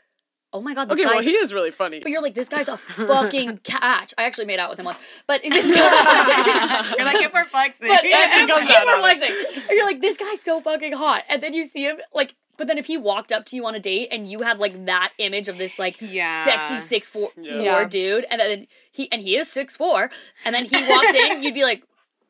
oh 0.51 0.60
my 0.62 0.74
god, 0.74 0.89
this 0.89 0.94
Okay, 0.96 1.03
guy's. 1.03 1.13
well 1.13 1.24
he 1.24 1.32
is 1.32 1.53
really 1.53 1.72
funny. 1.72 2.01
but 2.01 2.12
you're 2.12 2.22
like, 2.22 2.36
this 2.36 2.50
guy's 2.50 2.68
a 2.68 2.75
fucking 2.75 3.58
catch. 3.63 4.13
I 4.18 4.24
actually 4.24 4.46
made 4.48 4.60
out 4.60 4.70
with 4.70 4.80
him 4.80 4.86
once, 4.86 4.98
but 5.27 5.41
this 5.48 5.74
guy. 5.74 6.94
You're 6.98 7.06
like, 7.06 7.22
if 7.22 7.34
we're 7.34 7.46
flexing. 7.46 7.88
But 7.88 8.03
Yeah, 8.03 8.25
if, 8.25 8.44
it 8.44 8.50
comes 8.53 8.70
if 8.70 8.75
out 8.75 8.86
we're 8.86 8.98
it. 8.98 9.00
flexing, 9.00 9.62
and 9.70 9.70
you're 9.77 9.86
like, 9.86 10.01
this 10.01 10.18
guy's 10.18 10.41
so 10.41 10.60
fucking 10.60 10.94
hot, 10.94 11.24
and 11.30 11.41
then 11.41 11.53
you 11.53 11.63
see 11.63 11.84
him 11.86 11.98
like, 12.13 12.36
but 12.62 12.68
then 12.68 12.77
if 12.77 12.86
he 12.86 12.96
walked 12.96 13.32
up 13.32 13.44
to 13.46 13.56
you 13.56 13.65
on 13.65 13.74
a 13.74 13.80
date 13.80 14.10
and 14.12 14.30
you 14.30 14.41
had 14.41 14.60
like 14.60 14.86
that 14.86 15.13
image 15.18 15.48
of 15.48 15.58
this 15.58 15.80
like 15.80 15.96
yeah. 16.00 16.46
sexy 16.46 16.77
six 16.77 17.10
four, 17.10 17.32
Yeah. 17.36 17.56
four 17.56 17.63
Yeah. 17.63 17.88
dude, 17.88 18.25
and 18.30 18.39
then 18.39 18.68
he 18.91 19.12
and 19.12 19.20
he 19.20 19.36
is 19.36 19.48
six 19.48 19.75
four, 19.75 20.12
and 20.46 20.53
then 20.53 20.65
he 20.65 20.75
walked 20.88 21.15
in, 21.15 21.41
you'd 21.41 21.56
be 21.56 21.63
like, 21.63 21.82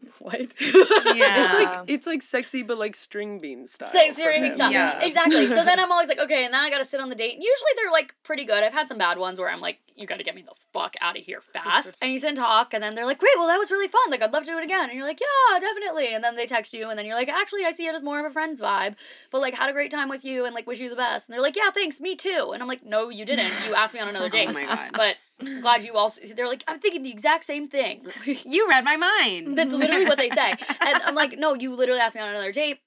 what? 0.20 0.40
Yeah. 0.62 1.44
It's 1.44 1.54
like 1.54 1.84
it's 1.88 2.08
like 2.08 2.22
sexy 2.22 2.64
but 2.64 2.78
like 2.78 2.96
string 2.96 3.40
bean 3.40 3.68
style. 3.68 3.90
Six 3.92 4.16
for 4.16 4.22
hearing 4.22 4.46
him. 4.46 4.56
stuff. 4.56 4.72
Yeah. 4.72 5.00
Exactly. 5.00 5.48
So 5.48 5.64
then 5.64 5.80
I'm 5.80 5.92
always 5.92 6.08
like, 6.08 6.20
okay, 6.20 6.46
and 6.46 6.54
then 6.54 6.62
I 6.62 6.70
gotta 6.70 6.86
sit 6.86 7.00
on 7.00 7.10
the 7.10 7.16
date. 7.16 7.34
And 7.34 7.44
usually 7.44 7.72
they're 7.76 7.92
like 7.92 8.16
pretty 8.24 8.46
good. 8.46 8.64
I've 8.64 8.74
had 8.74 8.88
some 8.88 8.98
bad 8.98 9.18
ones 9.18 9.40
where 9.40 9.50
I'm 9.50 9.62
like, 9.62 9.80
you 9.96 10.08
gotta 10.08 10.24
get 10.24 10.36
me 10.36 10.42
the 10.42 10.54
fuck 10.74 10.96
out 11.02 11.18
of 11.18 11.24
here 11.24 11.42
fast. 11.42 11.96
and 12.02 12.12
you 12.12 12.20
sit 12.20 12.30
and 12.30 12.38
talk, 12.38 12.74
and 12.74 12.84
then 12.84 12.96
they're 12.96 13.06
like, 13.06 13.20
great, 13.20 13.34
well 13.38 13.48
that 13.48 13.58
was 13.58 13.72
really 13.72 13.88
fun. 13.88 14.10
Like 14.10 14.22
I'd 14.22 14.34
love 14.34 14.44
to 14.44 14.52
do 14.52 14.58
it 14.58 14.64
again. 14.64 14.90
And 14.90 14.98
you're 14.98 15.08
like, 15.08 15.20
yeah, 15.20 15.60
definitely. 15.60 16.14
And 16.14 16.24
then 16.24 16.36
they 16.36 16.46
text 16.46 16.74
you, 16.74 16.90
and 16.90 16.98
then 16.98 17.06
you're 17.06 17.16
like, 17.16 17.30
actually, 17.30 17.66
I 17.66 17.72
see 17.72 17.88
it 17.88 17.96
as 17.96 18.04
more 18.04 18.20
of 18.20 18.26
a 18.26 18.32
friend's 18.32 18.62
vibe, 18.62 18.96
but 19.32 19.42
like 19.42 19.54
had 19.54 19.70
a 19.70 19.74
great 19.74 19.92
time 19.92 20.10
with 20.10 20.26
you, 20.26 20.46
and 20.46 20.56
like 20.56 20.68
wish 20.68 20.80
you 20.80 20.90
the 20.90 20.96
best. 20.96 21.28
And 21.28 21.34
they're 21.34 21.42
like, 21.42 21.56
yeah, 21.56 21.72
thanks, 21.72 22.00
me 22.00 22.16
too. 22.16 22.52
And 22.54 22.62
I'm 22.62 22.68
like, 22.68 22.86
no, 22.86 23.10
you 23.10 23.26
didn't. 23.26 23.52
You 23.68 23.76
asked 23.76 23.94
me 23.94 24.00
on 24.00 24.08
another 24.08 24.26
oh 24.26 24.30
date. 24.30 24.50
Oh 24.50 24.54
my 24.54 24.66
god. 24.66 24.92
But 24.94 25.18
glad 25.62 25.84
you 25.84 25.94
also. 25.94 26.22
They're 26.36 26.48
like, 26.48 26.64
I'm 26.68 26.80
thinking 26.80 27.04
the 27.04 27.12
exact 27.12 27.44
same 27.46 27.68
thing. 27.68 28.06
you 28.26 28.68
read 28.70 28.84
my 28.84 28.98
mind. 28.98 29.58
That's 29.58 29.74
literally 29.74 30.06
what 30.06 30.18
they 30.18 30.30
say. 30.30 30.54
And 30.82 31.04
I'm 31.04 31.16
like, 31.16 31.38
no, 31.38 31.54
you 31.54 31.74
literally 31.74 32.00
asked 32.02 32.16
me 32.16 32.22
on 32.22 32.30
another 32.30 32.52
date. 32.52 32.80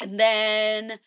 And 0.00 0.18
then 0.18 0.98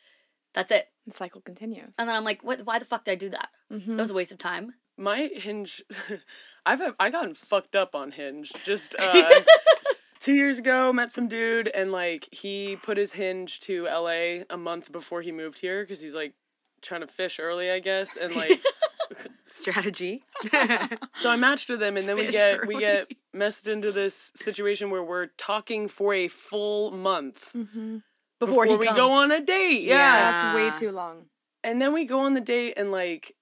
that's 0.53 0.71
it. 0.71 0.87
The 1.07 1.13
cycle 1.13 1.41
continues. 1.41 1.93
And 1.97 2.07
then 2.07 2.15
I'm 2.15 2.23
like, 2.23 2.43
what 2.43 2.65
why 2.65 2.79
the 2.79 2.85
fuck 2.85 3.03
did 3.05 3.11
I 3.11 3.15
do 3.15 3.29
that? 3.29 3.49
Mhm. 3.71 3.85
That 3.97 4.03
was 4.03 4.11
a 4.11 4.13
waste 4.13 4.31
of 4.31 4.37
time. 4.37 4.73
My 4.97 5.29
Hinge, 5.33 5.81
I've 6.65 6.79
have, 6.79 6.95
I 6.99 7.09
gotten 7.09 7.33
fucked 7.33 7.75
up 7.75 7.95
on 7.95 8.11
Hinge. 8.11 8.51
Just 8.63 8.95
uh, 8.99 9.41
two 10.19 10.33
years 10.33 10.59
ago, 10.59 10.93
met 10.93 11.11
some 11.11 11.27
dude 11.27 11.67
and 11.69 11.91
like 11.91 12.29
he 12.31 12.77
put 12.81 12.97
his 12.97 13.13
Hinge 13.13 13.59
to 13.61 13.87
L.A. 13.87 14.45
a 14.49 14.57
month 14.57 14.91
before 14.91 15.21
he 15.23 15.31
moved 15.31 15.59
here 15.59 15.83
because 15.83 15.99
he's 15.99 16.15
like 16.15 16.33
trying 16.81 17.01
to 17.01 17.07
fish 17.07 17.39
early, 17.39 17.71
I 17.71 17.79
guess, 17.79 18.15
and 18.15 18.35
like 18.35 18.61
Strategy. 19.51 20.23
so 21.19 21.29
I 21.29 21.35
matched 21.35 21.69
with 21.69 21.79
them, 21.79 21.97
and 21.97 22.07
then 22.07 22.15
we 22.15 22.25
Fish 22.25 22.31
get 22.33 22.67
we 22.67 22.79
get 22.79 23.11
messed 23.33 23.67
into 23.67 23.91
this 23.91 24.31
situation 24.35 24.89
where 24.89 25.03
we're 25.03 25.27
talking 25.37 25.87
for 25.87 26.13
a 26.13 26.27
full 26.27 26.91
month 26.91 27.51
Mm-hmm. 27.53 27.97
Before, 28.39 28.65
he 28.65 28.75
we 28.75 28.87
comes. 28.87 28.97
go 28.97 29.09
on 29.11 29.31
a 29.31 29.39
date. 29.39 29.83
Yeah. 29.83 29.95
Yeah. 29.95 30.31
That's 30.53 30.55
way 30.81 30.85
too 30.87 30.91
long. 30.91 31.27
And 31.63 31.81
then 31.81 31.93
we 31.93 32.03
go 32.03 32.19
on 32.21 32.33
the 32.33 32.41
date 32.41 32.73
and 32.75 32.91
like 32.91 33.35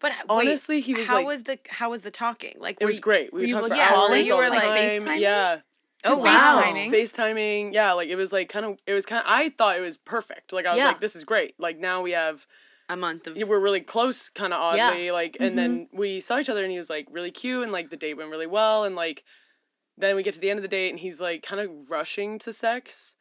But 0.00 0.12
wait, 0.12 0.46
honestly, 0.48 0.80
he 0.80 0.94
was 0.94 1.08
how 1.08 1.14
like 1.16 1.26
was 1.26 1.42
the 1.44 1.58
how 1.68 1.90
was 1.90 2.02
the 2.02 2.10
talking? 2.12 2.54
Like 2.60 2.76
it 2.80 2.84
was 2.84 2.96
you- 2.96 3.02
great. 3.02 3.32
We 3.32 3.40
would 3.40 3.48
you 3.48 3.54
talk 3.54 3.64
for 3.64 3.68
looking 3.70 3.82
at 3.82 3.90
hours. 3.90 3.98
all? 4.10 4.16
You 4.16 4.36
were, 4.36 4.44
all 4.44 4.50
the 4.50 4.56
like, 4.56 4.62
time. 4.64 5.02
FaceTiming? 5.02 5.20
Yeah. 5.20 5.58
Oh 6.04 6.14
You're 6.16 6.24
wow. 6.24 6.62
FaceTiming. 6.64 6.90
FaceTiming. 6.92 7.72
Yeah, 7.74 7.92
like 7.94 8.08
it 8.08 8.16
was 8.16 8.32
like 8.32 8.48
kind 8.48 8.64
of 8.66 8.78
it 8.86 8.92
was 8.92 9.06
kind 9.06 9.20
of 9.20 9.24
I 9.26 9.48
thought 9.48 9.76
it 9.76 9.80
was 9.80 9.96
perfect. 9.96 10.52
Like 10.52 10.66
I 10.66 10.70
was 10.70 10.78
Yeah. 10.78 10.88
like 10.88 11.00
this 11.00 11.16
is 11.16 11.24
great. 11.24 11.54
Like 11.58 11.78
now 11.80 12.02
we 12.02 12.12
have 12.12 12.46
A 12.88 12.96
month 12.96 13.26
of 13.26 13.36
yeah, 13.36 13.44
we're 13.44 13.58
really 13.58 13.80
close 13.80 14.28
kind 14.28 14.52
of 14.52 14.76
Yeah. 14.76 14.88
oddly 14.90 15.10
like 15.10 15.36
and 15.40 15.58
then 15.58 15.88
we 15.92 16.20
saw 16.20 16.38
each 16.38 16.48
other 16.48 16.62
and 16.62 16.70
he 16.70 16.78
was 16.78 16.88
like 16.88 17.08
really 17.10 17.30
cute 17.32 17.64
and 17.64 17.72
like 17.72 17.90
the 17.90 17.96
date 17.96 18.14
went 18.16 18.30
really 18.30 18.46
well 18.46 18.84
and 18.84 18.94
like 18.94 19.24
then 19.98 20.14
we 20.14 20.22
get 20.22 20.34
to 20.34 20.40
the 20.40 20.50
end 20.50 20.58
of 20.58 20.62
the 20.62 20.68
date 20.68 20.90
and 20.90 21.00
he's 21.00 21.18
like 21.20 21.42
kind 21.42 21.60
of 21.60 21.90
rushing 21.90 22.38
to 22.40 22.52
sex. 22.52 23.14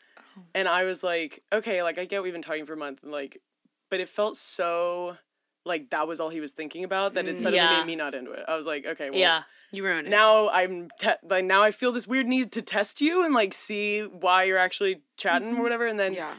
And 0.53 0.67
I 0.67 0.83
was 0.83 1.01
like, 1.01 1.41
okay, 1.53 1.81
like 1.81 1.97
I 1.97 2.05
get 2.05 2.21
we've 2.21 2.33
been 2.33 2.41
talking 2.41 2.65
for 2.65 2.73
a 2.73 2.77
month 2.77 3.01
and 3.03 3.11
like 3.11 3.41
but 3.89 3.99
it 3.99 4.09
felt 4.09 4.37
so 4.37 5.17
like 5.65 5.89
that 5.89 6.07
was 6.07 6.19
all 6.19 6.29
he 6.29 6.41
was 6.41 6.51
thinking 6.51 6.83
about 6.83 7.15
that 7.15 7.25
it 7.27 7.35
Mm. 7.35 7.39
suddenly 7.39 7.57
Yeah. 7.57 7.77
made 7.79 7.87
me 7.87 7.95
not 7.95 8.13
into 8.13 8.31
it. 8.33 8.43
I 8.47 8.55
was 8.55 8.67
like, 8.67 8.85
okay, 8.85 9.09
well, 9.09 9.17
Yeah. 9.19 9.43
you 9.71 9.83
ruined 9.83 10.05
it. 10.07 10.11
now 10.11 10.49
I'm 10.49 10.89
te- 10.99 11.21
like 11.27 11.45
now 11.45 11.63
I 11.63 11.71
feel 11.71 11.91
this 11.91 12.05
weird 12.05 12.27
need 12.27 12.51
to 12.51 12.61
test 12.61 13.01
you 13.01 13.23
and 13.25 13.33
like 13.33 13.53
see 13.53 14.01
why 14.01 14.43
you're 14.43 14.59
actually 14.59 15.01
chatting 15.17 15.57
or 15.57 15.63
whatever, 15.63 15.87
and 15.87 15.99
then 15.99 16.13
yeah. 16.13 16.35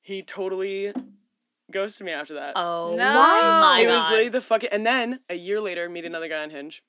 he 0.00 0.22
totally 0.22 0.94
ghosted 1.72 2.06
me 2.06 2.12
after 2.12 2.34
that. 2.34 2.52
Oh 2.56 2.94
No. 2.96 3.12
my 3.14 3.80
it 3.82 3.86
was 3.86 3.96
god. 3.96 4.10
literally 4.10 4.28
the 4.28 4.40
fucking. 4.40 4.68
And 4.72 4.86
then 4.86 5.20
a 5.28 5.34
year 5.34 5.60
later, 5.60 5.88
meet 5.88 6.04
another 6.04 6.28
guy 6.28 6.42
on 6.42 6.50
Hinge. 6.50 6.82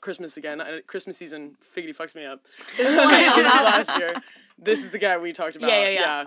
Christmas 0.00 0.36
again. 0.36 0.60
I, 0.60 0.80
Christmas 0.86 1.16
season. 1.16 1.56
Figgity 1.76 1.94
fucks 1.96 2.14
me 2.14 2.24
up. 2.24 2.44
this 2.76 2.88
is 2.88 2.96
last 2.96 3.98
year. 3.98 4.14
This 4.56 4.82
is 4.84 4.90
the 4.90 4.98
guy 4.98 5.18
we 5.18 5.32
talked 5.32 5.56
about. 5.56 5.68
Yeah, 5.70 5.82
yeah, 5.88 5.90
yeah. 5.90 6.24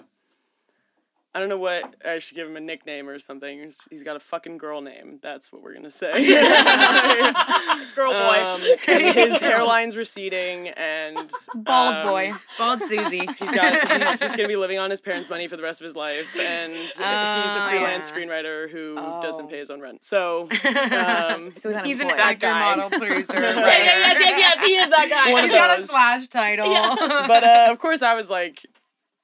I 1.33 1.39
don't 1.39 1.47
know 1.47 1.57
what 1.57 1.95
I 2.05 2.19
should 2.19 2.35
give 2.35 2.45
him 2.47 2.57
a 2.57 2.59
nickname 2.59 3.07
or 3.07 3.17
something. 3.17 3.59
He's- 3.59 3.77
He's 3.89 4.03
got 4.03 4.15
a 4.17 4.19
fucking 4.19 4.57
girl 4.57 4.81
name. 4.81 5.19
That's 5.21 5.49
what 5.51 5.61
we're 5.61 5.73
gonna 5.73 5.89
say. 5.91 6.11
Girl 7.95 8.11
boy. 8.11 8.39
Um, 8.43 8.61
and 8.87 9.15
his 9.15 9.37
hairline's 9.37 9.95
receding 9.97 10.69
and 10.69 11.31
Bald 11.55 11.95
um, 11.95 12.07
boy. 12.07 12.33
Bald 12.57 12.81
Susie. 12.83 13.19
He's 13.39 13.51
got. 13.51 14.01
He's 14.09 14.19
just 14.19 14.35
gonna 14.37 14.47
be 14.47 14.55
living 14.55 14.77
on 14.79 14.89
his 14.89 15.01
parents' 15.01 15.29
money 15.29 15.47
for 15.47 15.57
the 15.57 15.63
rest 15.63 15.81
of 15.81 15.85
his 15.85 15.95
life, 15.95 16.35
and 16.37 16.73
he's 16.73 16.97
a 16.99 17.03
Oh, 17.03 17.67
freelance 17.69 18.09
yeah. 18.09 18.15
screenwriter 18.15 18.69
who 18.69 18.95
doesn't 18.95 19.45
Oh. 19.45 19.49
pay 19.49 19.59
his 19.59 19.69
own 19.69 19.81
rent. 19.81 20.03
So, 20.03 20.43
um, 20.65 21.53
So 21.57 21.71
he's 21.73 21.83
He's 21.83 21.99
an 21.99 22.09
actor, 22.11 22.47
guy. 22.47 22.75
model, 22.75 22.89
producer. 22.99 23.33
yeah, 23.39 23.55
yeah, 23.55 23.67
yes, 23.67 24.17
yes, 24.19 24.37
yes, 24.57 24.65
he 24.65 24.75
is 24.77 24.89
that 24.89 25.09
guy. 25.09 25.31
One 25.31 25.43
He's 25.43 25.51
of 25.51 25.57
got 25.57 25.79
a 25.79 25.83
slash 25.85 26.27
title. 26.27 26.71
Yeah. 26.71 26.95
but 27.27 27.43
uh, 27.43 27.67
of 27.71 27.79
course, 27.79 28.01
I 28.01 28.13
was 28.15 28.29
like, 28.29 28.65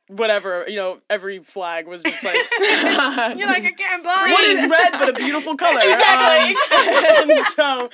whatever. 0.08 0.66
You 0.68 0.76
know, 0.78 1.00
every 1.10 1.40
flag 1.40 1.88
was 1.88 2.04
just 2.04 2.24
like. 2.24 2.36
You're 2.60 3.48
like, 3.48 3.64
I 3.66 3.74
can't 3.78 4.04
blind. 4.04 4.32
what 4.32 4.44
is 4.44 4.60
red 4.62 4.92
but 4.94 5.10
a 5.10 5.14
beautiful 5.14 5.56
color? 5.56 5.80
Exactly, 5.84 6.56
Um, 6.78 7.30
and 7.30 7.46
so 7.56 7.90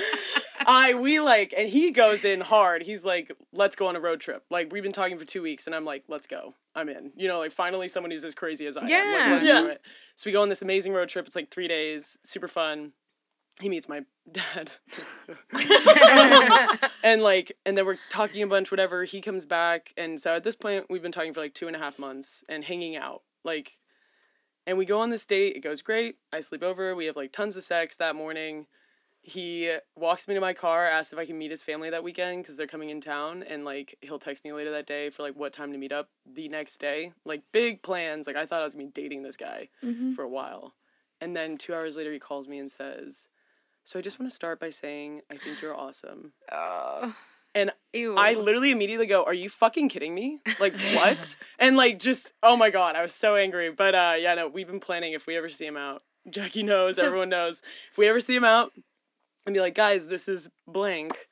I 0.66 0.94
we 0.94 1.20
like 1.20 1.54
and 1.56 1.68
he 1.68 1.92
goes 1.92 2.24
in 2.26 2.42
hard. 2.42 2.84
He's 2.84 3.04
like, 3.04 3.32
let's 3.52 3.76
go 3.76 3.88
on 3.88 3.96
a 3.96 4.00
road 4.00 4.20
trip. 4.20 4.44
Like 4.50 4.72
we've 4.72 4.84
been 4.84 4.92
talking 4.92 5.18
for 5.18 5.26
two 5.26 5.42
weeks 5.42 5.66
and 5.68 5.76
I'm 5.76 5.86
like, 5.86 6.04
let's 6.08 6.28
go. 6.28 6.54
I'm 6.76 6.90
in. 6.90 7.12
You 7.16 7.28
know, 7.28 7.40
like 7.40 7.52
finally 7.52 7.88
someone 7.88 8.12
who's 8.12 8.24
as 8.24 8.34
crazy 8.34 8.66
as 8.68 8.78
I 8.78 8.82
am. 8.82 8.88
Yeah. 8.88 8.98
Like, 9.22 9.32
let's 9.32 9.46
Yeah. 9.48 9.62
do 9.62 9.68
it. 9.68 9.82
So 10.16 10.24
we 10.28 10.32
go 10.32 10.42
on 10.42 10.50
this 10.50 10.62
amazing 10.62 10.94
road 10.94 11.10
trip. 11.10 11.26
It's 11.28 11.36
like 11.36 11.50
three 11.52 11.68
days, 11.68 12.18
super 12.24 12.48
fun. 12.48 12.94
He 13.62 13.70
meets 13.70 13.88
my 13.88 14.04
dad. 14.32 14.72
and 17.04 17.22
like 17.22 17.52
and 17.66 17.78
then 17.78 17.86
we're 17.86 17.98
talking 18.10 18.42
a 18.44 18.48
bunch, 18.48 18.72
whatever. 18.72 19.04
He 19.04 19.22
comes 19.22 19.46
back 19.46 19.94
and 19.98 20.20
so 20.20 20.36
at 20.36 20.44
this 20.44 20.56
point 20.56 20.86
we've 20.90 21.02
been 21.04 21.12
talking 21.12 21.34
for 21.34 21.40
like 21.42 21.54
two 21.54 21.68
and 21.68 21.76
a 21.76 21.80
half 21.80 22.00
months 22.00 22.44
and 22.50 22.64
hanging 22.64 22.96
out. 22.96 23.22
Like 23.44 23.78
and 24.66 24.78
we 24.78 24.86
go 24.86 25.00
on 25.02 25.10
this 25.10 25.26
date. 25.26 25.56
It 25.56 25.60
goes 25.60 25.82
great. 25.82 26.16
I 26.32 26.40
sleep 26.40 26.64
over. 26.64 26.96
We 26.96 27.06
have 27.06 27.16
like 27.16 27.32
tons 27.32 27.58
of 27.58 27.64
sex 27.64 27.96
that 27.98 28.16
morning. 28.16 28.68
He 29.26 29.74
walks 29.96 30.28
me 30.28 30.34
to 30.34 30.42
my 30.42 30.52
car, 30.54 30.86
asks 30.86 31.14
if 31.14 31.20
I 31.20 31.26
can 31.26 31.38
meet 31.38 31.52
his 31.52 31.62
family 31.62 31.90
that 31.90 32.04
weekend 32.04 32.44
because 32.44 32.58
they're 32.58 32.68
coming 32.68 32.90
in 32.90 33.00
town, 33.00 33.42
and 33.44 33.64
like 33.64 33.98
he'll 34.02 34.20
text 34.20 34.44
me 34.44 34.52
later 34.52 34.72
that 34.72 34.86
day 34.86 35.10
for 35.10 35.24
like 35.24 35.36
what 35.36 35.54
time 35.54 35.72
to 35.72 35.78
meet 35.78 35.94
up 35.94 36.10
the 36.26 36.50
next 36.50 36.78
day. 36.78 37.14
Like 37.24 37.42
big 37.54 37.84
plans. 37.84 38.28
Like 38.28 38.36
I 38.36 38.46
thought 38.46 38.60
I 38.62 38.64
was 38.66 38.74
gonna 38.74 38.86
be 38.88 38.92
dating 38.92 39.24
this 39.24 39.38
guy 39.38 39.70
Mhm. 39.82 40.14
for 40.14 40.24
a 40.24 40.30
while, 40.30 40.74
and 41.22 41.36
then 41.38 41.58
two 41.58 41.74
hours 41.74 41.96
later 41.96 42.12
he 42.12 42.20
calls 42.20 42.50
me 42.50 42.58
and 42.60 42.70
says, 42.70 43.30
"So 43.86 44.00
I 44.00 44.02
just 44.02 44.20
want 44.20 44.30
to 44.32 44.36
start 44.36 44.60
by 44.60 44.70
saying 44.70 45.22
I 45.32 45.38
think 45.38 45.62
you're 45.62 45.76
awesome." 45.76 46.34
Oh. 46.52 47.16
And 47.56 47.72
Ew. 47.94 48.16
I 48.18 48.34
literally 48.34 48.72
immediately 48.72 49.06
go, 49.06 49.24
"Are 49.24 49.34
you 49.34 49.48
fucking 49.50 49.90
kidding 49.90 50.16
me? 50.16 50.40
Like 50.60 50.74
what?" 50.96 51.36
and 51.60 51.78
like 51.78 52.00
just 52.00 52.34
oh 52.42 52.58
my 52.58 52.70
god, 52.72 52.96
I 52.96 53.02
was 53.02 53.14
so 53.14 53.36
angry. 53.36 53.70
But 53.72 53.94
uh 53.96 54.16
yeah, 54.18 54.34
no, 54.36 54.48
we've 54.48 54.68
been 54.68 54.80
planning 54.80 55.14
if 55.14 55.28
we 55.28 55.38
ever 55.38 55.50
see 55.50 55.66
him 55.66 55.78
out. 55.78 56.02
Jacky 56.30 56.64
knows, 56.64 56.96
So- 56.96 57.04
everyone 57.06 57.30
knows. 57.30 57.62
If 57.92 57.98
we 57.98 58.08
ever 58.08 58.20
see 58.20 58.36
him 58.36 58.44
out 58.46 58.72
and 59.46 59.54
be 59.54 59.60
like, 59.60 59.76
"Guys, 59.76 60.08
this 60.08 60.28
is 60.28 60.50
blank." 60.68 61.28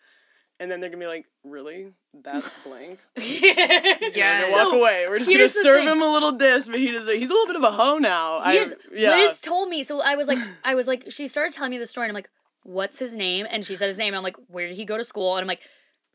And 0.60 0.70
then 0.70 0.80
they're 0.80 0.92
going 0.92 1.00
to 1.00 1.06
be 1.06 1.10
like, 1.10 1.26
"Really? 1.44 1.88
That's 2.14 2.54
blank?" 2.64 3.00
Yeah. 3.18 4.42
Gonna 4.42 4.52
walk 4.52 4.68
So, 4.68 4.80
away. 4.80 5.06
We're 5.10 5.18
just 5.18 5.30
going 5.32 5.40
to 5.42 5.50
serve 5.50 5.80
thing. 5.80 5.88
him 5.90 6.02
a 6.04 6.12
little 6.14 6.34
diss, 6.34 6.68
but 6.68 6.78
he 6.78 6.92
does 6.92 7.08
he's 7.10 7.32
a 7.32 7.34
little 7.34 7.48
bit 7.48 7.56
of 7.56 7.64
a 7.64 7.72
hoe 7.72 7.98
now. 7.98 8.42
He 8.42 8.60
I- 8.60 8.62
is, 8.62 8.76
yeah. 8.94 9.10
Liz 9.10 9.40
told 9.40 9.70
me, 9.70 9.82
so 9.82 10.02
I 10.02 10.16
was 10.16 10.28
like, 10.28 10.38
I 10.64 10.76
was 10.76 10.86
like, 10.86 11.06
she 11.10 11.28
started 11.28 11.52
telling 11.54 11.72
me 11.72 11.80
the 11.80 11.88
story, 11.88 12.06
and 12.06 12.12
I'm 12.12 12.16
like, 12.16 12.30
what's 12.64 13.00
his 13.00 13.14
name? 13.14 13.48
And 13.50 13.66
she 13.66 13.76
said 13.76 13.90
his 13.90 13.98
name. 13.98 14.14
I'm 14.14 14.24
like, 14.24 14.38
where 14.48 14.68
did 14.68 14.76
he 14.76 14.86
go 14.86 14.98
to 14.98 15.04
school? 15.04 15.36
And 15.36 15.42
I'm 15.42 15.48
like, 15.48 15.62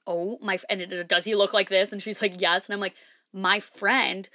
oh 0.06 0.38
my, 0.40 0.58
and 0.70 0.80
it- 0.80 1.08
does 1.08 1.24
he 1.24 1.34
look 1.34 1.52
like 1.52 1.68
this? 1.68 1.92
And 1.92 2.02
she's 2.02 2.22
like, 2.22 2.40
yes. 2.40 2.66
And 2.66 2.74
I'm 2.74 2.80
like, 2.80 2.94
my 3.32 3.60
friend 3.60 4.28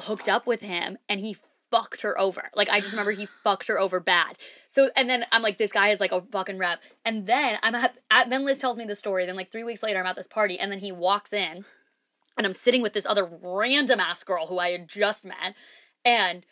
hooked 0.00 0.28
up 0.28 0.46
with 0.46 0.62
him 0.62 0.98
and 1.08 1.20
he 1.20 1.36
fucked 1.72 2.02
her 2.02 2.18
over. 2.20 2.50
Like 2.54 2.68
I 2.68 2.80
just 2.80 2.92
remember 2.92 3.12
he 3.12 3.26
fucked 3.44 3.66
her 3.68 3.80
over 3.80 3.98
bad. 3.98 4.36
So 4.70 4.90
and 4.94 5.08
then 5.08 5.24
I'm 5.32 5.42
like, 5.42 5.58
this 5.58 5.72
guy 5.72 5.88
is 5.88 6.00
like 6.00 6.12
a 6.12 6.22
fucking 6.30 6.58
rep. 6.58 6.80
And 7.04 7.26
then 7.26 7.58
I'm 7.62 7.74
at, 7.74 7.96
at 8.10 8.30
then 8.30 8.44
Liz 8.44 8.58
tells 8.58 8.76
me 8.76 8.84
the 8.84 8.94
story. 8.94 9.26
Then 9.26 9.36
like 9.36 9.50
three 9.50 9.64
weeks 9.64 9.82
later, 9.82 9.98
I'm 9.98 10.06
at 10.06 10.16
this 10.16 10.26
party, 10.26 10.58
and 10.58 10.70
then 10.70 10.78
he 10.78 10.92
walks 10.92 11.32
in, 11.32 11.64
and 12.36 12.46
I'm 12.46 12.52
sitting 12.52 12.82
with 12.82 12.92
this 12.92 13.06
other 13.06 13.28
random 13.42 14.00
ass 14.00 14.22
girl 14.22 14.46
who 14.46 14.58
I 14.58 14.70
had 14.70 14.88
just 14.88 15.24
met, 15.24 15.54
and 16.04 16.46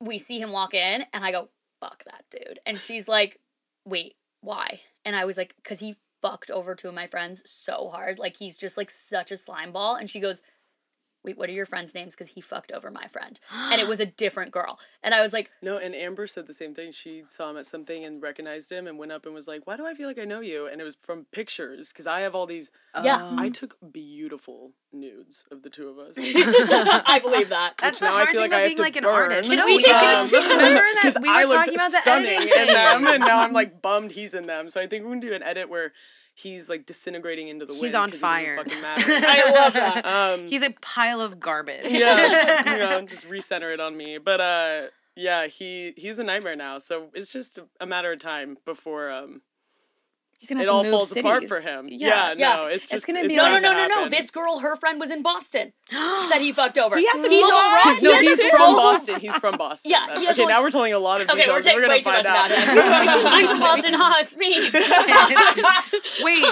we 0.00 0.18
see 0.18 0.40
him 0.40 0.52
walk 0.52 0.74
in, 0.74 1.04
and 1.12 1.24
I 1.24 1.32
go, 1.32 1.48
fuck 1.80 2.04
that 2.04 2.24
dude. 2.30 2.60
And 2.66 2.78
she's 2.78 3.08
like, 3.08 3.40
wait, 3.84 4.14
why? 4.40 4.80
And 5.04 5.16
I 5.16 5.24
was 5.24 5.36
like, 5.36 5.54
because 5.56 5.78
he 5.78 5.96
fucked 6.20 6.50
over 6.50 6.74
two 6.74 6.88
of 6.88 6.94
my 6.94 7.06
friends 7.06 7.42
so 7.46 7.90
hard. 7.90 8.18
Like 8.18 8.36
he's 8.36 8.56
just 8.56 8.76
like 8.76 8.90
such 8.90 9.30
a 9.30 9.36
slime 9.36 9.72
ball. 9.72 9.94
And 9.94 10.08
she 10.08 10.20
goes, 10.20 10.42
wait, 11.28 11.38
what 11.38 11.48
are 11.48 11.52
your 11.52 11.66
friends' 11.66 11.94
names? 11.94 12.12
Because 12.14 12.28
he 12.28 12.40
fucked 12.40 12.72
over 12.72 12.90
my 12.90 13.06
friend. 13.08 13.38
And 13.52 13.80
it 13.80 13.86
was 13.92 14.00
a 14.00 14.06
different 14.06 14.50
girl. 14.50 14.78
And 15.02 15.14
I 15.14 15.20
was 15.22 15.32
like, 15.32 15.50
No, 15.62 15.76
and 15.78 15.94
Amber 15.94 16.26
said 16.26 16.46
the 16.46 16.54
same 16.54 16.74
thing. 16.74 16.92
She 16.92 17.24
saw 17.28 17.50
him 17.50 17.56
at 17.58 17.66
something 17.66 18.04
and 18.04 18.22
recognized 18.22 18.72
him 18.72 18.86
and 18.86 18.98
went 18.98 19.12
up 19.12 19.26
and 19.26 19.34
was 19.34 19.46
like, 19.46 19.66
"Why 19.66 19.76
do 19.76 19.86
I 19.86 19.94
feel 19.94 20.08
like 20.08 20.18
I 20.18 20.24
know 20.24 20.40
you?" 20.40 20.66
And 20.66 20.80
it 20.80 20.84
was 20.84 20.96
from 21.00 21.26
pictures 21.32 21.88
because 21.88 22.06
I 22.06 22.20
have 22.20 22.34
all 22.34 22.46
these. 22.46 22.70
Oh. 22.94 23.04
Yeah. 23.04 23.34
I 23.36 23.50
took 23.50 23.76
beautiful 23.92 24.72
nudes 24.92 25.44
of 25.50 25.62
the 25.62 25.70
two 25.70 25.88
of 25.88 25.98
us. 25.98 26.14
I 26.18 27.20
believe 27.22 27.50
that. 27.50 27.74
That's 27.80 27.96
Which 27.96 28.00
the 28.00 28.06
now 28.06 28.12
I 28.12 28.16
hard 28.24 28.28
feel 28.30 28.42
thing 28.42 28.50
like 28.50 28.52
I 28.52 28.56
about 28.60 28.62
have 28.62 28.68
being 28.70 28.78
like 28.78 28.96
an 28.96 29.02
burn. 29.04 29.12
artist. 29.14 29.48
Can 29.50 29.58
no, 29.58 29.66
we 29.66 29.76
we 29.76 29.82
take 29.82 29.92
did. 29.92 30.32
it- 30.32 30.32
Remember 30.32 30.78
um, 30.80 30.84
that 30.94 31.00
Because 31.02 31.22
we 31.22 31.28
I 31.28 31.44
were 31.44 31.48
looked 31.48 31.58
talking 31.66 31.74
about 31.74 31.92
the 31.92 32.00
stunning 32.02 32.30
editing 32.36 32.58
in 32.60 32.66
them, 32.68 33.06
and 33.06 33.20
now 33.20 33.40
I'm 33.40 33.52
like 33.52 33.82
bummed 33.82 34.12
he's 34.12 34.34
in 34.34 34.46
them. 34.46 34.70
So 34.70 34.80
I 34.80 34.86
think 34.86 35.04
we're 35.04 35.10
gonna 35.10 35.20
do 35.20 35.34
an 35.34 35.42
edit 35.42 35.68
where 35.68 35.92
he's 36.38 36.68
like 36.68 36.86
disintegrating 36.86 37.48
into 37.48 37.66
the 37.66 37.72
He's 37.74 37.82
wind. 37.82 37.94
on 37.94 38.10
'cause 38.10 38.20
he 38.20 38.20
doesn't 38.22 38.68
fire. 38.68 39.24
I 39.26 39.50
love 39.50 39.72
that. 39.74 40.06
um, 40.06 40.46
He's 40.46 40.62
a 40.62 40.70
pile 40.80 41.20
of 41.20 41.38
garbage. 41.40 41.90
yeah, 41.90 42.72
you 42.72 42.78
know, 42.78 43.02
just 43.06 43.28
recenter 43.28 43.72
it 43.72 43.80
on 43.80 43.96
me. 43.96 44.18
But 44.18 44.40
uh, 44.40 44.82
yeah, 45.16 45.46
he 45.46 45.94
he's 45.96 46.18
a 46.18 46.24
nightmare 46.24 46.56
now. 46.56 46.78
So 46.78 47.08
it's 47.14 47.28
just 47.28 47.58
a, 47.58 47.66
a 47.80 47.86
matter 47.86 48.12
of 48.12 48.20
time 48.20 48.56
before 48.64 49.10
um 49.10 49.42
He's 50.40 50.48
gonna 50.48 50.62
it 50.62 50.68
all 50.68 50.84
move 50.84 50.92
falls 50.92 51.10
apart 51.10 51.48
for 51.48 51.60
him. 51.60 51.88
Yeah. 51.90 52.08
Yeah, 52.08 52.34
Yeah. 52.36 52.56
no, 52.56 52.66
it's 52.66 52.84
It's 52.84 52.90
just 52.92 53.06
gonna 53.08 53.18
it's 53.20 53.28
be 53.28 53.34
No, 53.34 53.48
no, 53.48 53.58
no, 53.58 53.72
no, 53.72 53.86
no. 53.88 54.08
This 54.08 54.30
girl, 54.30 54.60
her 54.60 54.76
friend 54.76 55.00
was 55.00 55.10
in 55.10 55.20
Boston 55.22 55.72
that 55.90 56.38
he 56.40 56.52
fucked 56.52 56.78
over. 56.78 56.96
He 56.96 57.06
has 57.06 57.24
a 57.24 57.28
He's 57.28 57.44
a 57.44 57.48
lot- 57.48 57.84
rock. 57.84 58.02
no, 58.02 58.14
he's 58.20 58.40
from 58.40 58.76
Boston. 58.76 59.20
He's 59.20 59.34
from 59.34 59.56
Boston. 59.56 59.90
Yeah, 59.90 60.18
he 60.20 60.28
okay, 60.28 60.44
like- 60.44 60.48
now 60.54 60.62
we're 60.62 60.70
telling 60.70 60.92
a 60.92 60.98
lot 61.00 61.20
of 61.20 61.28
Okay, 61.28 61.40
details. 61.40 61.56
we're 61.56 61.62
taking 61.62 61.80
gonna 61.80 61.92
way 61.92 62.02
too 62.02 62.10
much 62.10 62.24
find 62.26 62.50
about 62.50 62.52
out. 62.52 62.68
him. 62.68 63.26
I'm 63.26 63.46
from 63.48 63.58
Boston 63.60 63.94
Hot. 63.94 64.22
It's 64.22 64.36
me. 64.36 64.70
Wait, 66.24 66.44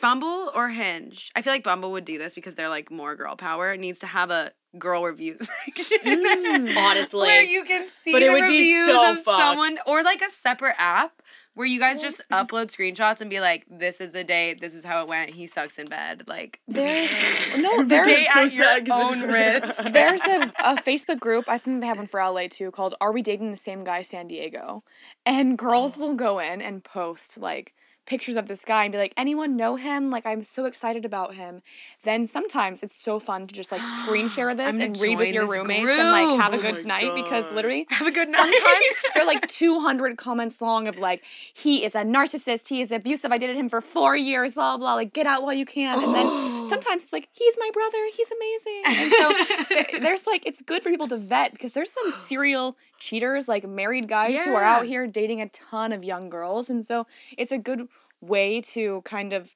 Bumble 0.00 0.52
or 0.54 0.68
Hinge? 0.68 1.30
I 1.34 1.42
feel 1.42 1.52
like 1.52 1.64
Bumble 1.64 1.92
would 1.92 2.04
do 2.04 2.18
this 2.18 2.34
because 2.34 2.54
they're 2.54 2.68
like 2.68 2.90
more 2.90 3.16
girl 3.16 3.36
power. 3.36 3.72
It 3.72 3.80
needs 3.80 3.98
to 4.00 4.06
have 4.06 4.30
a 4.30 4.52
girl 4.78 5.02
reviews 5.04 5.38
section. 5.66 5.98
Mm. 6.04 6.76
Honestly. 6.76 7.20
where 7.20 7.42
you 7.42 7.64
can 7.64 7.88
see 8.04 8.12
But 8.12 8.22
it 8.22 8.26
the 8.26 8.32
would 8.32 8.46
be 8.46 8.86
so 8.86 9.10
of 9.12 9.22
fucked. 9.22 9.38
someone 9.40 9.78
or 9.86 10.02
like 10.02 10.22
a 10.22 10.30
separate 10.30 10.76
app 10.78 11.12
where 11.54 11.66
you 11.66 11.78
guys 11.78 12.00
just 12.00 12.20
upload 12.30 12.74
screenshots 12.74 13.20
and 13.20 13.28
be 13.28 13.40
like, 13.40 13.64
"This 13.70 14.00
is 14.00 14.12
the 14.12 14.24
date. 14.24 14.60
This 14.60 14.74
is 14.74 14.84
how 14.84 15.02
it 15.02 15.08
went. 15.08 15.30
He 15.30 15.46
sucks 15.46 15.78
in 15.78 15.86
bed." 15.86 16.24
Like 16.26 16.60
There's 16.68 17.10
no 17.58 17.84
there's 17.84 18.06
date 18.06 18.28
so 18.32 18.44
at 18.44 18.86
your 18.86 18.96
own 18.96 19.22
risk. 19.22 19.76
there's 19.92 20.22
a, 20.22 20.52
a 20.64 20.76
Facebook 20.76 21.20
group, 21.20 21.44
I 21.48 21.58
think 21.58 21.80
they 21.80 21.86
have 21.86 21.98
one 21.98 22.06
for 22.06 22.20
LA 22.20 22.46
too, 22.48 22.70
called 22.70 22.94
Are 23.00 23.12
We 23.12 23.22
Dating 23.22 23.52
the 23.52 23.58
Same 23.58 23.84
Guy 23.84 24.02
San 24.02 24.28
Diego? 24.28 24.84
And 25.26 25.58
girls 25.58 25.96
oh. 25.96 26.00
will 26.00 26.14
go 26.14 26.38
in 26.38 26.60
and 26.60 26.82
post 26.82 27.38
like 27.38 27.74
pictures 28.06 28.36
of 28.36 28.48
this 28.48 28.64
guy 28.64 28.84
and 28.84 28.92
be 28.92 28.98
like, 28.98 29.12
anyone 29.16 29.56
know 29.56 29.76
him? 29.76 30.10
Like 30.10 30.26
I'm 30.26 30.42
so 30.42 30.64
excited 30.64 31.04
about 31.04 31.34
him. 31.34 31.62
Then 32.04 32.26
sometimes 32.26 32.82
it's 32.82 32.96
so 32.96 33.18
fun 33.18 33.46
to 33.46 33.54
just 33.54 33.70
like 33.70 33.80
screen 34.00 34.28
share 34.36 34.54
this 34.54 34.78
and 34.78 34.98
read 34.98 35.18
with 35.18 35.32
your 35.32 35.46
this 35.46 35.56
roommates 35.56 35.90
and 35.90 36.10
like 36.10 36.40
have 36.40 36.52
a 36.52 36.58
group. 36.58 36.72
Oh 36.72 36.76
good 36.76 36.86
my 36.86 37.00
night 37.00 37.14
because 37.14 37.50
literally 37.52 37.86
Have 37.90 38.06
a 38.06 38.10
good 38.10 38.28
night. 38.28 38.52
Sometimes 38.52 38.84
they're 39.14 39.26
like 39.26 39.48
200 39.48 40.16
comments 40.16 40.60
long 40.60 40.88
of 40.88 40.98
like, 40.98 41.22
he 41.54 41.84
is 41.84 41.94
a 41.94 42.02
narcissist, 42.02 42.68
he 42.68 42.80
is 42.80 42.90
abusive, 42.90 43.30
I 43.32 43.38
dated 43.38 43.56
him 43.56 43.68
for 43.68 43.80
four 43.80 44.16
years, 44.16 44.54
blah, 44.54 44.76
blah, 44.76 44.86
blah, 44.86 44.94
like, 44.94 45.12
get 45.12 45.26
out 45.26 45.42
while 45.42 45.54
you 45.54 45.66
can. 45.66 46.02
And 46.02 46.14
then 46.14 46.26
sometimes 46.68 47.04
it's 47.04 47.12
like, 47.12 47.28
he's 47.32 47.56
my 47.58 47.70
brother, 47.72 47.98
he's 48.16 48.30
amazing. 48.32 48.82
And 48.84 49.88
so 49.92 49.98
there's 50.00 50.26
like, 50.26 50.44
it's 50.46 50.60
good 50.62 50.82
for 50.82 50.90
people 50.90 51.08
to 51.08 51.16
vet 51.16 51.52
because 51.52 51.72
there's 51.72 51.92
some 51.92 52.12
serial 52.26 52.76
cheaters, 52.98 53.48
like 53.48 53.68
married 53.68 54.08
guys 54.08 54.44
who 54.44 54.54
are 54.54 54.64
out 54.64 54.86
here 54.86 55.06
dating 55.06 55.40
a 55.40 55.48
ton 55.48 55.92
of 55.92 56.04
young 56.04 56.30
girls. 56.30 56.70
And 56.70 56.86
so 56.86 57.06
it's 57.36 57.52
a 57.52 57.58
good 57.58 57.88
way 58.20 58.60
to 58.60 59.02
kind 59.04 59.32
of. 59.32 59.54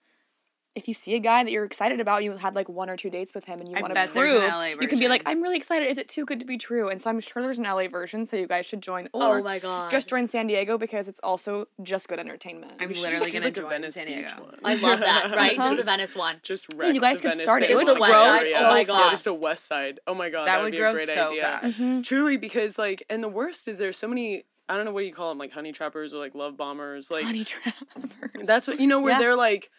If 0.74 0.88
you 0.88 0.92
see 0.92 1.14
a 1.14 1.18
guy 1.18 1.42
that 1.42 1.50
you're 1.50 1.64
excited 1.64 2.00
about, 2.00 2.22
you 2.22 2.32
had 2.36 2.54
like 2.54 2.68
one 2.68 2.90
or 2.90 2.98
two 2.98 3.08
dates 3.08 3.32
with 3.34 3.46
him, 3.46 3.60
and 3.60 3.68
you 3.70 3.76
I 3.78 3.80
want 3.80 3.92
to 3.92 3.94
bet 3.94 4.12
there's 4.12 4.30
an 4.30 4.40
prove, 4.40 4.50
LA 4.52 4.64
you 4.78 4.86
can 4.88 4.98
be 4.98 5.08
like, 5.08 5.22
"I'm 5.24 5.42
really 5.42 5.56
excited. 5.56 5.86
Is 5.88 5.96
it 5.96 6.06
too 6.06 6.26
good 6.26 6.38
to 6.40 6.44
be 6.44 6.58
true?" 6.58 6.90
And 6.90 7.00
so 7.00 7.08
I'm 7.08 7.18
sure 7.18 7.40
there's 7.42 7.56
an 7.56 7.64
LA 7.64 7.88
version, 7.88 8.26
so 8.26 8.36
you 8.36 8.46
guys 8.46 8.66
should 8.66 8.82
join. 8.82 9.08
Oh 9.14 9.42
my 9.42 9.58
god. 9.58 9.90
just 9.90 10.06
join 10.06 10.28
San 10.28 10.46
Diego 10.48 10.76
because 10.76 11.08
it's 11.08 11.18
also 11.22 11.66
just 11.82 12.08
good 12.08 12.18
entertainment. 12.18 12.74
I'm 12.78 12.88
We 12.88 12.94
should 12.94 13.04
literally 13.04 13.30
gonna 13.30 13.46
like, 13.46 13.54
join 13.54 13.70
Venice 13.70 13.94
San 13.94 14.04
Beach 14.06 14.16
Diego. 14.16 14.42
one. 14.44 14.58
I 14.64 14.74
love 14.74 15.00
that, 15.00 15.30
right? 15.34 15.56
Just 15.56 15.76
the 15.78 15.82
Venice 15.84 16.14
one. 16.14 16.36
Just 16.42 16.66
you 16.70 16.78
wreck 16.78 17.00
guys 17.00 17.16
the 17.16 17.22
could 17.22 17.28
Venice 17.30 17.44
start 17.44 17.62
it. 17.62 17.68
City 17.68 17.72
It 17.72 17.76
would 17.86 17.98
Walk 17.98 18.10
grow 18.10 18.22
area. 18.34 18.56
so 18.58 18.74
Yeah, 18.74 19.10
just 19.12 19.26
a 19.26 19.32
west 19.32 19.64
side. 19.66 20.00
Oh 20.06 20.12
my 20.12 20.28
god, 20.28 20.46
That 20.46 20.56
that, 20.56 20.58
would 20.58 20.64
would 20.64 20.70
be 20.72 20.76
grow 20.76 20.90
a 20.90 20.94
great 20.94 21.08
so 21.08 21.28
idea. 21.30 21.42
fast. 21.62 21.80
Mhm. 21.80 22.04
Truly, 22.04 22.36
because 22.36 22.78
like, 22.78 23.02
and 23.08 23.24
the 23.24 23.30
worst 23.30 23.66
is 23.66 23.78
there's 23.78 23.96
so 23.96 24.08
many. 24.08 24.44
I 24.68 24.76
don't 24.76 24.84
know 24.84 24.92
what 24.92 25.00
do 25.00 25.06
you 25.06 25.12
call 25.12 25.28
them, 25.30 25.38
like 25.38 25.52
honey 25.52 25.72
trappers 25.72 26.12
or 26.14 26.18
like 26.18 26.34
love 26.34 26.56
bombers. 26.56 27.10
Like 27.10 27.24
Honey 27.24 27.44
trappers. 27.52 28.46
that's 28.46 28.66
what 28.66 28.80
you 28.80 28.86
know 28.86 29.00
where 29.00 29.12
Yeah. 29.12 29.18
they're 29.18 29.36
like, 29.36 29.70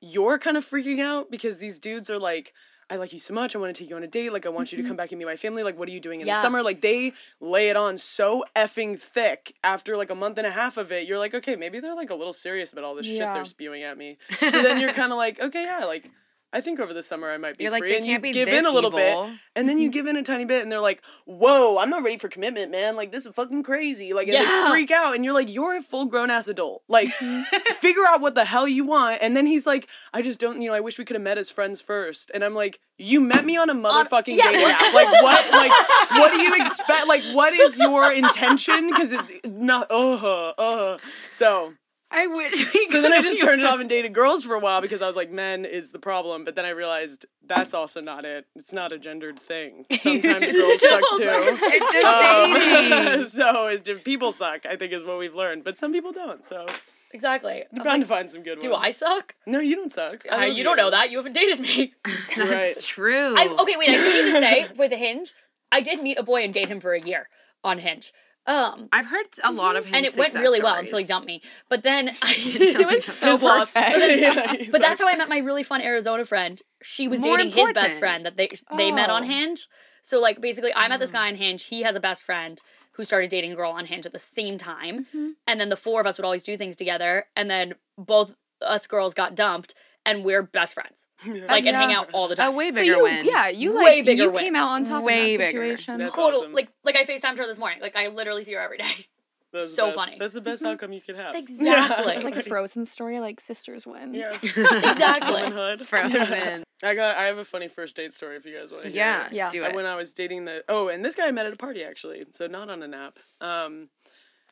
you're 0.00 0.38
kind 0.38 0.56
of 0.56 0.68
freaking 0.68 1.00
out 1.00 1.30
because 1.30 1.58
these 1.58 1.78
dudes 1.78 2.08
are 2.10 2.18
like. 2.18 2.52
I 2.90 2.96
like 2.96 3.14
you 3.14 3.20
so 3.20 3.32
much. 3.32 3.56
I 3.56 3.58
want 3.58 3.74
to 3.74 3.82
take 3.82 3.88
you 3.88 3.96
on 3.96 4.02
a 4.02 4.06
date. 4.08 4.34
Like, 4.34 4.44
I 4.44 4.50
want 4.50 4.70
you 4.70 4.76
to 4.76 4.82
mm-hmm. 4.82 4.90
come 4.90 4.96
back 4.98 5.12
and 5.12 5.18
meet 5.18 5.24
my 5.24 5.36
family. 5.36 5.62
Like, 5.62 5.78
what 5.78 5.88
are 5.88 5.92
you 5.92 6.00
doing 6.00 6.20
in 6.20 6.26
Yeah. 6.26 6.34
the 6.34 6.42
summer? 6.42 6.62
Like, 6.62 6.82
they 6.82 7.14
lay 7.40 7.70
it 7.70 7.76
on 7.76 7.96
so 7.96 8.44
effing 8.54 9.00
thick. 9.00 9.54
After 9.64 9.96
like 9.96 10.10
a 10.10 10.14
month 10.14 10.36
and 10.36 10.46
a 10.46 10.50
half 10.50 10.76
of 10.76 10.92
it, 10.92 11.06
you're 11.08 11.18
like, 11.18 11.32
okay, 11.32 11.56
maybe 11.56 11.80
they're 11.80 11.94
like 11.94 12.10
a 12.10 12.14
little 12.14 12.34
serious 12.34 12.70
about 12.70 12.84
all 12.84 12.94
this 12.94 13.06
shit 13.06 13.20
they're 13.20 13.46
spewing 13.46 13.82
at 13.82 13.96
me. 13.96 14.18
So 14.40 14.50
then 14.50 14.78
you're 14.78 14.92
kind 14.92 15.10
of 15.10 15.16
like, 15.16 15.40
okay, 15.40 15.62
yeah, 15.64 15.86
like 15.86 16.10
I 16.54 16.60
think 16.60 16.80
over 16.80 16.92
the 16.92 17.02
summer 17.02 17.30
I 17.30 17.38
might 17.38 17.56
be 17.56 17.64
You're 17.64 17.70
like, 17.70 17.80
free, 17.80 17.90
they 17.92 17.96
and 17.96 18.04
can't 18.04 18.12
you 18.24 18.30
be 18.30 18.32
give 18.32 18.48
this 18.48 18.58
in 18.58 18.66
a 18.66 18.70
little 18.70 18.90
evil. 18.90 19.24
bit, 19.26 19.38
and 19.56 19.68
then 19.68 19.78
you 19.78 19.90
give 19.90 20.06
in 20.06 20.16
a 20.16 20.22
tiny 20.22 20.44
bit, 20.44 20.62
and 20.62 20.70
they're 20.70 20.80
like, 20.80 21.02
"Whoa, 21.24 21.78
I'm 21.78 21.88
not 21.88 22.02
ready 22.02 22.18
for 22.18 22.28
commitment, 22.28 22.70
man. 22.70 22.94
Like 22.94 23.10
this 23.10 23.24
is 23.24 23.32
fucking 23.34 23.62
crazy." 23.62 24.12
Like 24.12 24.28
Yeah. 24.28 24.42
they 24.44 24.70
freak 24.70 24.90
out, 24.90 25.14
and 25.14 25.24
you're 25.24 25.32
like, 25.34 25.48
"You're 25.52 25.76
a 25.76 25.82
full 25.82 26.04
grown 26.06 26.30
ass 26.30 26.48
adult. 26.48 26.82
Like, 26.88 27.08
figure 27.80 28.04
out 28.06 28.20
what 28.20 28.34
the 28.34 28.44
hell 28.44 28.68
you 28.68 28.84
want." 28.84 29.18
And 29.22 29.36
then 29.36 29.46
he's 29.46 29.66
like, 29.66 29.88
"I 30.12 30.20
just 30.22 30.38
don't, 30.38 30.60
you 30.60 30.68
know. 30.68 30.74
I 30.74 30.80
wish 30.80 30.98
we 30.98 31.04
could 31.04 31.16
have 31.16 31.22
met 31.22 31.38
as 31.38 31.48
friends 31.48 31.80
first. 31.80 32.30
And 32.34 32.44
I'm 32.44 32.54
like, 32.54 32.80
"You 32.98 33.20
met 33.20 33.44
me 33.46 33.56
on 33.56 33.70
a 33.70 33.74
motherfucking 33.74 34.36
yeah, 34.36 34.52
dating 34.52 34.66
app. 34.68 34.92
Like 34.94 35.22
what? 35.22 35.50
Like 35.52 35.72
what 36.10 36.32
do 36.32 36.40
you 36.42 36.54
expect? 36.60 37.08
Like 37.08 37.22
what 37.32 37.52
is 37.54 37.78
your 37.78 38.12
intention? 38.12 38.90
Because 38.90 39.12
it's 39.12 39.32
not. 39.46 39.90
Uh, 39.90 40.48
uh. 40.58 40.98
So." 41.30 41.72
I 42.14 42.26
wish. 42.26 42.72
We 42.74 42.86
So 42.88 43.00
then 43.00 43.12
I 43.12 43.22
just 43.22 43.40
turned 43.40 43.62
it 43.62 43.66
off 43.66 43.80
and 43.80 43.88
dated 43.88 44.12
girls 44.12 44.44
for 44.44 44.54
a 44.54 44.60
while 44.60 44.80
because 44.80 45.00
I 45.02 45.06
was 45.06 45.16
like, 45.16 45.30
men 45.30 45.64
is 45.64 45.90
the 45.90 45.98
problem. 45.98 46.44
But 46.44 46.54
then 46.56 46.64
I 46.64 46.70
realized 46.70 47.26
that's 47.46 47.72
also 47.74 48.00
not 48.00 48.24
it. 48.24 48.46
It's 48.54 48.72
not 48.72 48.92
a 48.92 48.98
gendered 48.98 49.38
thing. 49.40 49.86
Sometimes 49.92 50.52
girls 50.52 50.80
suck 50.80 51.00
too. 51.16 51.26
It's 51.28 51.92
just 51.92 52.06
Um, 52.06 52.54
dating. 52.54 53.28
so 53.40 53.66
it, 53.68 53.84
just- 53.84 54.04
people 54.04 54.32
suck, 54.32 54.66
I 54.66 54.76
think, 54.76 54.92
is 54.92 55.04
what 55.04 55.18
we've 55.18 55.34
learned. 55.34 55.64
But 55.64 55.78
some 55.78 55.92
people 55.92 56.12
don't. 56.12 56.44
So 56.44 56.66
Exactly. 57.14 57.56
you're 57.56 57.66
I'm 57.72 57.76
bound 57.78 57.86
like, 57.86 58.00
to 58.00 58.06
find 58.06 58.30
some 58.30 58.42
good 58.42 58.58
do 58.60 58.70
ones. 58.70 58.82
I 58.86 58.90
suck? 58.90 59.34
No, 59.46 59.60
you 59.60 59.76
don't 59.76 59.92
suck. 59.92 60.24
I 60.30 60.34
Uh, 60.34 60.48
love 60.48 60.56
you 60.56 60.64
don't 60.64 60.76
know 60.76 60.90
that. 60.90 61.10
You 61.10 61.18
haven't 61.18 61.34
dated 61.34 61.60
me. 61.60 61.94
You're 62.36 62.46
right. 62.46 62.74
That's 62.74 62.86
true. 62.86 63.36
I, 63.36 63.48
okay, 63.60 63.74
wait. 63.76 63.90
I 63.90 63.94
do 63.94 64.00
need 64.24 64.32
to 64.32 64.40
say 64.40 64.66
with 64.78 64.92
Hinge, 64.92 65.32
I 65.70 65.80
did 65.80 66.02
meet 66.02 66.18
a 66.18 66.22
boy 66.22 66.42
and 66.44 66.52
date 66.54 66.68
him 66.68 66.80
for 66.80 66.92
a 66.94 67.00
year 67.00 67.28
on 67.64 67.78
Hinge. 67.78 68.12
Um, 68.46 68.88
I've 68.90 69.06
heard 69.06 69.26
a 69.44 69.52
lot 69.52 69.76
of 69.76 69.84
Hinge 69.84 69.96
and 69.96 70.06
it 70.06 70.16
went 70.16 70.34
really 70.34 70.60
well 70.60 70.74
until 70.74 70.98
he 70.98 71.04
dumped 71.04 71.26
me. 71.26 71.42
But 71.68 71.84
then 71.84 72.08
I, 72.22 72.34
it 72.36 72.86
was 72.86 73.04
so 73.04 73.38
perfect. 73.38 73.98
Yeah, 74.20 74.56
But 74.70 74.80
that's 74.80 75.00
how 75.00 75.08
I 75.08 75.16
met 75.16 75.28
my 75.28 75.38
really 75.38 75.62
fun 75.62 75.80
Arizona 75.80 76.24
friend. 76.24 76.60
She 76.82 77.06
was 77.08 77.20
More 77.20 77.36
dating 77.36 77.52
his 77.52 77.72
best 77.72 77.98
friend 77.98 78.26
that 78.26 78.36
they 78.36 78.48
they 78.76 78.90
met 78.90 79.10
on 79.10 79.22
Oh. 79.22 79.26
Hinge. 79.26 79.68
So 80.02 80.20
like 80.20 80.40
basically, 80.40 80.74
I 80.74 80.88
met 80.88 80.98
this 81.00 81.10
mm. 81.10 81.14
guy 81.14 81.28
on 81.28 81.36
Hinge. 81.36 81.64
He 81.64 81.82
has 81.82 81.94
a 81.94 82.00
best 82.00 82.24
friend 82.24 82.60
who 82.92 83.04
started 83.04 83.30
dating 83.30 83.52
a 83.52 83.56
girl 83.56 83.70
on 83.70 83.86
Hinge 83.86 84.04
at 84.04 84.12
the 84.12 84.18
same 84.18 84.58
time, 84.58 85.06
mm-hmm. 85.06 85.30
and 85.46 85.60
then 85.60 85.68
the 85.68 85.76
four 85.76 86.00
of 86.00 86.06
us 86.06 86.18
would 86.18 86.24
always 86.24 86.42
do 86.42 86.56
things 86.56 86.76
together. 86.76 87.26
And 87.36 87.48
then 87.48 87.74
both 87.96 88.34
us 88.60 88.86
girls 88.86 89.14
got 89.14 89.34
dumped, 89.34 89.74
and 90.04 90.24
we're 90.24 90.42
best 90.42 90.74
friends, 90.74 91.06
like 91.26 91.66
and 91.66 91.76
hang 91.76 91.92
out 91.92 92.10
all 92.12 92.28
the 92.28 92.36
time. 92.36 92.48
a 92.48 92.50
time. 92.50 92.56
way 92.56 92.70
So 92.70 92.74
bigger 92.76 92.96
you, 92.96 93.02
win. 93.02 93.24
yeah, 93.26 93.48
you 93.48 93.76
Way 93.76 93.82
like 93.98 94.04
bigger 94.06 94.22
you 94.24 94.30
win. 94.30 94.42
came 94.44 94.56
out 94.56 94.68
on 94.70 94.84
top 94.84 95.04
Way 95.04 95.34
of 95.34 95.38
that 95.40 95.46
bigger. 95.52 95.60
situation. 95.76 95.98
That's 95.98 96.14
Total 96.14 96.40
awesome. 96.40 96.52
like 96.52 96.68
like 96.84 96.96
I 96.96 97.04
Facetimed 97.04 97.38
her 97.38 97.46
this 97.46 97.58
morning. 97.58 97.80
Like 97.80 97.96
I 97.96 98.08
literally 98.08 98.42
see 98.42 98.52
her 98.54 98.60
every 98.60 98.78
day. 98.78 99.06
that's 99.52 99.74
so 99.74 99.92
funny. 99.92 100.16
That's 100.18 100.34
the 100.34 100.40
best 100.40 100.62
outcome 100.64 100.92
you 100.92 101.00
could 101.00 101.16
have. 101.16 101.34
Exactly. 101.34 102.14
It's 102.14 102.24
like 102.24 102.36
a 102.36 102.42
Frozen 102.48 102.86
story, 102.86 103.20
like 103.20 103.40
sisters 103.40 103.86
win. 103.86 104.14
Yeah. 104.14 104.32
Exactly. 104.42 105.32
Womanhood. 105.42 105.86
Frozen. 105.88 106.64
I 106.82 106.94
got. 106.94 107.16
I 107.16 107.24
have 107.26 107.38
a 107.38 107.44
funny 107.44 107.68
first 107.68 107.94
date 107.96 108.12
story 108.12 108.36
if 108.36 108.44
you 108.44 108.58
guys 108.58 108.72
want 108.72 108.84
to 108.84 108.90
hear. 108.90 108.96
Yeah, 108.98 109.26
it. 109.26 109.32
Yeah. 109.32 109.50
do 109.50 109.62
it. 109.64 109.74
when 109.74 109.86
I 109.86 109.94
was 109.94 110.12
dating 110.12 110.46
the 110.46 110.64
oh, 110.68 110.88
and 110.88 111.04
this 111.04 111.14
guy 111.14 111.26
I 111.28 111.30
met 111.30 111.46
at 111.46 111.52
a 111.52 111.56
party 111.56 111.84
actually, 111.84 112.24
so 112.32 112.46
not 112.46 112.70
on 112.70 112.82
an 112.82 112.92
app. 112.94 113.18
Um, 113.40 113.88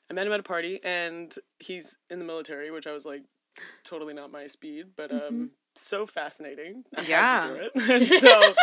I 0.08 0.12
met 0.12 0.26
him 0.26 0.32
at 0.32 0.40
a 0.40 0.44
party, 0.44 0.80
and 0.84 1.32
he's 1.60 1.96
in 2.10 2.18
the 2.18 2.24
military, 2.24 2.70
which 2.72 2.86
I 2.88 2.92
was 2.92 3.04
like, 3.04 3.22
totally 3.84 4.12
not 4.14 4.30
my 4.32 4.46
speed, 4.48 4.86
but 4.96 5.12
um, 5.12 5.50
so 5.76 6.06
fascinating. 6.06 6.84
I 6.96 7.02
Yeah. 7.02 7.42
had 7.42 7.42
to 7.42 7.54
do 7.54 7.70
it. 8.04 8.20
So 8.20 8.54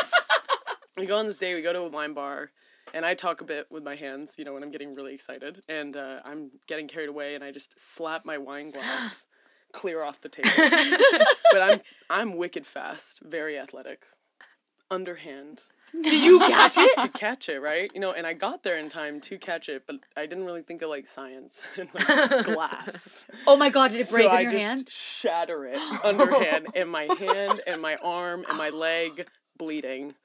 we 0.98 1.06
go 1.06 1.18
on 1.18 1.26
this 1.28 1.38
day. 1.38 1.54
We 1.56 1.62
go 1.62 1.74
to 1.74 1.80
a 1.80 1.88
wine 1.90 2.14
bar, 2.14 2.52
and 2.94 3.06
I 3.06 3.14
talk 3.14 3.42
a 3.42 3.46
bit 3.46 3.68
with 3.72 3.84
my 3.84 3.96
hands, 3.96 4.34
you 4.38 4.46
know, 4.46 4.54
when 4.54 4.64
I'm 4.64 4.72
getting 4.72 4.94
really 4.96 5.14
excited, 5.14 5.62
and 5.70 5.96
uh, 5.96 6.20
I'm 6.26 6.52
getting 6.68 6.88
carried 6.88 7.10
away, 7.10 7.36
and 7.36 7.44
I 7.44 7.52
just 7.52 7.70
slap 7.80 8.26
my 8.26 8.38
wine 8.38 8.72
glass 8.72 9.26
clear 9.74 10.02
off 10.04 10.22
the 10.22 10.30
table. 10.30 10.50
but 11.52 11.62
I'm 11.62 11.82
I'm 12.10 12.38
wicked 12.38 12.66
fast, 12.66 13.20
very 13.22 13.58
athletic, 13.60 14.04
underhand 14.90 15.64
Did 15.94 16.24
you 16.24 16.40
catch 16.48 16.78
it? 16.78 16.96
to 16.98 17.08
catch 17.10 17.50
it, 17.50 17.60
right? 17.60 17.90
You 17.94 18.00
know, 18.00 18.12
and 18.12 18.28
I 18.28 18.34
got 18.34 18.64
there 18.64 18.78
in 18.78 18.90
time 18.90 19.20
to 19.22 19.38
catch 19.38 19.70
it, 19.70 19.84
but 19.88 19.98
I 20.16 20.26
didn't 20.26 20.46
really 20.46 20.62
think 20.62 20.82
of 20.82 20.90
like 20.90 21.08
science 21.08 21.62
and 21.78 21.90
like 21.94 22.46
glass. 22.46 23.26
Oh 23.46 23.56
my 23.58 23.70
god, 23.70 23.92
did 23.92 24.02
it 24.02 24.10
break 24.10 24.26
so 24.26 24.32
in 24.32 24.38
I 24.38 24.42
your 24.42 24.52
just 24.52 24.64
hand? 24.64 24.90
shatter 24.92 25.66
it 25.66 25.80
underhand, 26.04 26.68
and 26.76 26.90
my 26.90 27.08
hand 27.20 27.62
and 27.66 27.82
my 27.82 27.96
arm 27.98 28.46
and 28.48 28.58
my 28.58 28.70
leg 28.70 29.28
bleeding. 29.58 30.16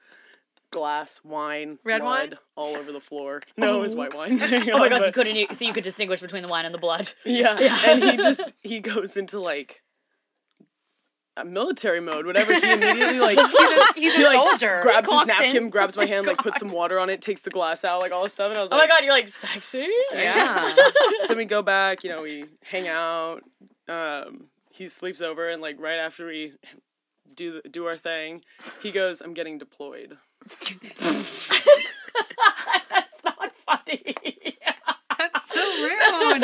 Glass, 0.71 1.19
wine, 1.23 1.77
Red 1.83 2.01
wine? 2.01 2.33
all 2.55 2.75
over 2.75 2.91
the 2.91 2.99
floor. 2.99 3.43
No, 3.57 3.77
it 3.77 3.81
was 3.81 3.93
white 3.93 4.15
wine. 4.15 4.39
Oh 4.41 4.79
my 4.79 4.89
god, 4.89 5.01
so 5.01 5.05
you 5.05 5.11
couldn't 5.11 5.55
so 5.55 5.65
you 5.65 5.71
could 5.71 5.83
distinguish 5.83 6.19
between 6.19 6.41
the 6.41 6.49
wine 6.49 6.65
and 6.65 6.73
the 6.73 6.79
blood. 6.79 7.11
Yeah. 7.25 7.59
Yeah. 7.59 7.79
And 7.85 8.03
he 8.03 8.17
just 8.17 8.41
he 8.63 8.79
goes 8.79 9.15
into 9.15 9.39
like 9.39 9.82
military 11.43 11.99
mode, 11.99 12.25
whatever. 12.25 12.53
He 12.53 12.71
immediately 12.71 13.19
like 13.19 13.37
He's 13.39 13.49
a, 13.49 13.93
he's 13.95 14.13
a 14.13 14.17
he, 14.17 14.23
like, 14.25 14.35
soldier. 14.35 14.79
grabs 14.83 15.11
his 15.11 15.25
napkin, 15.25 15.55
in. 15.55 15.69
grabs 15.69 15.97
my 15.97 16.05
hand, 16.13 16.27
like 16.27 16.37
puts 16.37 16.59
some 16.59 16.71
water 16.71 16.99
on 16.99 17.09
it, 17.09 17.21
takes 17.21 17.41
the 17.41 17.49
glass 17.49 17.83
out, 17.83 17.99
like 18.01 18.11
all 18.11 18.23
this 18.23 18.33
stuff, 18.33 18.49
and 18.49 18.57
I 18.57 18.61
was 18.61 18.71
like, 18.71 18.79
Oh 18.79 18.83
my 18.83 18.87
god, 18.87 19.03
you're 19.03 19.13
like 19.13 19.27
sexy. 19.27 19.87
yeah. 20.13 20.73
So 20.75 21.27
then 21.29 21.37
we 21.37 21.45
go 21.45 21.61
back, 21.61 22.03
you 22.03 22.09
know, 22.09 22.21
we 22.21 22.45
hang 22.63 22.87
out. 22.87 23.41
Um, 23.87 24.45
he 24.71 24.87
sleeps 24.87 25.21
over, 25.21 25.49
and 25.49 25.61
like 25.61 25.77
right 25.79 25.97
after 25.97 26.25
we 26.27 26.53
do 27.33 27.61
the, 27.61 27.69
do 27.69 27.85
our 27.85 27.97
thing, 27.97 28.41
he 28.81 28.91
goes, 28.91 29.21
"I'm 29.21 29.33
getting 29.33 29.57
deployed." 29.57 30.17
That's 30.99 31.49
not 33.23 33.51
funny. 33.65 34.15
That's 35.17 35.53
so 35.53 35.61
rude. 35.83 36.43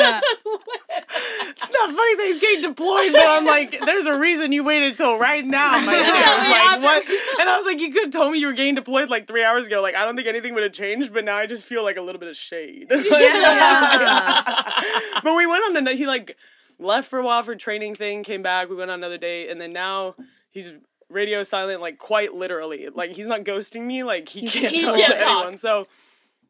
It's 1.40 1.72
not 1.72 1.94
funny 1.94 2.16
that 2.16 2.26
he's 2.26 2.40
getting 2.40 2.62
deployed, 2.62 3.12
but 3.12 3.26
I'm 3.26 3.44
like, 3.46 3.78
there's 3.84 4.06
a 4.06 4.18
reason 4.18 4.52
you 4.52 4.64
waited 4.64 4.96
till 4.96 5.18
right 5.18 5.44
now, 5.44 5.72
my. 5.80 5.92
Like 5.92 6.82
what? 6.82 7.08
And 7.40 7.48
I 7.48 7.56
was 7.56 7.66
like, 7.66 7.80
you 7.80 7.92
could 7.92 8.04
have 8.04 8.12
told 8.12 8.32
me 8.32 8.38
you 8.38 8.46
were 8.46 8.52
getting 8.52 8.74
deployed 8.74 9.08
like 9.08 9.26
three 9.26 9.44
hours 9.44 9.66
ago. 9.66 9.80
Like 9.82 9.94
I 9.94 10.04
don't 10.04 10.16
think 10.16 10.28
anything 10.28 10.54
would 10.54 10.62
have 10.62 10.72
changed, 10.72 11.12
but 11.12 11.24
now 11.24 11.36
I 11.36 11.46
just 11.46 11.64
feel 11.64 11.82
like 11.82 11.96
a 11.96 12.02
little 12.02 12.18
bit 12.18 12.28
of 12.28 12.36
shade. 12.36 12.88
Yeah. 13.10 14.82
but 15.24 15.34
we 15.34 15.46
went 15.46 15.64
on 15.64 15.76
another. 15.76 15.96
He 15.96 16.06
like 16.06 16.36
left 16.78 17.08
for 17.08 17.18
a 17.18 17.24
while 17.24 17.42
for 17.42 17.54
training 17.54 17.94
thing, 17.94 18.22
came 18.22 18.42
back. 18.42 18.68
We 18.68 18.76
went 18.76 18.90
on 18.90 18.98
another 19.00 19.18
date, 19.18 19.50
and 19.50 19.60
then 19.60 19.72
now 19.72 20.14
he's 20.50 20.70
radio 21.08 21.42
silent, 21.42 21.80
like 21.80 21.98
quite 21.98 22.34
literally. 22.34 22.88
Like 22.88 23.10
he's 23.10 23.28
not 23.28 23.44
ghosting 23.44 23.82
me. 23.82 24.02
Like 24.02 24.28
he 24.28 24.46
can't 24.46 24.72
he 24.72 24.82
talk 24.82 24.96
can't 24.96 25.12
to 25.12 25.18
talk. 25.18 25.36
anyone. 25.36 25.56
So 25.58 25.86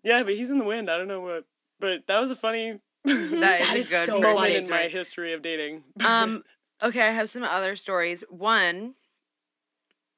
yeah, 0.02 0.22
but 0.22 0.34
he's 0.34 0.50
in 0.50 0.58
the 0.58 0.64
wind. 0.64 0.90
I 0.90 0.96
don't 0.98 1.08
know 1.08 1.20
what. 1.20 1.44
But 1.78 2.06
that 2.06 2.20
was 2.20 2.30
a 2.30 2.36
funny 2.36 2.78
That 3.04 3.14
is, 3.14 3.40
That 3.40 3.74
a 3.74 3.76
is 3.78 3.88
good 3.88 4.06
so 4.06 4.12
first 4.20 4.22
funny. 4.22 4.34
moment 4.52 4.64
in 4.64 4.68
my 4.70 4.88
history 4.88 5.32
of 5.32 5.42
dating. 5.42 5.84
Um, 6.04 6.44
okay, 6.82 7.02
I 7.02 7.10
have 7.10 7.30
some 7.30 7.42
other 7.42 7.74
stories. 7.76 8.22
One, 8.28 8.94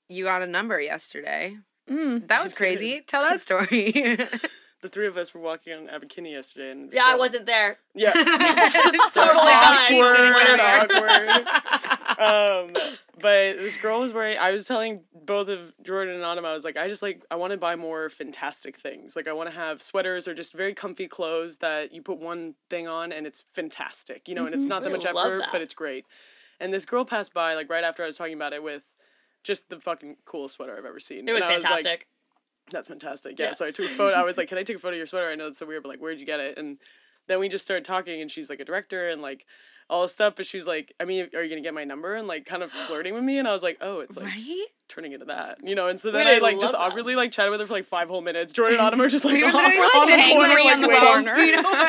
you 0.09 0.25
got 0.25 0.43
a 0.43 0.47
number 0.47 0.81
yesterday. 0.81 1.57
Mm. 1.89 2.29
That 2.29 2.43
was 2.43 2.53
I 2.53 2.55
did. 2.55 2.57
crazy. 2.57 3.01
Tell 3.07 3.23
that 3.23 3.41
story. 3.41 3.93
the 3.93 4.89
three 4.91 5.07
of 5.07 5.17
us 5.17 5.33
were 5.33 5.41
walking 5.41 5.73
on 5.75 5.89
Abercrombie 5.89 6.31
yesterday, 6.31 6.73
and 6.73 6.89
this 6.91 6.97
Yeah, 6.97 7.05
I 7.07 7.17
wasn't 7.17 7.47
there. 7.47 7.79
Yeah, 7.95 8.13
It's 8.17 9.13
So 9.13 9.25
totally 9.25 9.53
fine. 9.53 9.95
awkward, 9.95 10.35
Whatever. 10.35 11.47
awkward. 12.19 12.79
um, 12.79 12.95
but 13.23 13.57
this 13.57 13.77
girl 13.77 14.01
was 14.01 14.13
wearing. 14.13 14.37
I 14.39 14.51
was 14.51 14.65
telling 14.65 15.01
both 15.15 15.49
of 15.49 15.73
Jordan 15.83 16.15
and 16.17 16.25
Autumn, 16.25 16.45
I 16.45 16.53
was 16.53 16.65
like, 16.65 16.77
I 16.77 16.89
just 16.89 17.01
like, 17.03 17.25
I 17.31 17.37
want 17.37 17.53
to 17.53 17.57
buy 17.57 17.77
more 17.77 18.11
fantastic 18.11 18.77
things. 18.77 19.17
Like, 19.17 19.27
I 19.29 19.33
want 19.33 19.49
to 19.49 19.55
have 19.57 19.81
sweaters 19.81 20.29
or 20.29 20.35
just 20.35 20.53
very 20.53 20.75
comfy 20.75 21.09
clothes 21.09 21.57
that 21.59 21.93
you 21.95 22.03
put 22.03 22.19
one 22.19 22.55
thing 22.69 22.87
on 22.89 23.13
and 23.13 23.27
it's 23.27 23.45
fantastic, 23.55 24.29
you 24.29 24.35
know, 24.35 24.45
and 24.47 24.55
it's 24.55 24.65
Mhm. 24.65 24.69
not 24.69 24.83
that 24.83 24.91
I 24.91 24.93
much 24.93 25.07
effort, 25.07 25.39
that. 25.39 25.53
but 25.53 25.61
it's 25.63 25.75
great. 25.75 26.05
And 26.61 26.73
this 26.75 26.85
girl 26.85 27.05
passed 27.05 27.33
by, 27.33 27.55
like 27.55 27.71
right 27.71 27.85
after 27.85 28.03
I 28.03 28.07
was 28.07 28.17
talking 28.17 28.35
about 28.35 28.53
it, 28.53 28.63
with 28.63 28.83
just 29.45 29.69
the 29.71 29.81
fucking 29.81 30.19
coolest 30.25 30.55
sweater 30.57 30.77
I've 30.77 30.85
ever 30.85 31.01
seen. 31.01 31.27
It 31.29 31.33
was 31.33 31.43
And 31.43 31.51
I 31.53 31.55
like, 31.57 31.63
fantastic. 31.63 32.07
that's 32.71 32.89
fantastic. 32.89 33.39
Yeah. 33.39 33.47
Yeah. 33.47 33.53
So 33.55 33.67
I 33.67 33.71
took 33.71 33.87
a 33.87 33.89
photo. 33.89 34.15
I 34.17 34.23
was 34.23 34.37
like, 34.37 34.49
can 34.49 34.59
I 34.59 34.63
take 34.63 34.77
a 34.77 34.79
photo 34.79 34.95
of 34.95 34.99
your 34.99 35.07
sweater? 35.07 35.29
I 35.31 35.35
know 35.35 35.49
it's 35.49 35.59
so 35.59 35.67
weird, 35.67 35.83
but 35.83 35.89
like, 35.89 35.99
where'd 36.01 36.21
you 36.21 36.27
get 36.27 36.39
it? 36.41 36.57
And 36.59 36.79
then 37.27 37.39
we 37.41 37.49
just 37.49 37.65
started 37.65 37.85
talking, 37.85 38.21
and 38.21 38.31
she's 38.31 38.49
like 38.51 38.61
a 38.61 38.65
director 38.65 39.09
and 39.09 39.21
like 39.23 39.47
all 39.91 40.03
this 40.03 40.13
stuff. 40.13 40.35
But 40.37 40.47
she's 40.47 40.67
like, 40.67 40.93
I 41.01 41.05
mean, 41.05 41.29
are 41.35 41.43
you 41.43 41.49
gonna 41.49 41.61
get 41.63 41.75
my 41.75 41.85
number? 41.85 42.15
And 42.15 42.27
like 42.29 42.45
kind 42.47 42.63
of 42.63 42.71
flirting 42.87 43.15
with 43.15 43.25
me. 43.25 43.39
And 43.39 43.47
I 43.49 43.53
was 43.53 43.63
like, 43.63 43.79
oh, 43.81 44.01
it's 44.01 44.17
like 44.17 44.27
right? 44.27 44.67
turning 44.89 45.13
into 45.13 45.27
that, 45.27 45.59
you 45.63 45.75
know. 45.75 45.89
And 45.89 45.99
so 45.99 46.11
then 46.11 46.27
Wait, 46.27 46.33
I 46.33 46.37
I 46.37 46.39
like 46.39 46.61
just 46.61 46.73
that. 46.73 46.79
awkwardly 46.79 47.17
like 47.17 47.33
chatted 47.33 47.51
with 47.51 47.61
her 47.61 47.67
for 47.67 47.73
like 47.75 47.85
five 47.85 48.09
whole 48.09 48.21
minutes. 48.21 48.53
Jordan 48.53 48.79
and 48.79 48.87
Autumn 48.87 49.01
are 49.01 49.09
just 49.09 49.25
like 49.25 49.35
We 49.35 49.43
were 49.45 49.49
on, 49.51 49.65
literally 49.65 50.69
on 50.71 50.79
so 50.79 50.87
the 50.87 50.95
corner, 50.95 50.97
like 50.97 51.17
on 51.17 51.25
the 51.25 51.33
corner. 51.33 51.37
You 51.39 51.63
know 51.63 51.89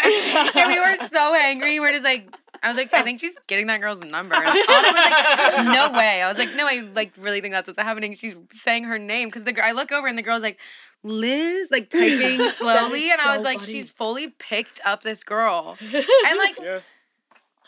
and 0.55 0.67
we 0.69 0.79
were 0.79 0.95
so 1.07 1.35
angry. 1.35 1.79
We're 1.79 1.91
just 1.91 2.03
like, 2.03 2.27
I 2.61 2.69
was 2.69 2.77
like, 2.77 2.93
I 2.93 3.01
think 3.01 3.19
she's 3.19 3.35
getting 3.47 3.67
that 3.67 3.81
girl's 3.81 3.99
number. 3.99 4.35
And 4.35 4.45
Autumn 4.47 4.93
was 4.93 5.11
like, 5.11 5.65
no 5.73 5.91
way. 5.97 6.21
I 6.21 6.29
was 6.29 6.37
like, 6.37 6.55
no, 6.55 6.65
I 6.65 6.87
like 6.95 7.11
really 7.17 7.41
think 7.41 7.53
that's 7.53 7.67
what's 7.67 7.79
happening. 7.79 8.13
She's 8.15 8.35
saying 8.63 8.85
her 8.85 8.97
name 8.97 9.27
because 9.27 9.43
the 9.43 9.51
gr- 9.51 9.63
I 9.63 9.73
look 9.73 9.91
over 9.91 10.07
and 10.07 10.17
the 10.17 10.21
girl's 10.21 10.43
like, 10.43 10.57
Liz, 11.05 11.67
like 11.69 11.89
typing 11.89 12.47
slowly, 12.51 13.11
and 13.11 13.19
I 13.19 13.35
was 13.35 13.43
like, 13.43 13.59
funny. 13.59 13.73
she's 13.73 13.89
fully 13.89 14.29
picked 14.29 14.79
up 14.85 15.03
this 15.03 15.25
girl. 15.25 15.77
And 15.81 16.37
like, 16.37 16.57
Yeah. 16.61 16.79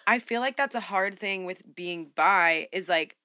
I 0.08 0.20
feel 0.20 0.42
like 0.42 0.56
that's 0.58 0.76
a 0.76 0.80
hard 0.80 1.18
thing 1.18 1.46
with 1.46 1.64
being 1.76 2.12
bi 2.16 2.68
is 2.72 2.88
like, 2.90 3.16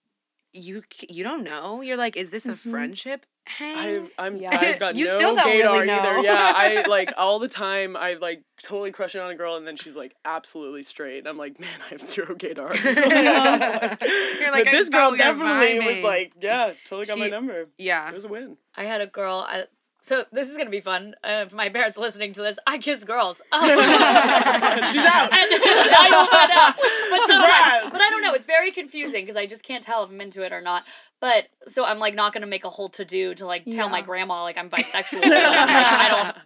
you 0.53 0.83
you 1.09 1.23
don't 1.23 1.45
know. 1.45 1.81
You're 1.81 1.97
like, 1.97 2.17
is 2.17 2.31
this 2.31 2.45
a 2.47 2.51
Mhm. 2.55 2.71
friendship 2.73 3.25
hang? 3.47 4.11
I, 4.19 4.27
I'm, 4.27 4.37
Yeah. 4.37 4.51
I've 4.59 4.79
got 4.81 4.97
You 4.97 5.07
no 5.07 5.17
still 5.17 5.35
don't 5.37 5.47
gaydar 5.47 5.73
really 5.81 5.91
either. 5.91 6.17
know. 6.17 6.23
Yeah, 6.23 6.53
I 6.57 6.83
like 6.89 7.13
all 7.17 7.39
the 7.39 7.47
time. 7.49 7.97
I 7.97 8.15
like 8.15 8.43
totally 8.61 8.91
crushing 8.91 9.21
on 9.21 9.31
a 9.31 9.37
girl, 9.37 9.55
and 9.57 9.67
then 9.67 9.77
she's 9.77 9.95
like 9.95 10.15
absolutely 10.25 10.83
straight. 10.83 11.19
And 11.19 11.29
I'm 11.29 11.37
like, 11.39 11.61
man, 11.61 11.69
I 11.87 11.91
have 11.91 12.01
zero 12.03 12.35
gaydar. 12.35 12.75
You're 14.41 14.51
like, 14.53 14.65
but 14.65 14.71
this 14.73 14.89
girl 14.89 15.13
definitely 15.17 15.79
was 15.81 16.03
like, 16.05 16.33
yeah, 16.41 16.73
totally 16.85 17.07
got 17.07 17.19
my 17.19 17.29
number. 17.29 17.67
yeah. 17.79 18.09
It 18.09 18.15
was 18.15 18.25
a 18.25 18.29
win. 18.29 18.57
I 18.75 18.85
had 18.85 19.01
a 19.01 19.07
girl. 19.07 19.45
I, 19.49 19.65
so 20.03 20.25
this 20.33 20.49
is 20.51 20.57
gonna 20.57 20.71
be 20.71 20.81
fun. 20.81 21.15
Uh, 21.23 21.45
if 21.47 21.53
my 21.53 21.69
parents 21.69 21.97
are 21.99 22.01
listening 22.01 22.33
to 22.35 22.43
this, 22.43 22.59
I 22.67 22.79
kiss 22.79 23.05
girls. 23.05 23.41
Um, 23.53 23.63
She's 23.63 25.05
out. 25.05 25.31
And 25.33 25.95
I 25.95 26.09
know, 26.11 26.27
but, 26.31 26.51
uh, 26.51 26.73
but, 27.11 27.21
sometimes- 27.27 27.27
Surprise. 27.27 27.89
but 27.93 28.01
I 28.01 28.11
don't 28.11 28.23
know. 28.23 28.35
It's 28.35 28.47
very 28.47 28.71
confusing 28.71 29.23
because 29.25 29.37
I 29.37 29.47
just 29.47 29.63
can't 29.63 29.83
tell 29.85 30.05
if 30.05 30.11
I'm 30.11 30.21
into 30.21 30.43
it 30.43 30.53
or 30.53 30.61
not. 30.61 30.85
But 31.21 31.49
so 31.69 31.85
I'm 31.85 31.99
like 31.99 32.15
not 32.15 32.33
gonna 32.33 32.47
make 32.47 32.65
a 32.65 32.71
whole 32.71 32.89
to 32.91 33.05
do 33.05 33.35
to 33.35 33.47
like 33.47 33.65
tell 33.67 33.89
my 33.89 34.01
grandma 34.03 34.43
like 34.43 34.57
I'm 34.59 34.71
bisexual. 34.71 35.21
I 35.25 36.09
don't 36.35 36.37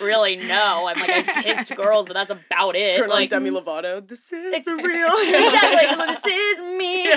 really 0.00 0.36
know. 0.36 0.86
I'm 0.88 0.98
like 0.98 1.10
I've 1.10 1.44
kissed 1.44 1.74
girls, 1.76 2.06
but 2.06 2.14
that's 2.14 2.30
about 2.30 2.76
it. 2.76 2.96
Turn 2.96 3.08
like, 3.10 3.32
on 3.32 3.42
Demi 3.44 3.50
Lovato. 3.58 4.06
This 4.06 4.32
is 4.32 4.54
It's- 4.54 4.64
the 4.64 4.74
real. 4.82 5.08
exactly. 5.08 6.06
This 6.22 6.58
is 6.58 6.62
me. 6.62 7.08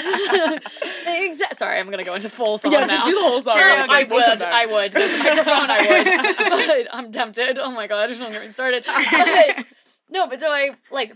exactly. 1.26 1.56
Sorry, 1.58 1.80
I'm 1.80 1.90
gonna 1.90 2.04
go 2.04 2.16
into 2.16 2.30
full 2.30 2.58
song 2.58 2.72
Yeah, 2.72 2.82
now. 2.82 2.88
just 2.88 3.06
do 3.06 3.14
the 3.14 3.22
whole 3.22 3.42
song. 3.42 3.56
Um, 3.56 3.90
I 3.90 4.04
would. 4.10 4.42
I 4.42 4.66
would. 4.66 4.92
The 4.92 5.00
microphone, 5.24 5.70
I 5.70 5.78
would. 5.88 6.86
But 6.86 6.96
I'm 6.96 7.12
tempted. 7.12 7.60
Oh 7.60 7.72
my 7.72 7.88
god, 7.88 8.08
don't 8.18 8.32
get 8.32 8.44
me 8.46 8.50
started. 8.52 8.84
But, 8.86 9.66
no, 10.10 10.28
but 10.28 10.40
so 10.40 10.50
I 10.50 10.72
like, 10.92 11.16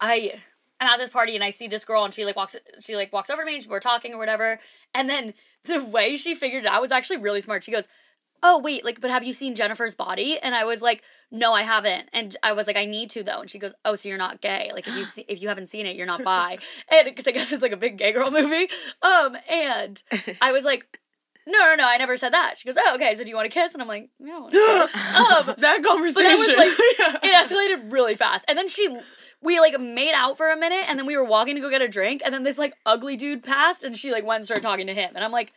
I 0.00 0.34
I'm 0.80 0.88
at 0.88 0.98
this 0.98 1.10
party 1.10 1.34
and 1.34 1.42
I 1.44 1.50
see 1.50 1.68
this 1.68 1.84
girl 1.84 2.04
and 2.04 2.12
she 2.12 2.24
like 2.24 2.36
walks 2.36 2.56
she 2.80 2.96
like 2.96 3.12
walks 3.12 3.30
over 3.30 3.42
to 3.42 3.46
me 3.46 3.56
and 3.56 3.66
we're 3.66 3.80
talking 3.80 4.12
or 4.14 4.18
whatever, 4.18 4.60
and 4.94 5.08
then 5.08 5.34
the 5.64 5.82
way 5.84 6.16
she 6.16 6.34
figured 6.34 6.64
it 6.64 6.68
out 6.68 6.80
was 6.82 6.92
actually 6.92 7.18
really 7.18 7.40
smart. 7.40 7.64
She 7.64 7.72
goes. 7.72 7.88
Oh 8.42 8.58
wait, 8.60 8.84
like, 8.84 9.00
but 9.00 9.10
have 9.10 9.24
you 9.24 9.32
seen 9.32 9.54
Jennifer's 9.54 9.94
body? 9.94 10.38
And 10.38 10.54
I 10.54 10.64
was 10.64 10.82
like, 10.82 11.02
no, 11.30 11.52
I 11.52 11.62
haven't. 11.62 12.08
And 12.12 12.36
I 12.42 12.52
was 12.52 12.66
like, 12.66 12.76
I 12.76 12.84
need 12.84 13.10
to 13.10 13.22
though. 13.22 13.40
And 13.40 13.50
she 13.50 13.58
goes, 13.58 13.72
oh, 13.84 13.94
so 13.96 14.08
you're 14.08 14.18
not 14.18 14.40
gay? 14.40 14.70
Like, 14.72 14.86
if 14.86 14.94
you 14.94 15.06
see, 15.08 15.24
if 15.28 15.40
you 15.42 15.48
haven't 15.48 15.66
seen 15.68 15.86
it, 15.86 15.96
you're 15.96 16.06
not 16.06 16.22
bi. 16.22 16.58
And 16.90 17.04
because 17.06 17.26
I 17.26 17.32
guess 17.32 17.50
it's 17.52 17.62
like 17.62 17.72
a 17.72 17.76
big 17.76 17.96
gay 17.98 18.12
girl 18.12 18.30
movie. 18.30 18.68
Um, 19.02 19.36
and 19.48 20.02
I 20.40 20.52
was 20.52 20.64
like, 20.64 20.86
no, 21.48 21.58
no, 21.60 21.74
no, 21.76 21.86
I 21.86 21.96
never 21.96 22.16
said 22.16 22.32
that. 22.32 22.58
She 22.58 22.66
goes, 22.68 22.76
oh, 22.76 22.94
okay. 22.96 23.14
So 23.14 23.22
do 23.22 23.30
you 23.30 23.36
want 23.36 23.50
to 23.50 23.54
kiss? 23.60 23.72
And 23.72 23.80
I'm 23.82 23.86
like, 23.88 24.10
no. 24.18 24.36
I 24.36 24.40
want 24.40 24.52
to 24.52 24.88
kiss. 24.92 24.94
um, 25.48 25.54
that 25.58 25.82
conversation. 25.84 26.56
like- 26.56 26.72
Yeah. 26.98 27.16
it 27.22 27.46
escalated 27.48 27.92
really 27.92 28.16
fast. 28.16 28.44
And 28.48 28.58
then 28.58 28.66
she, 28.68 28.88
we 29.42 29.60
like 29.60 29.78
made 29.80 30.12
out 30.14 30.36
for 30.36 30.50
a 30.50 30.56
minute, 30.56 30.84
and 30.88 30.98
then 30.98 31.06
we 31.06 31.16
were 31.16 31.24
walking 31.24 31.54
to 31.54 31.60
go 31.60 31.70
get 31.70 31.82
a 31.82 31.88
drink, 31.88 32.22
and 32.24 32.34
then 32.34 32.42
this 32.42 32.58
like 32.58 32.74
ugly 32.84 33.16
dude 33.16 33.44
passed, 33.44 33.84
and 33.84 33.96
she 33.96 34.10
like 34.10 34.24
went 34.24 34.36
and 34.38 34.44
started 34.44 34.62
talking 34.62 34.86
to 34.88 34.94
him, 34.94 35.12
and 35.14 35.22
I'm 35.24 35.30
like, 35.30 35.52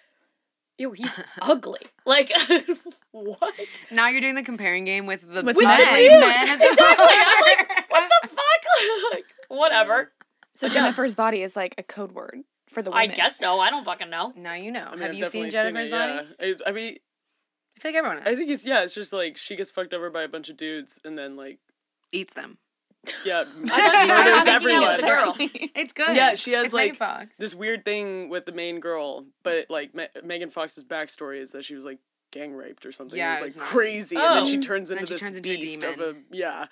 yo, 0.80 0.92
he's 0.92 1.12
ugly. 1.42 1.82
Like, 2.06 2.32
what? 3.12 3.54
Now 3.92 4.08
you're 4.08 4.22
doing 4.22 4.36
the 4.36 4.44
comparing 4.44 4.86
game 4.86 5.06
with 5.06 5.22
the 5.22 5.44
With 5.44 5.58
men. 5.58 5.66
men. 5.66 6.20
men 6.20 6.48
Dude, 6.48 6.50
at 6.50 6.60
the 6.60 6.66
exactly. 6.72 7.06
bar. 7.06 7.16
I'm 7.16 7.42
like, 7.42 7.90
what 7.92 8.10
the 8.24 8.28
fuck? 8.30 9.12
like, 9.12 9.26
whatever. 9.50 10.12
So 10.58 10.68
Jennifer's 10.70 11.16
body 11.16 11.42
is 11.44 11.56
like 11.56 11.76
a 11.78 11.84
code 11.84 12.12
word 12.14 12.40
for 12.72 12.82
the 12.82 12.92
I 12.92 13.08
guess 13.08 13.38
so. 13.38 13.60
I 13.60 13.70
don't 13.70 13.84
fucking 13.86 14.10
know. 14.10 14.34
now 14.36 14.54
you 14.54 14.72
know. 14.72 14.86
I 14.88 14.92
mean, 14.92 15.00
Have 15.02 15.10
I've 15.12 15.16
you 15.16 15.26
seen 15.28 15.50
definitely 15.50 15.52
Jennifer's 15.52 15.90
it, 15.90 15.92
body? 15.92 16.30
Yeah. 16.40 16.46
It- 16.48 16.62
I 16.68 16.72
mean, 16.72 16.98
I 17.78 17.80
feel 17.82 17.92
like 17.92 17.98
everyone 17.98 18.22
I 18.26 18.36
think 18.36 18.50
it's 18.50 18.66
yeah. 18.66 18.82
It's 18.82 18.94
just 18.94 19.14
like 19.14 19.38
she 19.38 19.56
gets 19.56 19.70
fucked 19.70 19.94
over 19.94 20.10
by 20.10 20.24
a 20.24 20.28
bunch 20.28 20.50
of 20.50 20.58
dudes, 20.58 21.00
and 21.06 21.18
then 21.18 21.36
like 21.38 21.60
eats 22.12 22.34
them. 22.34 22.58
Yeah, 23.26 23.44
I 23.72 23.82
thought 23.82 24.02
she 24.02 24.08
murders 24.08 24.42
started 24.42 24.46
making 24.46 24.48
everyone. 24.56 24.84
out 24.84 25.38
with 25.38 25.52
the 25.54 25.60
girl. 25.60 25.70
It's 25.76 25.94
good. 25.94 26.16
Yeah, 26.16 26.36
she 26.36 26.52
has, 26.52 26.66
It's 26.66 26.74
like, 26.74 26.96
Fox. 26.96 27.36
this 27.38 27.54
weird 27.56 27.86
thing 27.86 28.30
with 28.30 28.46
the 28.46 28.52
main 28.52 28.80
girl, 28.80 29.26
but 29.44 29.66
like 29.70 29.94
Me- 29.96 30.08
Megan 30.24 30.50
Fox's 30.50 30.84
backstory 30.84 31.40
is 31.42 31.52
that 31.52 31.64
she 31.66 31.76
was 31.76 31.86
like 31.86 32.00
gang 32.32 32.54
raped 32.54 32.86
or 32.86 32.92
something. 32.92 33.18
Yeah, 33.18 33.36
it 33.36 33.40
it 33.40 33.42
was 33.44 33.48
was 33.50 33.56
like 33.58 33.64
not- 33.66 33.70
crazy, 33.72 34.16
and 34.16 34.26
then 34.38 34.46
she 34.46 34.58
Oh. 34.58 34.62
turns 34.62 34.92
into 34.92 35.06
she 35.08 35.14
this 35.14 35.22
turns 35.22 35.38
into 35.38 35.50
a 35.50 35.56
beast 35.58 35.84
of 35.84 35.94
a 36.00 36.14
demon. 36.14 36.26
yeah, 36.32 36.66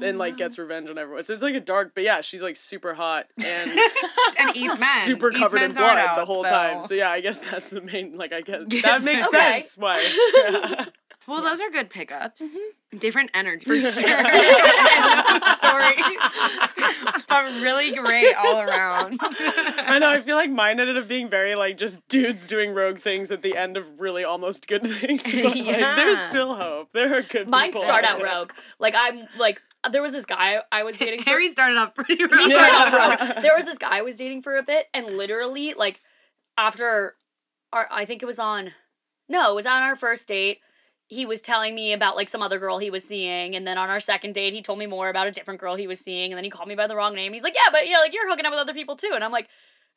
and 0.00 0.16
like 0.18 0.36
gets 0.36 0.58
ah. 0.58 0.62
revenge 0.62 0.88
on 0.88 0.96
everyone. 0.98 1.22
So 1.24 1.32
it's 1.32 1.42
like 1.42 1.54
a 1.54 1.60
dark, 1.60 1.92
but 1.94 2.02
yeah, 2.04 2.20
she's 2.20 2.42
like 2.42 2.56
super 2.56 2.94
hot 2.94 3.26
and 3.44 3.70
and 4.38 4.56
eats 4.56 4.78
men. 4.80 5.06
super 5.06 5.30
Eats 5.30 5.38
covered 5.40 5.56
in 5.56 5.62
men's 5.62 5.76
heart 5.76 5.94
blood 5.94 5.98
out, 5.98 6.16
the 6.16 6.24
whole 6.24 6.44
so- 6.44 6.50
time. 6.50 6.82
So 6.84 6.94
yeah, 6.94 7.10
I 7.10 7.20
guess 7.20 7.40
that's 7.40 7.68
the 7.68 7.80
main. 7.80 8.16
Like 8.16 8.32
I 8.32 8.40
guess 8.40 8.62
Yeah. 8.68 8.80
that 8.82 9.02
makes 9.02 9.26
Okay. 9.26 9.60
sense. 9.60 9.76
Why? 9.76 10.86
Well, 11.26 11.42
those 11.42 11.60
are 11.60 11.70
good 11.70 11.90
pickups. 11.90 12.40
Mm-hmm. 12.42 12.98
Different 12.98 13.30
energy. 13.34 13.64
For 13.64 13.74
sure. 13.76 13.92
Stories. 15.56 16.02
but 17.28 17.44
really 17.62 17.92
great 17.92 18.34
all 18.36 18.60
around. 18.60 19.18
I 19.22 19.98
know. 20.00 20.10
I 20.10 20.20
feel 20.22 20.36
like 20.36 20.50
mine 20.50 20.78
ended 20.80 20.96
up 20.96 21.08
being 21.08 21.28
very 21.28 21.54
like 21.54 21.76
just 21.76 22.06
dudes 22.08 22.46
doing 22.46 22.72
rogue 22.74 22.98
things 22.98 23.30
at 23.30 23.42
the 23.42 23.56
end 23.56 23.76
of 23.76 24.00
really 24.00 24.24
almost 24.24 24.66
good 24.66 24.82
things. 24.86 25.22
But, 25.22 25.34
like, 25.44 25.56
Yeah. 25.56 25.96
there's 25.96 26.20
still 26.20 26.54
hope. 26.54 26.92
There 26.92 27.16
are 27.16 27.22
good. 27.22 27.48
Mine 27.48 27.70
people 27.72 27.82
start 27.82 28.04
out 28.04 28.20
out 28.20 28.22
rogue. 28.22 28.52
Like 28.78 28.94
I'm 28.96 29.26
like 29.38 29.60
there 29.90 30.02
was 30.02 30.12
this 30.12 30.24
guy 30.26 30.62
I 30.72 30.82
was 30.82 30.96
dating. 30.96 31.22
For, 31.24 31.30
Harry 31.30 31.50
started 31.50 31.76
off 31.76 31.94
pretty 31.94 32.16
he 32.16 32.24
started 32.26 32.50
Yeah. 32.50 33.06
off 33.18 33.20
rogue. 33.20 33.42
There 33.42 33.52
was 33.56 33.64
this 33.64 33.78
guy 33.78 33.98
I 33.98 34.02
was 34.02 34.16
dating 34.16 34.42
for 34.42 34.56
a 34.56 34.62
bit, 34.62 34.86
and 34.94 35.16
literally 35.16 35.74
like 35.74 36.00
after 36.56 37.16
our 37.72 37.86
I 37.90 38.04
think 38.04 38.22
it 38.22 38.26
was 38.26 38.38
on 38.38 38.72
no, 39.28 39.50
it 39.52 39.54
was 39.54 39.66
on 39.66 39.82
our 39.82 39.96
first 39.96 40.28
date. 40.28 40.58
He 41.08 41.26
was 41.26 41.40
telling 41.40 41.74
me 41.74 41.92
about 41.92 42.16
like 42.16 42.28
some 42.28 42.42
other 42.42 42.58
girl 42.58 42.78
he 42.78 42.90
was 42.90 43.04
seeing, 43.04 43.54
and 43.54 43.66
then 43.66 43.76
on 43.78 43.90
our 43.90 44.00
second 44.00 44.34
date, 44.34 44.52
he 44.54 44.62
told 44.62 44.78
me 44.78 44.86
more 44.86 45.08
about 45.10 45.26
a 45.26 45.30
different 45.30 45.60
girl 45.60 45.74
he 45.76 45.86
was 45.86 46.00
seeing, 46.00 46.32
and 46.32 46.36
then 46.36 46.44
he 46.44 46.50
called 46.50 46.68
me 46.68 46.74
by 46.74 46.86
the 46.86 46.96
wrong 46.96 47.14
name. 47.14 47.32
He's 47.32 47.42
like, 47.42 47.54
"Yeah, 47.54 47.70
but 47.70 47.86
yeah, 47.88 47.98
like 47.98 48.12
you're 48.14 48.28
hooking 48.28 48.46
up 48.46 48.52
with 48.52 48.58
other 48.60 48.72
people 48.74 48.96
too," 48.96 49.10
and 49.14 49.22
I'm 49.22 49.30
like, 49.30 49.46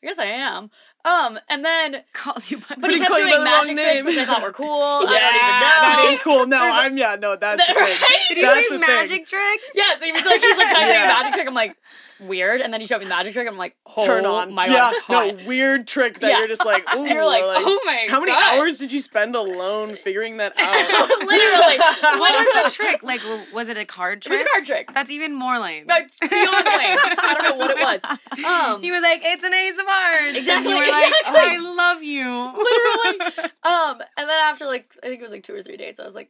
"I 0.03 0.07
guess 0.07 0.19
I 0.19 0.25
am." 0.25 0.69
Um, 1.05 1.39
and 1.49 1.63
then 1.63 2.03
Calls 2.13 2.51
you 2.51 2.57
by 2.57 2.75
but 2.77 2.89
he 2.91 2.97
kept 2.99 3.07
called 3.09 3.19
doing 3.21 3.29
the 3.31 3.37
wrong 3.37 3.45
magic 3.45 3.77
tricks, 3.77 4.03
name. 4.03 4.05
which 4.05 4.17
I 4.17 4.25
thought 4.25 4.41
were 4.43 4.51
cool. 4.51 4.67
Yeah, 5.03 5.09
I 5.09 5.31
don't 5.31 5.35
even 5.35 5.59
know. 5.61 6.03
that 6.03 6.09
is 6.11 6.19
cool. 6.19 6.45
No, 6.45 6.59
There's 6.59 6.73
I'm 6.75 6.97
yeah. 6.97 7.15
No, 7.15 7.35
that's 7.37 7.65
thing. 7.65 7.75
Right? 7.75 7.97
Did 8.29 8.37
he 8.57 8.69
thing. 8.69 8.79
magic 8.81 9.25
tricks? 9.27 9.63
Yes, 9.75 10.01
he 10.01 10.11
was 10.11 10.25
like, 10.25 10.41
he's 10.41 10.57
like, 10.57 10.67
can 10.67 10.75
I 10.75 10.85
show 10.87 10.93
you 10.93 11.03
a 11.05 11.07
magic 11.07 11.33
trick? 11.33 11.47
I'm 11.47 11.53
like, 11.53 11.77
weird. 12.19 12.61
And 12.61 12.73
then 12.73 12.81
he 12.81 12.87
showed 12.87 12.99
me 12.99 13.05
the 13.05 13.09
magic 13.09 13.33
trick. 13.33 13.45
and 13.47 13.53
I'm 13.53 13.57
like, 13.57 13.75
oh 13.97 14.05
Turn 14.05 14.25
on. 14.25 14.53
my 14.53 14.65
yeah, 14.67 14.93
god, 15.07 15.37
no 15.37 15.43
weird 15.47 15.87
trick 15.87 16.19
that 16.19 16.29
Yeah. 16.29 16.39
you're 16.39 16.47
just 16.47 16.65
like, 16.65 16.83
ooh, 16.95 17.05
you're 17.07 17.25
like, 17.25 17.43
like, 17.43 17.63
oh 17.65 17.79
my 17.85 18.05
god, 18.07 18.11
how 18.11 18.19
many 18.19 18.31
God. 18.31 18.57
hours 18.59 18.77
did 18.77 18.91
you 18.91 19.01
spend 19.01 19.35
alone 19.35 19.95
figuring 19.95 20.37
that 20.37 20.53
out? 20.57 21.09
Literally, 21.19 21.77
What 22.19 22.45
was 22.55 22.63
the 22.63 22.75
trick? 22.75 23.03
Like, 23.03 23.21
was 23.53 23.69
it 23.69 23.77
a 23.77 23.85
card 23.85 24.21
trick? 24.21 24.33
It 24.33 24.35
was 24.35 24.41
a 24.41 24.49
card 24.53 24.65
trick. 24.65 24.93
That's 24.93 25.09
even 25.09 25.33
more 25.35 25.59
lame. 25.59 25.85
Like 25.87 26.09
beyond 26.19 26.65
lame. 26.65 26.97
I 26.99 27.35
don't 27.39 27.43
know 27.51 27.55
what 27.57 27.71
it 27.71 27.77
was. 27.77 28.01
Um, 28.43 28.81
he 28.81 28.91
was 28.91 29.01
like, 29.01 29.21
"It's 29.23 29.43
an 29.43 29.53
ace 29.53 29.77
of 29.77 29.85
hearts." 29.87 30.37
Exactly, 30.37 30.71
And 30.73 30.79
you 30.79 30.85
were 30.85 30.91
like, 30.91 31.07
exactly. 31.07 31.39
"I 31.41 31.57
love 31.57 32.03
you." 32.03 32.53
literally. 32.57 33.49
Um, 33.63 34.01
and 34.17 34.29
then 34.29 34.39
after 34.45 34.65
like 34.65 34.93
I 35.03 35.07
think 35.07 35.19
it 35.19 35.23
was 35.23 35.31
like 35.31 35.43
two 35.43 35.53
or 35.55 35.61
three 35.63 35.77
dates, 35.77 35.99
I 35.99 36.05
was 36.05 36.15
like, 36.15 36.29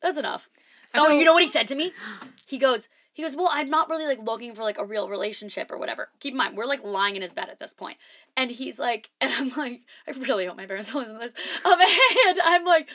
that's 0.00 0.18
enough. 0.18 0.48
oh, 0.94 1.08
you 1.10 1.24
know 1.24 1.32
what 1.32 1.42
he 1.42 1.48
said 1.48 1.66
to 1.68 1.74
me? 1.74 1.92
He 2.46 2.58
goes, 2.58 2.88
he 3.12 3.22
goes, 3.22 3.36
well, 3.36 3.50
I'm 3.50 3.68
not 3.68 3.90
really 3.90 4.06
like 4.06 4.22
looking 4.22 4.54
for 4.54 4.62
like 4.62 4.78
a 4.78 4.84
real 4.84 5.08
relationship 5.08 5.70
or 5.70 5.78
whatever. 5.78 6.08
Keep 6.20 6.32
in 6.32 6.38
mind, 6.38 6.56
we're 6.56 6.66
like 6.66 6.82
lying 6.82 7.16
in 7.16 7.22
his 7.22 7.32
bed 7.32 7.48
at 7.50 7.60
this 7.60 7.74
point, 7.74 7.98
and 8.36 8.50
he's 8.50 8.78
like, 8.78 9.10
and 9.20 9.32
I'm 9.32 9.48
like, 9.56 9.82
I 10.06 10.12
really 10.12 10.46
hope 10.46 10.56
my 10.56 10.66
parents 10.66 10.90
don't 10.90 11.02
listen 11.02 11.14
to 11.14 11.20
this. 11.20 11.34
Um, 11.64 11.78
and 11.80 12.38
I'm 12.42 12.64
like, 12.64 12.90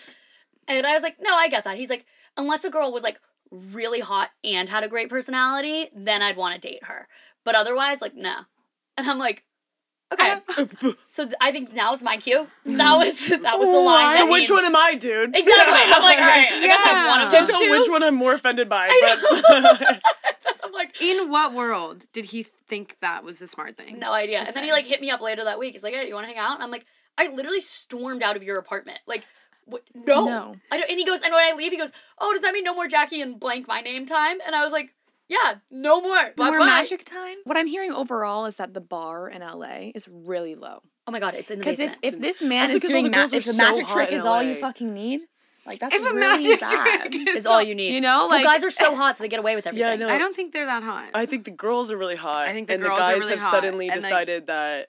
and 0.67 0.85
I 0.85 0.93
was 0.93 1.03
like, 1.03 1.17
no, 1.21 1.33
I 1.33 1.47
get 1.47 1.63
that. 1.63 1.77
He's 1.77 1.89
like, 1.89 2.05
unless 2.35 2.65
a 2.65 2.69
girl 2.69 2.91
was 2.91 3.03
like 3.03 3.19
really 3.51 3.99
hot 3.99 4.29
and 4.43 4.67
had 4.67 4.83
a 4.83 4.89
great 4.89 5.09
personality, 5.09 5.89
then 5.95 6.21
I'd 6.21 6.37
want 6.37 6.61
to 6.61 6.67
date 6.67 6.83
her. 6.83 7.07
But 7.45 7.55
otherwise, 7.55 8.01
like, 8.01 8.15
no. 8.15 8.39
And 8.97 9.09
I'm 9.09 9.17
like, 9.17 9.43
okay. 10.13 10.37
So 11.07 11.23
th- 11.25 11.35
I 11.41 11.51
think 11.51 11.73
now 11.73 11.93
is 11.93 12.03
my 12.03 12.17
cue. 12.17 12.47
That 12.65 12.95
was 12.97 13.27
that 13.27 13.59
was 13.59 13.67
the 13.67 13.79
line. 13.79 14.17
so 14.17 14.25
that 14.25 14.31
which 14.31 14.47
he- 14.47 14.53
one 14.53 14.65
am 14.65 14.75
I, 14.75 14.95
dude? 14.95 15.35
Exactly. 15.35 15.81
I'm 15.95 16.01
like, 16.03 16.17
all 16.17 16.23
right. 16.25 16.47
I 16.51 16.67
guess 16.67 16.79
I'm 16.83 17.07
one 17.07 17.21
of 17.21 17.33
Yeah. 17.33 17.39
those 17.39 17.49
Can't 17.49 17.49
tell 17.49 17.59
two. 17.61 17.79
which 17.79 17.89
one 17.89 18.03
I'm 18.03 18.15
more 18.15 18.33
offended 18.33 18.69
by. 18.69 18.87
I 18.91 19.41
but 19.81 20.01
I'm 20.63 20.71
like, 20.73 21.01
In 21.01 21.29
what 21.29 21.53
world 21.53 22.05
did 22.13 22.25
he 22.25 22.43
think 22.43 22.97
that 23.01 23.23
was 23.23 23.41
a 23.41 23.47
smart 23.47 23.77
thing? 23.77 23.99
no 23.99 24.11
idea. 24.13 24.39
And 24.39 24.53
then 24.55 24.63
he 24.63 24.71
like 24.71 24.85
hit 24.85 25.01
me 25.01 25.09
up 25.09 25.21
later 25.21 25.43
that 25.45 25.59
week. 25.59 25.73
He's 25.73 25.83
like, 25.83 25.93
hey, 25.93 26.01
do 26.03 26.07
you 26.07 26.13
want 26.15 26.25
to 26.27 26.33
hang 26.33 26.37
out? 26.39 26.55
And 26.55 26.63
I'm 26.63 26.71
like, 26.71 26.85
I 27.17 27.27
literally 27.27 27.61
stormed 27.61 28.21
out 28.23 28.35
of 28.35 28.43
your 28.43 28.57
apartment. 28.59 28.99
Like, 29.07 29.25
what? 29.65 29.83
no. 29.93 30.25
No. 30.25 30.55
I 30.71 30.77
don't, 30.77 30.89
and 30.89 30.99
he 30.99 31.05
goes, 31.05 31.21
and 31.21 31.33
when 31.33 31.43
I 31.43 31.55
leave, 31.57 31.71
he 31.71 31.77
goes, 31.77 31.91
oh, 32.19 32.31
does 32.33 32.41
that 32.43 32.53
mean 32.53 32.63
no 32.63 32.73
more 32.75 32.87
Jacky 32.87 33.21
and 33.21 33.39
blank 33.39 33.67
my 33.67 33.81
name 33.81 34.05
time? 34.05 34.37
And 34.45 34.55
I 34.55 34.63
was 34.63 34.71
like, 34.71 34.93
yeah, 35.29 35.55
no 35.71 36.01
more. 36.01 36.33
No 36.37 36.45
more 36.45 36.51
Bye-bye. 36.59 36.65
magic 36.65 37.03
time. 37.05 37.37
What 37.43 37.57
I'm 37.57 37.67
hearing 37.67 37.91
overall 37.91 38.45
is 38.45 38.55
that 38.57 38.73
the 38.73 38.81
bar 38.81 39.27
in 39.29 39.41
LA 39.41 39.91
is 39.95 40.07
really 40.07 40.55
low. 40.55 40.79
Oh 41.07 41.11
my 41.11 41.19
god, 41.19 41.35
it's 41.35 41.49
in 41.49 41.59
the 41.59 41.65
Because 41.65 41.79
if, 41.79 42.01
basement. 42.01 42.15
if 42.15 42.19
this 42.21 42.41
man 42.41 42.63
Also 42.63 42.75
is 42.75 42.81
'cause 42.81 42.89
all 42.91 42.93
doing 43.01 43.11
the 43.11 43.17
ma- 43.17 43.23
if 43.25 43.31
the 43.31 43.53
so 43.53 43.57
magic 43.57 43.87
trick 43.87 44.11
is 44.11 44.23
all 44.25 44.43
you 44.43 44.55
fucking 44.55 44.93
need, 44.93 45.21
like 45.65 45.79
that's 45.79 45.95
if 45.95 46.01
a 46.09 46.13
magic 46.13 46.59
bad. 46.59 47.11
trick 47.11 47.27
is 47.35 47.45
all 47.45 47.61
you 47.61 47.75
need. 47.75 47.93
You 47.95 48.01
know, 48.01 48.27
well, 48.27 48.29
like 48.29 48.43
guys 48.43 48.63
are 48.63 48.69
so 48.69 48.95
hot, 48.95 49.17
so 49.17 49.23
they 49.23 49.27
get 49.29 49.39
away 49.39 49.55
with 49.55 49.65
everything. 49.67 49.87
Yeah, 49.87 49.95
no. 49.95 50.09
I 50.09 50.17
don't 50.17 50.35
think 50.35 50.53
they're 50.53 50.65
that 50.65 50.83
hot. 50.83 51.09
I 51.13 51.25
think 51.25 51.45
the 51.45 51.51
girls 51.51 51.91
are 51.91 51.97
really 51.97 52.15
hot. 52.17 52.47
I 52.47 52.51
think 52.53 52.67
the 52.67 52.73
and 52.75 52.83
girls 52.83 52.97
the 52.99 53.03
are 53.05 53.13
guys 53.13 53.19
really 53.21 53.33
have 53.33 53.41
hot, 53.41 53.51
suddenly 53.51 53.87
and, 53.89 54.01
like- 54.01 54.09
decided 54.09 54.47
that 54.47 54.87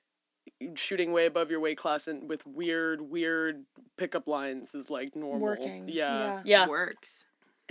shooting 0.75 1.13
way 1.13 1.27
above 1.27 1.51
your 1.51 1.61
weight 1.61 1.77
class 1.79 2.09
and 2.09 2.29
with 2.29 2.45
weird, 2.47 3.01
weird 3.01 3.65
pickup 3.97 4.27
lines 4.27 4.75
is 4.75 4.91
like 4.91 5.15
normal. 5.15 5.41
working. 5.41 5.89
Yeah. 5.89 6.43
Yeah. 6.45 6.67
works. 6.69 7.09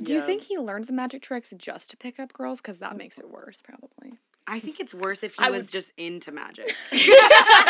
Do 0.02 0.14
you 0.14 0.22
think 0.22 0.44
he 0.44 0.58
learned 0.58 0.86
the 0.86 0.94
magic 0.94 1.22
tricks 1.24 1.52
just 1.58 1.90
to 1.90 1.98
pick 1.98 2.20
up 2.20 2.32
girls? 2.32 2.62
Because 2.62 2.80
that 2.80 2.94
mm. 2.94 2.98
makes 2.98 3.18
it 3.18 3.30
worse, 3.30 3.58
probably. 3.64 4.20
I 4.50 4.60
think 4.60 4.80
it's 4.80 4.94
worse 4.94 5.24
if 5.24 5.36
he 5.36 5.44
I 5.44 5.50
was 5.50 5.66
would- 5.66 5.72
just 5.74 5.92
into 5.98 6.32
magic. 6.32 6.74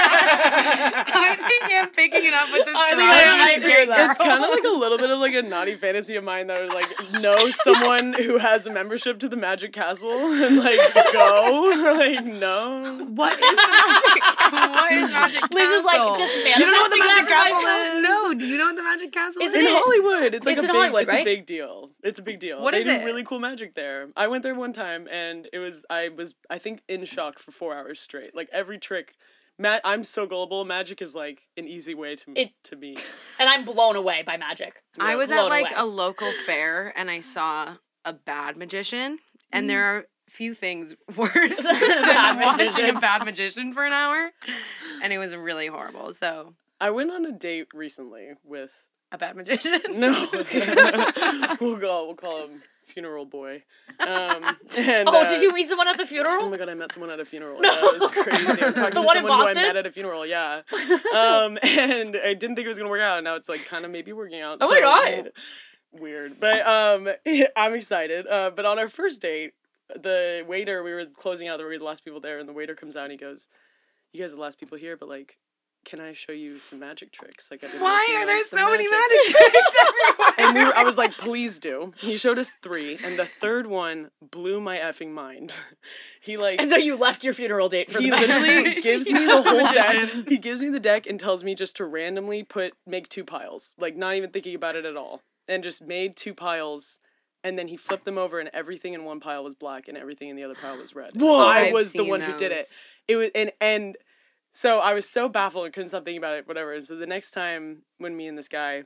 I 0.09 1.35
think 1.49 1.71
him 1.71 1.87
picking 1.89 2.25
it 2.25 2.33
up 2.33 2.51
with 2.51 2.65
the 2.65 2.71
I 2.71 2.89
straw. 2.91 2.97
think 2.99 3.09
I- 3.11 3.47
I 3.47 3.51
is 3.51 3.57
agree 3.57 3.73
great. 3.73 3.87
that. 3.89 4.09
It's 4.11 4.17
kind 4.19 4.43
of 4.43 4.49
like 4.49 4.63
a 4.63 4.77
little 4.77 4.97
bit 4.97 5.09
of 5.09 5.19
like 5.19 5.33
a 5.33 5.41
naughty 5.41 5.75
fantasy 5.75 6.15
of 6.15 6.23
mine 6.23 6.47
that 6.47 6.61
would 6.61 6.73
like 6.73 6.87
know 7.21 7.49
someone 7.63 8.13
who 8.13 8.37
has 8.37 8.67
a 8.67 8.71
membership 8.71 9.19
to 9.19 9.29
the 9.29 9.37
Magic 9.37 9.73
Castle 9.73 10.09
and 10.11 10.57
like 10.57 10.79
go 11.13 11.95
like 11.97 12.25
no. 12.25 13.05
What 13.09 13.33
is 13.33 13.39
the 13.39 13.55
magic? 13.55 14.23
What 14.53 14.91
is 14.91 15.09
Magic 15.11 15.51
Liz 15.51 15.69
is 15.69 15.83
Castle? 15.83 16.09
like 16.09 16.17
just 16.19 16.45
You 16.45 16.55
don't 16.59 16.71
know 16.71 16.81
what 16.81 16.91
the 16.91 16.97
Magic 16.99 17.27
Castle 17.27 17.67
is? 17.69 18.03
No, 18.03 18.33
do 18.33 18.45
you 18.45 18.57
know 18.57 18.65
what 18.65 18.75
the 18.75 18.83
Magic 18.83 19.11
Castle 19.11 19.41
is? 19.41 19.49
Isn't 19.51 19.61
in 19.61 19.67
it? 19.67 19.81
Hollywood. 19.83 20.33
It's 20.35 20.45
like 20.45 20.57
It's 20.57 20.65
a 20.65 20.69
in 20.69 20.73
big, 20.73 20.75
Hollywood, 20.79 21.01
it's 21.03 21.11
right? 21.11 21.21
a 21.21 21.25
big 21.25 21.45
deal. 21.45 21.89
It's 22.03 22.19
a 22.19 22.21
big 22.21 22.39
deal. 22.39 22.61
What 22.61 22.71
they 22.73 22.79
is 22.81 22.85
do 22.85 22.91
it? 22.91 23.03
really 23.05 23.23
cool 23.23 23.39
magic 23.39 23.73
there. 23.75 24.09
I 24.15 24.27
went 24.27 24.43
there 24.43 24.53
one 24.55 24.73
time 24.73 25.07
and 25.11 25.47
it 25.51 25.59
was 25.59 25.83
I 25.89 26.09
was 26.09 26.35
I 26.49 26.57
think 26.59 26.66
in 26.87 27.05
shock 27.05 27.39
for 27.39 27.51
four 27.51 27.75
hours 27.75 27.99
straight. 27.99 28.35
Like 28.35 28.49
every 28.51 28.77
trick. 28.77 29.15
Matt, 29.59 29.81
I'm 29.83 30.03
so 30.03 30.27
gullible. 30.27 30.65
Magic 30.65 31.01
is 31.01 31.15
like 31.15 31.47
an 31.57 31.67
easy 31.67 31.95
way 31.95 32.15
to 32.15 32.33
It- 32.35 32.63
to 32.65 32.75
me. 32.75 32.97
And 33.39 33.49
I'm 33.49 33.65
blown 33.65 33.95
away 33.95 34.23
by 34.25 34.37
magic. 34.37 34.83
I 34.99 35.15
was 35.15 35.29
at 35.31 35.43
like 35.43 35.65
away. 35.65 35.73
a 35.75 35.85
local 35.85 36.31
fair 36.45 36.93
and 36.95 37.09
I 37.09 37.21
saw 37.21 37.75
a 38.03 38.13
bad 38.13 38.57
magician, 38.57 39.19
and 39.51 39.65
mm. 39.65 39.67
there 39.67 39.83
are 39.83 40.05
few 40.27 40.53
things 40.53 40.95
worse 41.15 41.31
than 41.57 41.79
Bad 42.03 42.39
watching 42.39 42.89
a 42.95 42.99
bad 42.99 43.25
magician 43.25 43.73
for 43.73 43.85
an 43.85 43.93
hour, 43.93 44.31
and 45.03 45.13
it 45.13 45.17
was 45.17 45.35
really 45.35 45.67
horrible. 45.67 46.13
So 46.13 46.53
I 46.79 46.89
went 46.91 47.11
on 47.11 47.25
a 47.25 47.31
date 47.31 47.67
recently 47.73 48.29
with 48.43 48.85
a 49.11 49.17
bad 49.17 49.35
magician. 49.35 49.81
no. 49.93 50.27
we'll 51.61 51.77
go. 51.77 52.05
We'll 52.07 52.15
call 52.15 52.47
him 52.47 52.63
funeral 52.87 53.25
boy. 53.25 53.63
Um, 53.99 54.07
and, 54.77 55.07
Oh, 55.07 55.21
uh, 55.21 55.29
did 55.29 55.41
you 55.41 55.53
meet 55.53 55.67
someone 55.67 55.87
at 55.87 55.97
the 55.97 56.05
funeral? 56.05 56.37
Oh 56.41 56.49
my 56.49 56.57
god, 56.57 56.69
I 56.69 56.73
met 56.73 56.91
someone 56.91 57.11
at 57.11 57.19
a 57.19 57.25
funeral. 57.25 57.59
No. 57.59 57.69
Yeah, 57.77 57.89
it 57.89 58.01
was 58.01 58.11
crazy. 58.11 58.63
I'm 58.63 58.73
talking 58.73 58.83
The 58.83 58.89
to 58.89 59.01
one 59.01 59.17
in 59.17 59.23
someone 59.23 59.39
who 59.39 59.47
I 59.47 59.53
met 59.53 59.75
at 59.75 59.85
a 59.85 59.91
funeral, 59.91 60.25
yeah. 60.25 60.61
Um, 61.15 61.57
and 61.61 62.17
I 62.17 62.33
didn't 62.33 62.55
think 62.55 62.65
it 62.65 62.67
was 62.67 62.77
gonna 62.77 62.89
work 62.89 63.01
out, 63.01 63.17
and 63.17 63.25
now 63.25 63.35
it's 63.35 63.49
like 63.49 63.65
kind 63.65 63.85
of 63.85 63.91
maybe 63.91 64.13
working 64.13 64.41
out. 64.41 64.57
Oh 64.61 64.69
my 64.69 64.77
so, 64.77 64.81
God. 64.81 65.31
Weird. 65.91 66.39
But 66.39 66.65
um 66.67 67.09
I'm 67.55 67.73
excited. 67.73 68.27
Uh, 68.27 68.51
but 68.55 68.65
on 68.65 68.79
our 68.79 68.87
first 68.87 69.21
date, 69.21 69.53
the 69.95 70.43
waiter, 70.47 70.83
we 70.83 70.93
were 70.93 71.05
closing 71.05 71.47
out, 71.47 71.59
we 71.59 71.65
were 71.65 71.77
the 71.77 71.83
last 71.83 72.03
people 72.03 72.19
there, 72.19 72.39
and 72.39 72.47
the 72.47 72.53
waiter 72.53 72.75
comes 72.75 72.95
out 72.95 73.03
and 73.03 73.11
he 73.11 73.17
goes, 73.17 73.47
You 74.13 74.21
guys 74.21 74.33
are 74.33 74.35
the 74.35 74.41
last 74.41 74.59
people 74.59 74.77
here, 74.77 74.97
but 74.97 75.09
like 75.09 75.37
can 75.87 76.01
I 76.01 76.11
show 76.11 76.33
you 76.33 76.59
some 76.59 76.79
magic 76.79 77.13
tricks? 77.13 77.49
Like, 77.49 77.63
I've 77.63 77.79
Why 77.79 78.17
are 78.17 78.25
there 78.25 78.43
so 78.43 78.57
many 78.69 78.89
magic 78.89 79.19
tricks 79.29 79.71
everywhere? 79.87 80.26
And 80.67 80.75
we 80.75 80.81
I 80.81 80.83
was 80.83 80.97
like, 80.97 81.13
please 81.17 81.59
do. 81.59 81.93
He 81.97 82.17
showed 82.17 82.37
us 82.39 82.51
three, 82.61 82.99
and 83.03 83.17
the 83.17 83.25
third 83.25 83.67
one 83.67 84.11
blew 84.21 84.59
my 84.61 84.77
effing 84.77 85.11
mind. 85.11 85.53
He 86.19 86.35
like 86.35 86.59
And 86.59 86.69
so 86.69 86.75
you 86.75 86.97
left 86.97 87.23
your 87.23 87.33
funeral 87.33 87.69
date 87.69 87.89
for 87.89 88.01
he 88.01 88.09
the 88.09 88.17
literally 88.17 88.81
gives 88.81 89.07
me 89.07 89.25
the 89.25 89.41
whole 89.41 89.71
deck. 89.71 90.09
He 90.27 90.37
gives 90.37 90.61
me 90.61 90.67
the 90.67 90.79
deck 90.79 91.07
and 91.07 91.17
tells 91.17 91.41
me 91.41 91.55
just 91.55 91.77
to 91.77 91.85
randomly 91.85 92.43
put 92.43 92.73
make 92.85 93.07
two 93.07 93.23
piles, 93.23 93.69
like 93.77 93.95
not 93.95 94.15
even 94.15 94.31
thinking 94.31 94.53
about 94.53 94.75
it 94.75 94.83
at 94.83 94.97
all, 94.97 95.21
and 95.47 95.63
just 95.63 95.81
made 95.81 96.17
two 96.17 96.33
piles. 96.33 96.99
And 97.45 97.57
then 97.57 97.69
he 97.69 97.77
flipped 97.77 98.03
them 98.03 98.17
over, 98.17 98.41
and 98.41 98.49
everything 98.53 98.93
in 98.93 99.05
one 99.05 99.21
pile 99.21 99.41
was 99.41 99.55
black, 99.55 99.87
and 99.87 99.97
everything 99.97 100.27
in 100.27 100.35
the 100.35 100.43
other 100.43 100.55
pile 100.55 100.77
was 100.77 100.93
red. 100.93 101.11
Whoa. 101.15 101.47
I 101.47 101.71
was 101.71 101.93
the 101.93 102.03
one 102.03 102.19
who 102.19 102.35
did 102.35 102.51
it. 102.51 102.67
It 103.07 103.15
was 103.15 103.29
and 103.33 103.53
and 103.61 103.95
so 104.53 104.79
I 104.79 104.93
was 104.93 105.07
so 105.07 105.29
baffled 105.29 105.65
and 105.65 105.73
couldn't 105.73 105.89
stop 105.89 106.03
thinking 106.03 106.17
about 106.17 106.35
it. 106.35 106.47
Whatever. 106.47 106.81
So 106.81 106.97
the 106.97 107.07
next 107.07 107.31
time 107.31 107.83
when 107.99 108.17
me 108.17 108.27
and 108.27 108.37
this 108.37 108.49
guy 108.49 108.83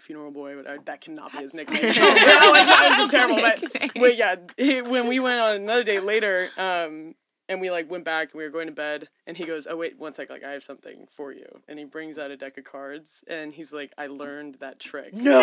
funeral 0.00 0.30
boy. 0.30 0.56
But 0.56 0.66
I, 0.70 0.78
that 0.86 1.00
cannot 1.00 1.32
be 1.32 1.38
his 1.38 1.54
nickname. 1.54 1.82
like, 1.82 1.94
that 1.94 2.96
was 2.98 3.10
terrible. 3.10 3.36
But 3.40 3.62
wait, 3.96 4.16
yeah, 4.16 4.36
he, 4.56 4.82
when 4.82 5.06
we 5.06 5.20
went 5.20 5.40
on 5.40 5.56
another 5.56 5.84
date 5.84 6.02
later, 6.04 6.48
um, 6.56 7.14
and 7.48 7.60
we 7.60 7.68
like 7.70 7.90
went 7.90 8.04
back 8.04 8.30
and 8.32 8.38
we 8.38 8.44
were 8.44 8.50
going 8.50 8.68
to 8.68 8.72
bed, 8.72 9.08
and 9.26 9.36
he 9.36 9.44
goes, 9.44 9.66
"Oh 9.68 9.76
wait, 9.76 9.98
one 9.98 10.14
sec, 10.14 10.30
like 10.30 10.44
I 10.44 10.52
have 10.52 10.62
something 10.62 11.08
for 11.10 11.32
you," 11.32 11.60
and 11.68 11.78
he 11.80 11.84
brings 11.84 12.16
out 12.16 12.30
a 12.30 12.36
deck 12.36 12.56
of 12.58 12.64
cards, 12.64 13.24
and 13.26 13.52
he's 13.52 13.72
like, 13.72 13.92
"I 13.98 14.06
learned 14.06 14.56
that 14.60 14.78
trick." 14.78 15.12
No. 15.14 15.38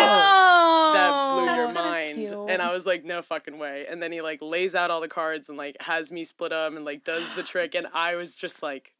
that 0.94 1.30
blew 1.32 1.44
That's 1.44 1.58
your 1.58 1.72
mind 1.72 2.16
cute. 2.16 2.32
and 2.50 2.62
i 2.62 2.72
was 2.72 2.86
like 2.86 3.04
no 3.04 3.20
fucking 3.20 3.58
way 3.58 3.84
and 3.90 4.02
then 4.02 4.10
he 4.10 4.20
like 4.22 4.40
lays 4.40 4.74
out 4.74 4.90
all 4.90 5.00
the 5.02 5.08
cards 5.08 5.48
and 5.50 5.58
like 5.58 5.76
has 5.80 6.10
me 6.10 6.24
split 6.24 6.50
them 6.50 6.76
and 6.76 6.84
like 6.84 7.04
does 7.04 7.28
the 7.34 7.42
trick 7.42 7.74
and 7.74 7.86
i 7.92 8.14
was 8.14 8.34
just 8.34 8.62
like 8.62 8.94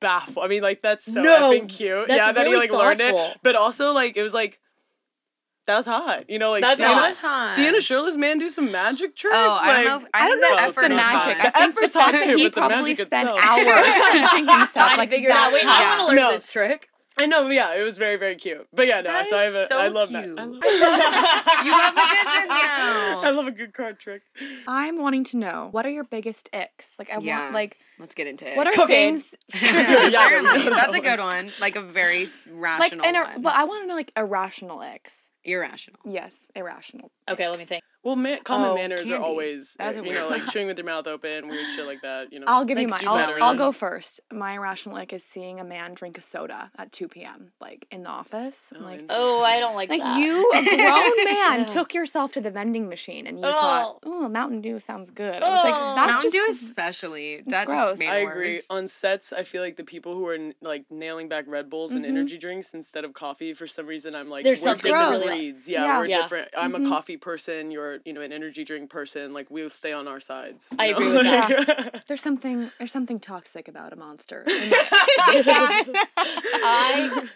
baffled 0.00 0.44
i 0.44 0.48
mean 0.48 0.62
like 0.62 0.80
that's 0.82 1.04
so 1.04 1.20
No, 1.22 1.50
effing 1.52 1.68
cute 1.68 2.08
that's 2.08 2.18
yeah 2.18 2.32
that 2.32 2.46
he 2.46 2.52
really 2.54 2.68
like 2.68 2.78
learned 2.78 3.00
it 3.00 3.36
but 3.42 3.54
also 3.54 3.92
like 3.92 4.16
it 4.16 4.22
was 4.22 4.32
like 4.32 4.58
that 5.66 5.76
was 5.76 5.86
hot 5.86 6.28
you 6.30 6.38
know 6.38 6.50
like 6.52 6.62
That's 6.64 6.78
seeing, 6.78 6.88
hot. 6.90 7.08
was 7.10 7.18
hot. 7.18 7.54
seeing 7.56 7.74
a 7.74 7.80
shirtless 7.80 8.16
man 8.16 8.38
do 8.38 8.48
some 8.48 8.70
magic 8.72 9.16
tricks 9.16 9.34
Oh, 9.36 9.56
I 9.60 9.66
don't 9.66 9.76
like, 9.76 9.86
know. 9.86 9.96
If, 10.06 10.10
I, 10.14 10.24
I 10.24 10.28
don't 10.28 10.40
know 10.40 10.48
the 10.48 10.62
if 10.62 10.68
effort 10.68 10.82
the 10.82 10.88
magic. 10.94 11.38
hot. 11.38 11.46
I 11.54 11.58
think 11.60 11.74
the 11.74 11.80
effort's 11.80 11.94
fact 11.94 12.12
that 12.12 12.36
he 12.36 12.50
probably 12.50 12.94
spent 12.94 13.28
itself. 13.28 13.40
hours 13.42 14.12
teaching 14.12 14.46
himself. 14.48 14.72
Trying 14.72 14.90
to 14.92 14.96
like 14.98 15.10
figure 15.10 15.30
it 15.30 15.36
out. 15.36 15.52
Wait, 15.52 15.62
I 15.62 15.66
that. 15.66 15.98
want 15.98 16.00
to 16.00 16.06
learn 16.06 16.16
No. 16.16 16.32
this 16.32 16.50
trick. 16.50 16.88
I 17.18 17.24
know, 17.24 17.48
yeah, 17.48 17.74
it 17.74 17.82
was 17.82 17.96
very, 17.96 18.16
very 18.16 18.36
cute. 18.36 18.68
But 18.74 18.86
yeah, 18.88 19.00
no, 19.00 19.10
That 19.10 19.26
so 19.26 19.38
I 19.38 19.44
have 19.44 19.54
a, 19.54 19.66
so 19.68 19.78
I 19.78 19.88
love 19.98 20.10
cute. 20.10 20.36
that. 20.36 20.38
I 20.38 20.44
love, 20.44 21.64
You 21.64 21.72
love 21.72 21.94
magicians 21.94 22.48
now. 22.48 23.20
I 23.24 23.30
love 23.34 23.46
a 23.46 23.50
good 23.52 23.72
card 23.72 23.98
trick. 23.98 24.20
I'm 24.68 24.98
wanting 25.00 25.24
to 25.24 25.38
know 25.38 25.68
what 25.70 25.86
are 25.86 25.90
your 25.90 26.04
biggest 26.04 26.50
icks? 26.52 26.86
Like 26.98 27.10
I 27.10 27.18
Yeah. 27.20 27.40
want 27.44 27.54
like 27.54 27.78
Let's 27.98 28.14
get 28.14 28.26
into 28.26 28.46
it. 28.50 28.56
what 28.56 28.66
are 28.66 28.72
Cocaine. 28.72 29.20
things 29.20 29.34
Yeah, 29.62 30.08
Apparently, 30.08 30.64
that 30.64 30.70
that's 30.70 30.94
a 30.94 31.00
good 31.00 31.18
one. 31.18 31.52
Like 31.58 31.76
a 31.76 31.80
very 31.82 32.24
s- 32.24 32.46
like 32.52 32.92
rational 32.92 33.06
and 33.06 33.16
one. 33.16 33.42
but 33.42 33.54
I 33.54 33.64
want 33.64 33.82
to 33.84 33.86
know 33.88 33.94
like 33.94 34.12
irrational 34.16 34.80
icks. 34.80 35.12
Irrational. 35.46 36.00
Yes, 36.04 36.46
irrational. 36.56 37.10
Okay, 37.30 37.48
let 37.48 37.58
me 37.58 37.64
think. 37.64 37.82
Well, 38.06 38.14
ma- 38.14 38.36
common 38.44 38.70
Oh, 38.70 38.74
manners 38.76 39.00
candy. 39.00 39.14
are 39.14 39.20
always, 39.20 39.74
That's 39.78 39.98
uh, 39.98 40.02
you 40.02 40.10
weird 40.10 40.22
know, 40.22 40.28
like 40.28 40.46
chewing 40.52 40.68
with 40.68 40.78
your 40.78 40.84
mouth 40.86 41.08
open, 41.08 41.48
weird 41.48 41.66
shit 41.74 41.84
like 41.86 42.02
that. 42.02 42.32
You 42.32 42.38
know. 42.38 42.46
I'll 42.46 42.64
give 42.64 42.78
you 42.78 42.86
my. 42.86 43.00
I'll. 43.04 43.42
I'll 43.42 43.54
go 43.56 43.72
first. 43.72 44.20
My 44.32 44.52
irrational 44.54 44.96
ick 44.96 45.12
is 45.12 45.24
seeing 45.24 45.58
a 45.58 45.64
man 45.64 45.94
drink 45.94 46.16
a 46.16 46.20
soda 46.20 46.70
at 46.78 46.92
2 46.92 47.08
p.m. 47.08 47.50
like 47.60 47.86
in 47.90 48.04
the 48.04 48.08
office. 48.08 48.68
I'm 48.72 48.82
Oh, 48.82 48.84
like. 48.86 49.04
Oh, 49.10 49.42
I 49.42 49.58
don't 49.58 49.74
like, 49.74 49.88
like 49.90 50.00
that. 50.02 50.20
you, 50.20 50.48
a 50.54 50.62
grown 50.64 51.24
man, 51.24 51.58
Yeah. 51.60 51.64
took 51.64 51.94
yourself 51.94 52.30
to 52.34 52.40
the 52.40 52.50
vending 52.52 52.88
machine 52.88 53.26
and 53.26 53.38
you 53.40 53.44
thought, 53.44 53.98
"Oh, 54.04 54.28
Mountain 54.28 54.60
Dew 54.60 54.78
sounds 54.78 55.10
good." 55.10 55.42
I 55.42 55.50
was 55.50 55.60
Oh. 55.64 55.68
like, 55.68 55.96
"That's 55.96 56.12
Mountain 56.12 56.22
just 56.32 56.60
Dew 56.62 56.66
especially. 56.68 57.42
That 57.48 57.66
gross. 57.66 57.98
just 57.98 57.98
made 58.00 58.08
I 58.08 58.16
agree. 58.18 58.54
worse. 58.56 58.62
On 58.70 58.86
sets, 58.86 59.32
I 59.32 59.42
feel 59.42 59.62
like 59.62 59.76
the 59.76 59.84
people 59.84 60.14
who 60.14 60.26
are 60.28 60.34
n- 60.34 60.54
like 60.60 60.84
nailing 60.90 61.28
back 61.28 61.44
Red 61.48 61.68
Bulls 61.68 61.92
and 61.92 62.04
Mhm. 62.04 62.08
energy 62.08 62.38
drinks 62.38 62.72
instead 62.72 63.04
of 63.04 63.14
coffee, 63.14 63.52
for 63.52 63.66
some 63.66 63.86
reason, 63.86 64.14
I'm 64.14 64.28
like, 64.30 64.44
There's 64.44 64.60
we're 64.60 64.68
something 64.68 64.92
different 64.92 65.24
really- 65.24 65.46
Yeah, 65.66 65.84
Yeah. 65.84 65.98
we're 65.98 66.06
Yeah. 66.06 66.22
different. 66.22 66.48
I'm 66.56 66.74
a 66.76 66.88
coffee 66.88 67.16
person. 67.16 67.72
You're, 67.72 67.95
you 68.04 68.12
know, 68.12 68.20
an 68.20 68.32
energy 68.32 68.64
drink 68.64 68.90
person. 68.90 69.32
Like 69.32 69.50
we'll 69.50 69.70
stay 69.70 69.92
on 69.92 70.06
our 70.08 70.20
sides. 70.20 70.68
I 70.78 70.90
know? 70.90 70.96
agree 70.96 71.12
with 71.12 71.22
that. 71.24 72.04
there's 72.08 72.20
something 72.22 72.70
there's 72.78 72.92
something 72.92 73.20
toxic 73.20 73.68
about 73.68 73.92
a 73.92 73.96
monster." 73.96 74.44
I 76.58 77.28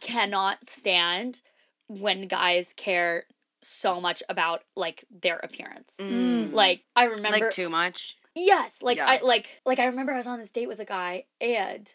cannot 0.00 0.68
stand 0.68 1.42
when 1.88 2.28
guys 2.28 2.72
care 2.76 3.24
so 3.62 4.00
much 4.00 4.22
about 4.28 4.62
like 4.76 5.04
their 5.10 5.38
appearance. 5.38 5.94
Mm. 5.98 6.52
Like 6.52 6.82
I 6.96 7.04
remember 7.04 7.38
like 7.40 7.50
too 7.50 7.68
much. 7.68 8.16
Yes, 8.34 8.78
like 8.82 8.96
Yeah. 8.98 9.06
I 9.06 9.20
like 9.22 9.60
like 9.66 9.78
I 9.78 9.86
remember 9.86 10.12
I 10.12 10.16
was 10.16 10.26
on 10.26 10.38
this 10.38 10.50
date 10.50 10.68
with 10.68 10.80
a 10.80 10.84
guy 10.84 11.24
and 11.40 11.92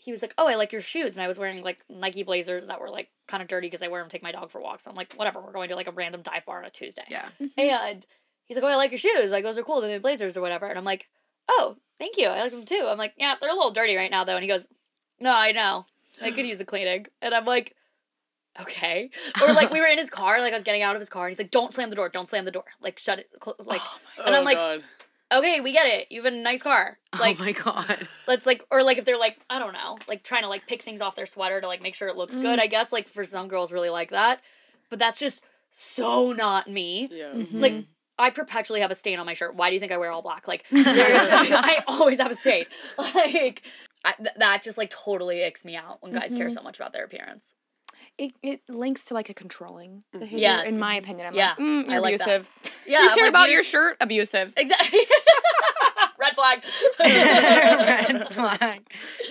he 0.00 0.10
was 0.10 0.22
like, 0.22 0.34
"Oh, 0.38 0.48
I 0.48 0.54
like 0.56 0.72
your 0.72 0.80
shoes," 0.82 1.14
and 1.16 1.22
I 1.22 1.28
was 1.28 1.38
wearing 1.38 1.62
like 1.62 1.78
Nike 1.88 2.22
Blazers 2.22 2.66
that 2.66 2.80
were 2.80 2.90
like 2.90 3.08
kind 3.28 3.42
of 3.42 3.48
dirty 3.48 3.66
because 3.68 3.82
I 3.82 3.88
wear 3.88 4.00
them 4.00 4.08
to 4.08 4.12
take 4.12 4.22
my 4.22 4.32
dog 4.32 4.50
for 4.50 4.60
walks. 4.60 4.82
But 4.82 4.90
I'm 4.90 4.96
like, 4.96 5.12
whatever, 5.14 5.40
we're 5.40 5.52
going 5.52 5.68
to 5.68 5.76
like 5.76 5.86
a 5.88 5.92
random 5.92 6.22
dive 6.22 6.44
bar 6.46 6.58
on 6.58 6.64
a 6.64 6.70
Tuesday. 6.70 7.04
Yeah. 7.08 7.28
Mm-hmm. 7.40 7.60
And 7.60 8.06
he's 8.46 8.56
like, 8.56 8.64
"Oh, 8.64 8.68
I 8.68 8.76
like 8.76 8.90
your 8.90 8.98
shoes. 8.98 9.30
Like 9.30 9.44
those 9.44 9.58
are 9.58 9.62
cool, 9.62 9.80
the 9.80 9.88
new 9.88 10.00
Blazers 10.00 10.36
or 10.36 10.40
whatever." 10.40 10.66
And 10.66 10.78
I'm 10.78 10.84
like, 10.84 11.08
"Oh, 11.48 11.76
thank 11.98 12.16
you. 12.16 12.26
I 12.28 12.40
like 12.42 12.50
them 12.52 12.64
too." 12.64 12.84
I'm 12.88 12.98
like, 12.98 13.14
"Yeah, 13.16 13.34
they're 13.40 13.50
a 13.50 13.54
little 13.54 13.70
dirty 13.72 13.96
right 13.96 14.10
now 14.10 14.24
though." 14.24 14.36
And 14.36 14.42
he 14.42 14.48
goes, 14.48 14.66
"No, 15.20 15.32
I 15.32 15.52
know. 15.52 15.86
I 16.22 16.30
could 16.30 16.46
use 16.46 16.60
a 16.60 16.64
cleaning." 16.64 17.06
And 17.22 17.34
I'm 17.34 17.44
like, 17.44 17.74
"Okay." 18.60 19.10
Or 19.40 19.52
like 19.52 19.70
we 19.70 19.80
were 19.80 19.86
in 19.86 19.98
his 19.98 20.10
car, 20.10 20.40
like 20.40 20.52
I 20.52 20.56
was 20.56 20.64
getting 20.64 20.82
out 20.82 20.96
of 20.96 21.00
his 21.00 21.08
car, 21.08 21.26
and 21.26 21.30
he's 21.32 21.38
like, 21.38 21.50
"Don't 21.50 21.72
slam 21.74 21.90
the 21.90 21.96
door. 21.96 22.08
Don't 22.08 22.28
slam 22.28 22.44
the 22.44 22.50
door. 22.50 22.64
Like 22.80 22.98
shut 22.98 23.18
it. 23.18 23.30
Cl- 23.42 23.56
like." 23.60 23.80
Oh 24.18 24.24
and 24.26 24.34
I'm 24.34 24.42
Oh, 24.42 24.44
like, 24.44 24.56
God. 24.56 24.82
Okay, 25.32 25.60
we 25.60 25.72
get 25.72 25.86
it. 25.86 26.06
You 26.10 26.22
have 26.22 26.32
a 26.32 26.36
nice 26.36 26.62
car. 26.62 26.98
Like, 27.18 27.40
oh 27.40 27.44
my 27.44 27.52
god. 27.52 28.06
let's 28.28 28.46
like, 28.46 28.64
or 28.70 28.82
like 28.84 28.96
if 28.98 29.04
they're 29.04 29.18
like, 29.18 29.36
I 29.50 29.58
don't 29.58 29.72
know, 29.72 29.98
like 30.08 30.22
trying 30.22 30.42
to 30.42 30.48
like 30.48 30.66
pick 30.66 30.82
things 30.82 31.00
off 31.00 31.16
their 31.16 31.26
sweater 31.26 31.60
to 31.60 31.66
like 31.66 31.82
make 31.82 31.94
sure 31.94 32.08
it 32.08 32.16
looks 32.16 32.34
good. 32.36 32.58
I 32.60 32.66
guess 32.68 32.92
like 32.92 33.08
for 33.08 33.24
some 33.24 33.48
girls 33.48 33.72
really 33.72 33.90
like 33.90 34.10
that, 34.10 34.40
but 34.90 34.98
that's 35.00 35.18
just 35.18 35.42
so 35.94 36.32
not 36.32 36.68
me. 36.68 37.08
Yeah. 37.10 37.32
Mhm. 37.34 37.60
Like 37.60 37.74
I 38.18 38.30
perpetually 38.30 38.80
have 38.80 38.90
a 38.90 38.94
stain 38.94 39.18
on 39.18 39.26
my 39.26 39.34
shirt. 39.34 39.54
Why 39.56 39.70
do 39.70 39.74
you 39.74 39.80
think 39.80 39.90
I 39.92 39.96
wear 39.98 40.10
all 40.12 40.22
black? 40.22 40.46
Like 40.46 40.64
I 40.72 41.82
always 41.88 42.18
have 42.20 42.30
a 42.30 42.36
stain. 42.36 42.66
Like 42.96 43.62
I, 44.04 44.12
th- 44.12 44.28
that 44.38 44.62
just 44.62 44.78
like 44.78 44.90
totally 44.90 45.42
icks 45.44 45.64
me 45.64 45.76
out 45.76 45.98
when 46.02 46.12
guys 46.12 46.32
care 46.32 46.48
Mhm. 46.48 46.52
so 46.54 46.62
much 46.62 46.76
about 46.76 46.92
their 46.92 47.04
appearance. 47.04 47.46
it, 48.18 48.32
it 48.42 48.60
links 48.68 49.04
to 49.06 49.14
like 49.14 49.30
a 49.30 49.34
controlling 49.34 50.04
behavior, 50.12 50.38
Yes. 50.38 50.68
in 50.68 50.78
my 50.78 50.94
opinion. 50.96 51.26
I'm 51.28 51.34
Yeah, 51.34 51.50
like, 51.50 51.58
mm, 51.58 51.88
I 51.88 51.92
you're 51.92 52.00
like 52.00 52.18
that. 52.18 52.28
abusive. 52.28 52.50
Yeah, 52.86 53.02
you 53.04 53.08
care 53.10 53.24
like, 53.24 53.30
about 53.30 53.48
you- 53.48 53.54
your 53.56 53.64
shirt? 53.64 53.96
Abusive. 54.00 54.52
Exactly. 54.56 55.00
Red 56.42 56.64
flag. 56.64 56.64
Red 58.18 58.32
flag. 58.32 58.80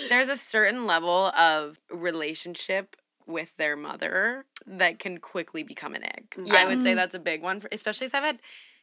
There's 0.10 0.30
a 0.30 0.38
certain 0.38 0.86
level 0.86 1.28
of 1.38 1.80
relationship 1.92 2.96
with 3.26 3.56
their 3.58 3.76
mother 3.76 4.46
that 4.66 4.98
can 5.00 5.20
quickly 5.20 5.64
become 5.64 5.94
an 5.94 6.04
egg. 6.04 6.34
Yeah. 6.44 6.56
I 6.56 6.66
would 6.66 6.80
say 6.80 6.94
that's 6.96 7.14
a 7.16 7.20
big 7.20 7.42
one, 7.44 7.60
for, 7.62 7.70
especially 7.72 8.08
since 8.08 8.16
I've 8.16 8.24
had 8.24 8.40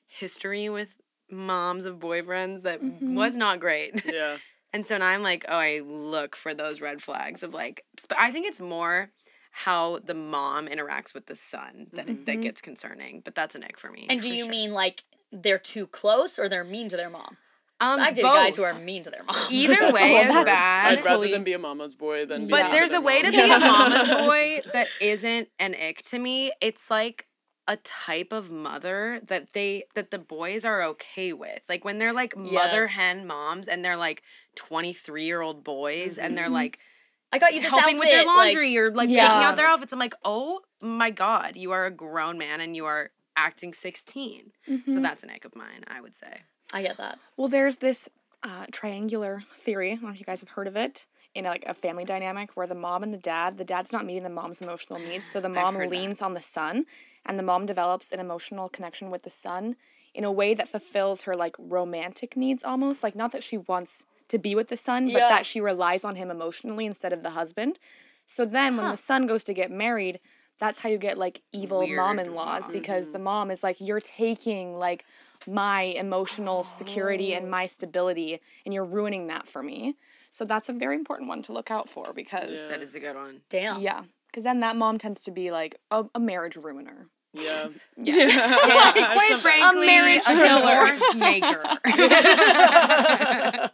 history 0.06 0.68
with 0.68 0.94
moms 1.30 1.84
of 1.84 1.96
boyfriends 1.96 2.62
that 2.62 2.80
Mhm. 2.80 3.14
was 3.14 3.36
not 3.36 3.58
great. 3.60 4.04
Yeah. 4.14 4.38
And 4.72 4.86
so 4.86 4.98
now 4.98 5.06
I'm 5.06 5.22
like, 5.22 5.44
oh, 5.48 5.56
I 5.56 5.80
look 5.80 6.36
for 6.36 6.52
those 6.54 6.80
red 6.80 7.02
flags 7.02 7.42
of 7.42 7.54
like, 7.54 7.84
but 8.08 8.18
I 8.20 8.30
think 8.30 8.46
it's 8.46 8.60
more 8.60 9.10
how 9.50 10.00
the 10.04 10.12
mom 10.14 10.66
interacts 10.68 11.14
with 11.14 11.26
the 11.26 11.36
son 11.36 11.86
that 11.94 12.06
that 12.06 12.36
Mhm. 12.36 12.42
gets 12.42 12.60
concerning. 12.60 13.22
But 13.24 13.34
that's 13.34 13.54
an 13.54 13.64
egg 13.64 13.78
for 13.78 13.90
me. 13.90 14.06
and 14.10 14.20
do 14.20 14.28
you 14.28 14.42
sure. 14.44 14.50
mean 14.50 14.72
like 14.72 15.02
they're 15.32 15.58
too 15.58 15.86
close 15.86 16.38
or 16.38 16.48
they're 16.48 16.62
mean 16.64 16.88
to 16.90 16.96
their 16.96 17.08
mom? 17.10 17.38
'Cause 17.80 17.98
um, 17.98 18.00
I've 18.00 18.14
dated 18.14 18.22
both. 18.24 18.34
guys 18.34 18.56
who 18.56 18.62
are 18.62 18.74
mean 18.74 19.02
to 19.02 19.10
their 19.10 19.22
mom. 19.24 19.36
either 19.50 19.92
way 19.92 20.16
is 20.16 20.28
that's- 20.28 20.44
bad. 20.44 20.86
I'd 20.98 21.04
rather 21.04 21.08
equally- 21.16 21.30
them 21.32 21.44
be 21.44 21.52
a 21.52 21.58
mama's 21.58 21.94
boy 21.94 22.20
than 22.22 22.46
be 22.46 22.50
But 22.50 22.70
there's 22.70 22.92
a 22.92 23.00
way 23.00 23.22
to 23.22 23.30
be 23.30 23.38
a 23.40 23.46
mama's 23.58 24.08
boy 24.08 24.62
that 24.72 24.88
isn't 25.00 25.48
an 25.58 25.74
ick 25.74 26.02
to 26.10 26.18
me. 26.18 26.52
It's 26.60 26.90
like 26.90 27.26
a 27.68 27.76
type 27.78 28.32
of 28.32 28.50
mother 28.50 29.20
that 29.26 29.52
they 29.52 29.84
that 29.94 30.10
the 30.10 30.18
boys 30.18 30.64
are 30.64 30.82
okay 30.84 31.32
with. 31.32 31.60
Like 31.68 31.84
when 31.84 31.98
they're 31.98 32.12
like 32.12 32.36
mother 32.36 32.82
Yes. 32.82 32.90
hen 32.90 33.26
moms 33.26 33.66
and 33.68 33.84
they're 33.84 33.96
like 33.96 34.22
23 34.54 35.24
year 35.24 35.40
old 35.42 35.64
boys 35.64 36.16
and 36.16 36.38
they're 36.38 36.46
Mhm. 36.48 36.52
like 36.52 36.78
I 37.32 37.38
got 37.38 37.54
you 37.54 37.60
this 37.60 37.68
helping 37.70 37.98
with 37.98 38.08
their 38.08 38.20
outfit, 38.20 38.26
like- 38.36 38.46
laundry 38.54 38.78
or 38.78 38.92
like 38.92 39.10
Yeah. 39.10 39.26
picking 39.26 39.42
out 39.42 39.56
their 39.56 39.66
outfits. 39.66 39.92
I'm 39.92 39.98
like, 39.98 40.14
oh 40.24 40.60
my 40.80 41.10
god, 41.10 41.56
you 41.56 41.72
are 41.72 41.84
a 41.84 41.90
grown 41.90 42.38
man 42.38 42.60
and 42.60 42.74
you 42.76 42.86
are 42.86 43.10
acting 43.36 43.74
16. 43.74 44.52
So 44.64 44.72
Mhm. 44.72 45.02
that's 45.02 45.22
an 45.24 45.30
ick 45.30 45.44
of 45.44 45.54
mine, 45.56 45.84
I 45.88 46.00
would 46.00 46.14
say. 46.14 46.42
I 46.72 46.82
get 46.82 46.96
that. 46.98 47.18
Well, 47.36 47.48
there's 47.48 47.76
this 47.76 48.08
uh, 48.42 48.66
triangular 48.72 49.42
theory. 49.64 49.92
I 49.92 49.94
don't 49.96 50.04
know 50.04 50.10
if 50.10 50.20
you 50.20 50.26
guys 50.26 50.40
have 50.40 50.50
heard 50.50 50.66
of 50.66 50.76
it. 50.76 51.06
In 51.34 51.44
like 51.44 51.64
a 51.66 51.74
family 51.74 52.06
dynamic 52.06 52.50
where 52.54 52.66
the 52.66 52.74
mom 52.74 53.02
and 53.02 53.12
the 53.12 53.18
dad, 53.18 53.58
the 53.58 53.64
dad's 53.64 53.92
not 53.92 54.06
meeting 54.06 54.22
the 54.22 54.30
mom's 54.30 54.62
emotional 54.62 54.98
needs, 54.98 55.30
so 55.30 55.38
the 55.38 55.50
mom 55.50 55.74
heard 55.74 55.90
that. 55.90 55.94
leans 55.94 56.22
on 56.22 56.32
the 56.32 56.40
son, 56.40 56.86
and 57.26 57.38
the 57.38 57.42
mom 57.42 57.66
develops 57.66 58.10
an 58.10 58.20
emotional 58.20 58.70
connection 58.70 59.10
with 59.10 59.22
the 59.22 59.28
son 59.28 59.76
in 60.14 60.24
a 60.24 60.32
way 60.32 60.54
that 60.54 60.66
fulfills 60.66 61.22
her 61.22 61.34
like 61.34 61.54
romantic 61.58 62.38
needs 62.38 62.64
almost. 62.64 63.02
Like 63.02 63.14
not 63.14 63.32
that 63.32 63.44
she 63.44 63.58
wants 63.58 64.02
to 64.28 64.38
be 64.38 64.54
with 64.54 64.68
the 64.68 64.78
son, 64.78 65.08
but 65.12 65.18
Yeah. 65.18 65.28
that 65.28 65.44
she 65.44 65.60
relies 65.60 66.04
on 66.04 66.16
him 66.16 66.30
emotionally 66.30 66.86
instead 66.86 67.12
of 67.12 67.22
the 67.22 67.30
husband. 67.30 67.78
So 68.24 68.46
then 68.46 68.78
when 68.78 68.88
the 68.90 68.96
son 68.96 69.26
goes 69.26 69.44
to 69.44 69.52
get 69.52 69.70
married, 69.70 70.20
that's 70.58 70.80
how 70.80 70.88
you 70.88 70.98
get 70.98 71.18
like 71.18 71.42
evil 71.52 71.80
Weird 71.80 71.96
mom-in-laws 71.96 72.64
mm-hmm. 72.64 72.72
because 72.72 73.10
the 73.12 73.18
mom 73.18 73.50
is 73.50 73.62
like 73.62 73.80
you're 73.80 74.00
taking 74.00 74.78
like 74.78 75.04
my 75.46 75.82
emotional 75.82 76.64
security 76.64 77.34
and 77.34 77.46
oh. 77.46 77.50
my 77.50 77.66
stability 77.66 78.40
and 78.64 78.72
you're 78.72 78.84
ruining 78.84 79.26
that 79.28 79.46
for 79.46 79.62
me. 79.62 79.96
So 80.32 80.44
that's 80.44 80.68
a 80.68 80.72
very 80.72 80.96
important 80.96 81.28
one 81.28 81.42
to 81.42 81.52
look 81.52 81.70
out 81.70 81.88
for 81.88 82.12
because 82.12 82.50
Yeah. 82.50 82.68
That 82.68 82.82
is 82.82 82.94
a 82.94 83.00
good 83.00 83.16
one. 83.16 83.40
Damn. 83.48 83.80
yeah, 83.80 84.04
because 84.26 84.44
then 84.44 84.60
that 84.60 84.76
mom 84.76 84.98
tends 84.98 85.20
to 85.20 85.30
be 85.30 85.50
like 85.50 85.78
a, 85.90 86.04
a 86.14 86.20
marriage 86.20 86.56
ruiner. 86.56 87.08
Yeah. 87.32 87.68
Yeah. 87.98 88.92
Quite 89.12 89.40
frankly, 89.40 89.86
marriage 89.86 90.22
a 90.26 90.34
killer. 90.34 90.86
divorce 90.86 91.14
maker. 91.14 91.62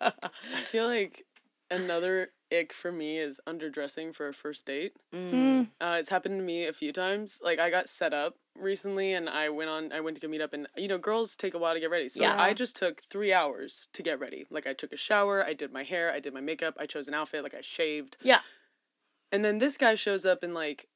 I 0.04 0.60
feel 0.70 0.86
like 0.86 1.24
another 1.72 2.28
ick 2.52 2.72
for 2.72 2.92
me 2.92 3.18
is 3.18 3.40
underdressing 3.48 4.14
for 4.14 4.28
a 4.28 4.34
first 4.34 4.66
date. 4.66 4.92
Mm. 5.14 5.68
Uh, 5.80 5.96
it's 5.98 6.10
happened 6.10 6.38
to 6.38 6.44
me 6.44 6.66
a 6.66 6.72
few 6.72 6.92
times. 6.92 7.38
Like 7.42 7.58
I 7.58 7.70
got 7.70 7.88
set 7.88 8.12
up 8.12 8.36
recently, 8.58 9.12
and 9.14 9.28
I 9.28 9.48
went 9.48 9.70
on. 9.70 9.92
I 9.92 10.00
went 10.00 10.16
to 10.16 10.20
go 10.20 10.28
meet 10.28 10.40
up, 10.42 10.52
and 10.52 10.66
you 10.76 10.88
know, 10.88 10.98
girls 10.98 11.34
take 11.36 11.54
a 11.54 11.58
while 11.58 11.74
to 11.74 11.80
get 11.80 11.90
ready. 11.90 12.08
So 12.08 12.20
Yeah. 12.20 12.40
I 12.40 12.52
just 12.52 12.76
took 12.76 13.02
three 13.10 13.32
hours 13.32 13.88
to 13.94 14.02
get 14.02 14.20
ready. 14.20 14.46
Like 14.50 14.66
I 14.66 14.72
took 14.74 14.92
a 14.92 14.96
shower, 14.96 15.44
I 15.44 15.54
did 15.54 15.72
my 15.72 15.82
hair, 15.84 16.12
I 16.12 16.20
did 16.20 16.34
my 16.34 16.40
makeup, 16.40 16.76
I 16.78 16.86
chose 16.86 17.08
an 17.08 17.14
outfit, 17.14 17.42
like 17.42 17.54
I 17.54 17.60
shaved. 17.62 18.16
Yeah. 18.22 18.40
And 19.30 19.44
then 19.44 19.58
this 19.58 19.76
guy 19.78 19.94
shows 19.94 20.24
up 20.26 20.44
in 20.44 20.52
like 20.54 20.88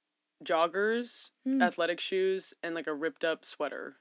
joggers, 0.44 1.30
Mm. 1.48 1.62
athletic 1.62 2.00
shoes, 2.00 2.52
and 2.62 2.74
like 2.74 2.86
a 2.86 2.94
ripped 2.94 3.24
up 3.24 3.44
sweater. 3.44 3.96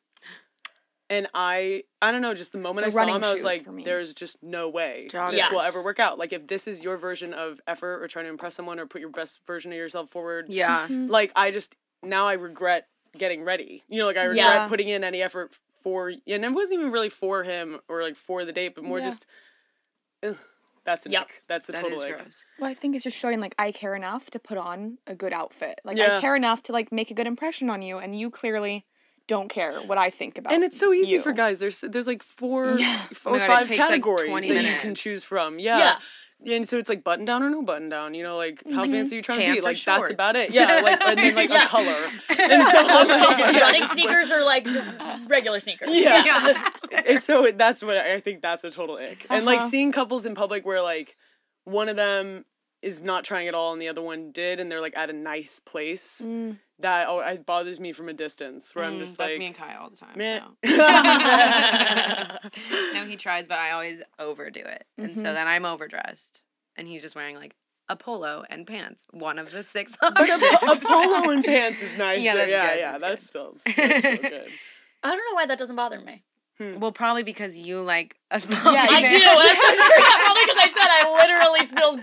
And 1.10 1.28
I, 1.36 1.84
I 2.02 2.12
don't 2.12 2.22
know, 2.24 2.34
just 2.34 2.52
the 2.52 2.58
moment 2.58 2.84
The 2.86 2.88
I 2.88 2.90
saw 2.90 3.00
running 3.00 3.16
him, 3.18 3.24
I 3.24 3.32
was 3.32 3.44
like, 3.44 3.66
"There's 3.84 4.12
just 4.14 4.38
no 4.42 4.70
way 4.70 5.08
Joggers. 5.12 5.32
this 5.32 5.52
will 5.52 5.62
ever 5.62 5.84
work 5.84 6.00
out." 6.00 6.18
Like, 6.18 6.34
if 6.34 6.48
this 6.48 6.68
is 6.68 6.82
your 6.82 6.98
version 6.98 7.32
of 7.34 7.62
effort 7.68 8.02
or 8.02 8.08
trying 8.08 8.26
to 8.26 8.30
impress 8.32 8.56
someone 8.56 8.80
or 8.80 8.88
put 8.88 9.02
your 9.02 9.12
best 9.12 9.40
version 9.46 9.72
of 9.72 9.78
yourself 9.78 10.10
forward, 10.10 10.48
Yeah. 10.50 10.88
Mhm. 10.88 11.10
like 11.10 11.32
I 11.36 11.52
just 11.52 11.76
now 12.02 12.28
I 12.28 12.34
regret 12.34 12.88
getting 13.16 13.44
ready. 13.44 13.84
You 13.88 14.00
know, 14.00 14.08
like 14.08 14.18
I 14.18 14.24
regret 14.24 14.38
Yeah. 14.38 14.68
putting 14.68 14.90
in 14.90 15.04
any 15.04 15.22
effort 15.22 15.54
for, 15.84 16.10
and 16.10 16.44
it 16.46 16.50
wasn't 16.52 16.80
even 16.80 16.92
really 16.92 17.10
for 17.10 17.44
him 17.44 17.80
or 17.88 18.02
like 18.02 18.16
for 18.16 18.44
the 18.44 18.52
date, 18.52 18.74
but 18.74 18.84
more 18.84 18.98
Yeah. 18.98 19.06
just. 19.10 19.28
Ugh, 20.24 20.38
that's 20.86 21.06
an 21.06 21.12
Yep. 21.12 21.22
ick. 21.22 21.44
That's 21.48 21.68
the 21.68 21.74
That 21.74 21.82
total 21.84 22.00
is 22.00 22.06
ick. 22.06 22.18
gross. 22.18 22.44
Well, 22.60 22.70
I 22.70 22.74
think 22.74 22.96
it's 22.96 23.04
just 23.04 23.18
showing 23.18 23.40
like 23.40 23.54
I 23.60 23.72
care 23.72 23.96
enough 23.96 24.32
to 24.32 24.40
put 24.40 24.58
on 24.58 24.98
a 25.06 25.14
good 25.14 25.34
outfit. 25.34 25.82
Like 25.84 25.98
Yeah. 25.98 26.18
I 26.18 26.22
care 26.22 26.36
enough 26.36 26.64
to 26.64 26.72
like 26.72 26.92
make 26.92 27.12
a 27.12 27.14
good 27.14 27.28
impression 27.28 27.70
on 27.70 27.84
you, 27.84 28.00
and 28.00 28.20
you 28.20 28.32
clearly 28.32 28.86
don't 29.28 29.50
care 29.50 29.80
what 29.82 29.98
I 29.98 30.10
think 30.10 30.38
about. 30.38 30.54
And 30.54 30.64
it's 30.64 30.78
so 30.80 30.94
easy 30.94 31.14
you. 31.16 31.22
for 31.22 31.32
guys. 31.34 31.60
There's 31.60 31.82
there's 31.82 32.08
like 32.08 32.22
four 32.24 32.78
Yeah. 32.80 33.06
four 33.14 33.34
Oh 33.34 33.36
or 33.36 33.40
God, 33.40 33.48
five 33.48 33.68
takes, 33.68 33.80
like, 33.80 33.90
categories 33.90 34.30
20 34.30 34.52
that 34.54 34.64
you 34.64 34.78
can 34.80 34.96
choose 34.96 35.24
from. 35.24 35.60
Yeah. 35.60 35.78
Yeah. 35.78 35.98
And 36.54 36.68
so 36.68 36.78
it's 36.78 36.90
like 36.90 37.04
button 37.04 37.24
down 37.26 37.42
or 37.44 37.50
no 37.50 37.62
button 37.64 37.90
down. 37.90 38.14
You 38.14 38.22
know, 38.24 38.36
like 38.38 38.62
how 38.72 38.86
Mhm. 38.86 38.92
fancy 38.92 39.16
are 39.16 39.18
you 39.18 39.22
trying 39.24 39.40
to 39.40 39.54
be? 39.54 39.60
or 39.60 39.62
Like 39.64 39.82
that's 39.84 40.10
about 40.12 40.36
it. 40.36 40.52
Yeah. 40.52 40.82
Like 40.84 41.02
and 41.02 41.18
then 41.18 41.34
like 41.36 41.50
Yeah. 41.58 41.64
a 41.66 41.68
color. 41.68 42.12
And 42.30 42.64
so 42.64 42.82
like, 42.84 43.56
Running 43.62 43.86
sneakers 43.86 44.30
are 44.32 44.44
like 44.44 44.66
just 44.66 44.88
regular 45.28 45.60
sneakers. 45.60 45.90
Yeah. 45.92 46.24
Yeah. 46.26 47.02
and 47.08 47.22
so 47.22 47.52
that's 47.56 47.82
what 47.82 47.98
I 47.98 48.20
think 48.20 48.42
that's 48.42 48.64
a 48.64 48.70
total 48.70 48.98
ick. 48.98 49.26
And 49.30 49.46
like 49.46 49.60
Uh-huh. 49.60 49.70
seeing 49.70 49.92
couples 49.92 50.26
in 50.26 50.36
public 50.36 50.66
where 50.66 50.82
like 50.82 51.16
one 51.64 51.90
of 51.90 51.96
them 51.96 52.46
is 52.84 53.02
not 53.02 53.24
trying 53.24 53.48
at 53.48 53.56
all 53.56 53.74
and 53.74 53.82
the 53.82 53.88
other 53.88 54.02
one 54.02 54.32
did 54.32 54.60
and 54.60 54.72
they're 54.72 54.82
like 54.82 54.96
at 54.96 55.10
a 55.10 55.14
nice 55.14 55.60
place. 55.60 56.22
Mm. 56.24 56.60
That 56.80 57.08
oh, 57.08 57.20
it 57.20 57.46
bothers 57.46 57.80
me 57.80 57.94
from 57.94 58.10
a 58.10 58.14
distance 58.14 58.76
where 58.76 58.84
I'm 58.84 58.96
Mm, 58.96 59.00
just 59.00 59.18
that's 59.18 59.32
like 59.32 59.40
me 59.40 59.46
and 59.48 59.56
Kai 59.56 59.76
all 59.76 59.90
the 59.90 59.96
time. 59.96 60.18
man. 60.18 60.42
So. 60.62 60.78
no, 62.94 63.06
he 63.10 63.16
tries, 63.16 63.48
but 63.48 63.58
I 63.58 63.72
always 63.72 64.02
overdo 64.20 64.60
it, 64.60 64.86
and 64.98 65.16
so 65.16 65.24
Mhm. 65.24 65.34
then 65.36 65.48
I'm 65.48 65.64
overdressed, 65.66 66.42
and 66.76 66.86
he's 66.88 67.02
just 67.02 67.16
wearing 67.16 67.38
like 67.38 67.56
a 67.88 67.96
polo 67.96 68.44
and 68.50 68.68
pants. 68.68 69.04
One 69.12 69.40
of 69.40 69.52
the 69.52 69.64
six 69.64 69.94
But 70.02 70.20
a, 70.30 70.34
options. 70.34 70.44
po- 70.44 70.72
a 70.72 70.76
polo 70.76 71.30
and 71.30 71.44
pants 71.46 71.82
is 71.82 71.96
nice. 71.98 72.22
Yeah, 72.22 72.34
Yeah, 72.34 72.46
that's 72.46 72.52
yeah, 72.52 72.72
good, 72.74 72.80
yeah. 72.80 72.98
that's 72.98 73.02
That's, 73.02 73.24
good. 73.24 73.28
still 73.30 73.58
that's 73.78 74.00
still 74.00 74.18
good. 74.24 74.52
I 75.04 75.10
don't 75.10 75.18
know 75.32 75.36
why 75.36 75.46
that 75.46 75.58
doesn't 75.58 75.76
bother 75.76 76.00
me. 76.02 76.24
Hmm. 76.58 76.80
well, 76.80 76.94
probably 76.94 77.24
because 77.24 77.58
you 77.58 77.82
like 77.82 78.16
a 78.32 78.40
sloppy 78.40 78.76
Yeah, 78.76 78.88
I 78.90 79.00
you 79.00 79.08
do. 79.08 79.20
man. 79.20 79.36
That's 79.36 79.62
so 79.62 79.76
true. 79.76 80.06
Probably 80.26 80.42
because 80.46 80.58
I 80.58 80.72
said 80.74 80.88
I 80.90 81.14
literally 81.22 81.66
spill 81.68 82.00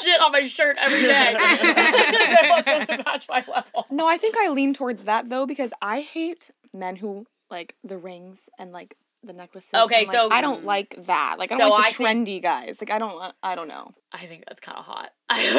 shit 0.00 0.20
on 0.20 0.30
my 0.32 0.44
shirt 0.46 0.76
every 0.80 1.02
day. 1.02 1.34
I 1.38 2.46
want 2.50 2.64
someone 2.66 2.86
to 2.86 3.04
match 3.04 3.26
my 3.28 3.44
level. 3.52 3.86
No, 3.90 4.06
I 4.06 4.16
think 4.16 4.36
I 4.38 4.48
lean 4.50 4.74
towards 4.74 5.04
that 5.04 5.28
though 5.28 5.44
because 5.46 5.72
I 5.82 6.00
hate 6.02 6.50
men 6.72 6.96
who 6.96 7.26
like 7.50 7.74
the 7.82 7.98
rings 7.98 8.48
and 8.58 8.70
like 8.72 8.96
the 9.24 9.32
necklaces. 9.32 9.70
Okay, 9.74 10.00
and, 10.00 10.06
like, 10.08 10.14
so- 10.16 10.28
I 10.30 10.40
don't 10.40 10.64
like 10.64 10.94
that. 11.06 11.36
Like 11.38 11.50
I 11.50 11.56
So 11.56 11.62
don't 11.64 11.70
like 11.70 11.86
I 11.86 11.90
the 11.90 11.96
think- 11.96 12.26
trendy 12.28 12.42
guys. 12.42 12.78
Like 12.80 12.90
I 12.92 12.98
don't. 13.00 13.20
Uh, 13.20 13.32
I 13.42 13.54
don't 13.56 13.66
know. 13.68 13.92
I 14.12 14.26
think 14.26 14.44
that's 14.46 14.60
kind 14.60 14.78
of 14.78 14.84
hot. 14.84 15.10
I, 15.28 15.42
don't 15.42 15.56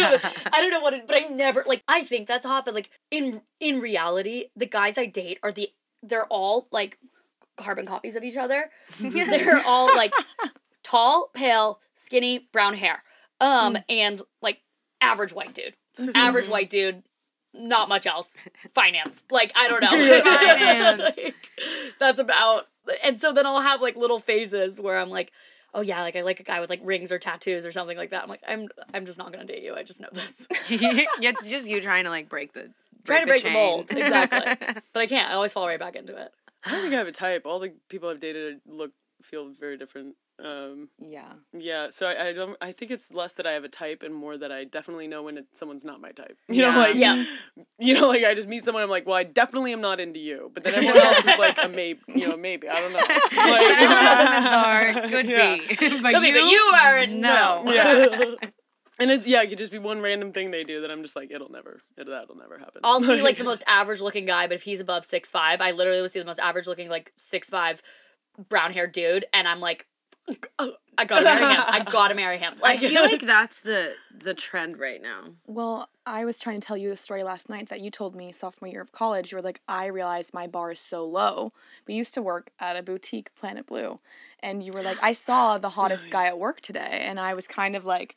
know, 0.00 0.30
I 0.52 0.60
don't 0.60 0.70
know 0.70 0.80
what 0.80 0.94
it, 0.94 1.06
but 1.08 1.16
I 1.16 1.26
never 1.28 1.64
like. 1.66 1.82
I 1.88 2.04
think 2.04 2.28
that's 2.28 2.46
hot, 2.46 2.64
but 2.64 2.74
like 2.74 2.88
in 3.10 3.42
in 3.58 3.80
reality, 3.80 4.46
the 4.54 4.66
guys 4.66 4.96
I 4.96 5.06
date 5.06 5.38
are 5.42 5.50
the 5.50 5.70
they're 6.04 6.26
all 6.26 6.68
like 6.70 6.98
carbon 7.60 7.86
copies 7.86 8.16
of 8.16 8.24
each 8.24 8.36
other. 8.36 8.70
they're 9.00 9.62
all 9.66 9.94
like 9.94 10.12
tall, 10.82 11.30
pale, 11.34 11.80
skinny, 12.04 12.46
brown 12.52 12.74
hair, 12.74 13.02
um, 13.40 13.78
and 13.88 14.22
like 14.42 14.60
average 15.00 15.32
white 15.32 15.54
dude. 15.54 15.74
Average 16.14 16.48
white 16.48 16.70
dude. 16.70 17.02
Not 17.52 17.88
much 17.88 18.06
else. 18.06 18.32
Finance. 18.74 19.22
Like, 19.28 19.52
I 19.56 19.68
don't 19.68 19.82
know. 19.82 19.90
Finance. 19.90 21.16
Like, 21.16 21.34
that's 21.98 22.20
about. 22.20 22.68
And 23.02 23.20
so 23.20 23.32
then 23.32 23.44
I'll 23.44 23.60
have 23.60 23.82
like 23.82 23.96
little 23.96 24.20
phases 24.20 24.80
where 24.80 24.98
I'm 24.98 25.10
like, 25.10 25.32
oh 25.74 25.80
yeah, 25.80 26.00
like 26.00 26.14
I 26.14 26.22
like 26.22 26.38
a 26.38 26.44
guy 26.44 26.60
with 26.60 26.70
like 26.70 26.80
rings 26.84 27.10
or 27.10 27.18
tattoos 27.18 27.66
or 27.66 27.72
something 27.72 27.98
like 27.98 28.10
that. 28.10 28.22
I'm 28.22 28.28
like, 28.28 28.42
I'm 28.46 28.68
I'm 28.94 29.04
just 29.04 29.18
not 29.18 29.32
gonna 29.32 29.44
date 29.44 29.64
you. 29.64 29.74
I 29.74 29.82
just 29.82 30.00
know 30.00 30.08
this. 30.12 30.46
yeah, 30.68 31.04
it's 31.20 31.44
just 31.44 31.68
you 31.68 31.80
trying 31.80 32.04
to 32.04 32.10
like 32.10 32.28
break 32.28 32.52
the 32.52 32.70
Trying 33.04 33.22
to 33.22 33.26
break 33.26 33.42
the 33.42 33.50
mold, 33.50 33.90
exactly. 33.90 34.40
But 34.92 35.00
I 35.00 35.06
can't. 35.06 35.30
I 35.30 35.34
always 35.34 35.52
fall 35.52 35.66
right 35.66 35.78
back 35.78 35.96
into 35.96 36.16
it. 36.16 36.32
I 36.64 36.70
don't 36.72 36.82
think 36.82 36.94
I 36.94 36.98
have 36.98 37.06
a 37.08 37.12
type. 37.12 37.42
All 37.46 37.58
the 37.58 37.72
people 37.88 38.08
I've 38.08 38.20
dated 38.20 38.60
look 38.66 38.92
feel 39.22 39.50
very 39.58 39.76
different. 39.76 40.14
Um, 40.42 40.88
Yeah. 40.98 41.34
yeah, 41.52 41.90
so 41.90 42.06
I, 42.06 42.28
I 42.28 42.32
don't. 42.32 42.56
I 42.62 42.72
think 42.72 42.90
it's 42.90 43.10
less 43.12 43.34
that 43.34 43.46
I 43.46 43.52
have 43.52 43.64
a 43.64 43.68
type 43.68 44.02
and 44.02 44.14
more 44.14 44.38
that 44.38 44.50
I 44.50 44.64
definitely 44.64 45.06
know 45.06 45.22
when 45.22 45.36
it, 45.36 45.44
someo's 45.52 45.84
not 45.84 46.00
my 46.00 46.12
type. 46.12 46.38
You 46.48 46.62
Yeah. 46.62 46.70
know, 46.72 46.78
like 46.78 46.94
Yeah. 46.96 47.24
you 47.78 47.92
know, 47.94 48.08
like 48.08 48.24
I 48.24 48.34
just 48.34 48.48
meet 48.48 48.64
someone. 48.64 48.82
I'm 48.82 48.88
like, 48.88 49.06
well, 49.06 49.16
I 49.16 49.24
definitely 49.24 49.72
am 49.74 49.82
not 49.82 50.00
into 50.00 50.18
you. 50.18 50.50
But 50.54 50.64
then 50.64 50.74
everyone 50.74 50.96
else 50.98 51.18
is 51.18 51.38
like 51.38 51.58
a 51.62 51.68
maybe. 51.68 52.00
You 52.08 52.28
know, 52.28 52.36
maybe 52.38 52.68
I 52.70 52.80
don't 52.80 52.92
know. 52.92 52.98
Like, 53.00 53.32
Everyone 53.70 54.06
else 54.06 54.20
in 54.20 54.32
this 54.32 54.44
bar 54.46 55.08
could 55.10 55.26
Yeah. 55.28 55.56
be, 55.56 56.00
but 56.00 56.12
Could 56.14 56.22
be, 56.22 56.28
you, 56.28 56.34
but 56.34 56.50
you 56.50 56.72
are 56.74 56.96
a 56.96 57.06
no. 57.06 57.62
Yeah. 57.66 58.34
And 59.00 59.10
it's 59.10 59.26
yeah, 59.26 59.42
it 59.42 59.48
could 59.48 59.58
just 59.58 59.72
be 59.72 59.78
one 59.78 60.00
random 60.00 60.32
thing 60.32 60.50
they 60.50 60.62
do 60.62 60.82
that 60.82 60.90
I'm 60.90 61.02
just 61.02 61.16
like, 61.16 61.30
it'll 61.30 61.50
never, 61.50 61.80
it, 61.96 62.06
that'll 62.06 62.36
never 62.36 62.58
happen. 62.58 62.82
I'll 62.84 63.00
see 63.00 63.22
like 63.22 63.38
the 63.38 63.44
most 63.44 63.64
average 63.66 64.00
looking 64.00 64.26
guy, 64.26 64.46
but 64.46 64.54
if 64.54 64.62
he's 64.62 64.80
above 64.80 65.04
six 65.04 65.30
five, 65.30 65.60
I 65.60 65.70
literally 65.70 66.02
will 66.02 66.08
see 66.08 66.18
the 66.18 66.24
most 66.26 66.38
average 66.38 66.66
looking 66.66 66.88
like 66.88 67.12
six 67.16 67.48
five 67.48 67.82
brown 68.48 68.72
haired 68.72 68.92
dude, 68.92 69.24
and 69.32 69.48
I'm 69.48 69.60
like, 69.60 69.86
"Oh, 70.58 70.74
I 70.98 71.04
gotta 71.06 71.24
marry 71.24 71.54
him. 71.54 71.62
I 71.66 71.84
gotta 71.90 72.14
marry 72.14 72.38
him. 72.38 72.54
I 72.62 72.76
feel 72.76 73.02
like 73.10 73.22
that's 73.22 73.60
the 73.60 73.94
the 74.14 74.34
trend 74.34 74.78
right 74.78 75.00
now. 75.00 75.30
Well, 75.46 75.88
I 76.04 76.26
was 76.26 76.38
trying 76.38 76.60
to 76.60 76.66
tell 76.66 76.76
you 76.76 76.90
a 76.90 76.96
story 76.96 77.22
last 77.22 77.48
night 77.48 77.70
that 77.70 77.80
you 77.80 77.90
told 77.90 78.14
me 78.14 78.32
sophomore 78.32 78.70
year 78.70 78.82
of 78.82 78.92
college. 78.92 79.32
You 79.32 79.36
were 79.36 79.42
like, 79.42 79.62
I 79.66 79.86
realized 79.86 80.34
my 80.34 80.46
bar 80.46 80.72
is 80.72 80.80
so 80.80 81.06
low. 81.06 81.52
We 81.86 81.94
used 81.94 82.12
to 82.14 82.22
work 82.22 82.50
at 82.58 82.76
a 82.76 82.82
boutique, 82.82 83.34
Planet 83.34 83.66
Blue, 83.66 83.98
and 84.40 84.62
you 84.62 84.72
were 84.72 84.82
like, 84.82 84.98
I 85.02 85.14
saw 85.14 85.56
the 85.56 85.70
hottest 85.70 86.10
guy 86.10 86.26
at 86.26 86.38
work 86.38 86.60
today, 86.60 87.02
and 87.02 87.18
I 87.18 87.32
was 87.32 87.46
kind 87.46 87.74
of 87.74 87.86
like, 87.86 88.16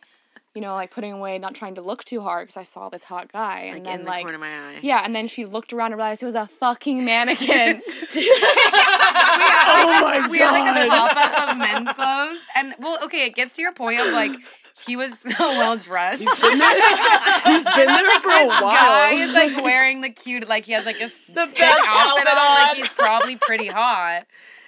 you 0.56 0.62
know, 0.62 0.76
like 0.76 0.91
putting 0.91 1.12
away, 1.12 1.39
not 1.39 1.56
trying 1.56 1.76
to 1.76 1.82
look 1.82 2.04
too 2.04 2.22
hard 2.22 2.47
because 2.47 2.58
I 2.58 2.64
saw 2.64 2.89
this 2.89 3.04
hot 3.04 3.32
guy, 3.32 3.62
and 3.62 3.76
Like 3.76 3.84
then 3.86 3.99
in 3.99 4.06
the 4.06 4.12
like. 4.12 4.22
corner 4.22 4.36
of 4.36 4.41
my 4.41 4.47
eye. 4.76 4.80
Yeah, 4.84 5.01
and 5.04 5.16
then 5.16 5.28
she 5.28 5.45
looked 5.45 5.74
around 5.74 5.93
and 5.93 5.97
realized 5.97 6.22
it 6.22 6.28
was 6.28 6.36
a 6.36 6.47
fucking 6.47 7.04
mannequin. 7.04 7.82
oh 8.16 9.99
my 10.01 10.28
we 10.30 10.38
had 10.39 10.51
like 10.51 10.86
a 10.86 10.89
pop 10.89 11.16
up 11.18 11.49
of 11.49 11.58
men's 11.58 11.91
clothes, 11.93 12.39
and 12.56 12.76
well, 12.80 12.97
okay, 13.04 13.26
it 13.26 13.36
gets 13.36 13.54
to 13.54 13.62
your 13.62 13.74
point 13.74 13.99
of 13.99 14.08
like 14.14 14.32
he 14.86 14.95
was 14.95 15.18
so 15.20 15.32
well 15.39 15.78
dressed. 15.78 16.20
He's 16.20 16.39
been 16.39 16.60
there. 16.60 17.41
He's 17.45 17.64
been 17.64 17.88
there 17.88 18.20
for 18.20 18.30
a 18.30 18.39
this 18.39 18.62
while. 18.62 18.62
guy 18.62 19.12
is 19.14 19.34
like 19.34 19.64
wearing 19.64 20.01
the 20.01 20.10
cute, 20.10 20.47
like 20.47 20.66
he 20.66 20.74
has 20.74 20.86
like 20.86 20.97
a 20.97 21.06
The 21.06 21.10
sick 21.10 21.36
best 21.58 21.60
outfit 21.88 22.28
outfit 22.28 22.28
on. 22.28 22.68
Like 22.68 22.78
he's 22.78 22.89
probably 22.89 23.38
pretty 23.38 23.68
hot. 23.68 24.26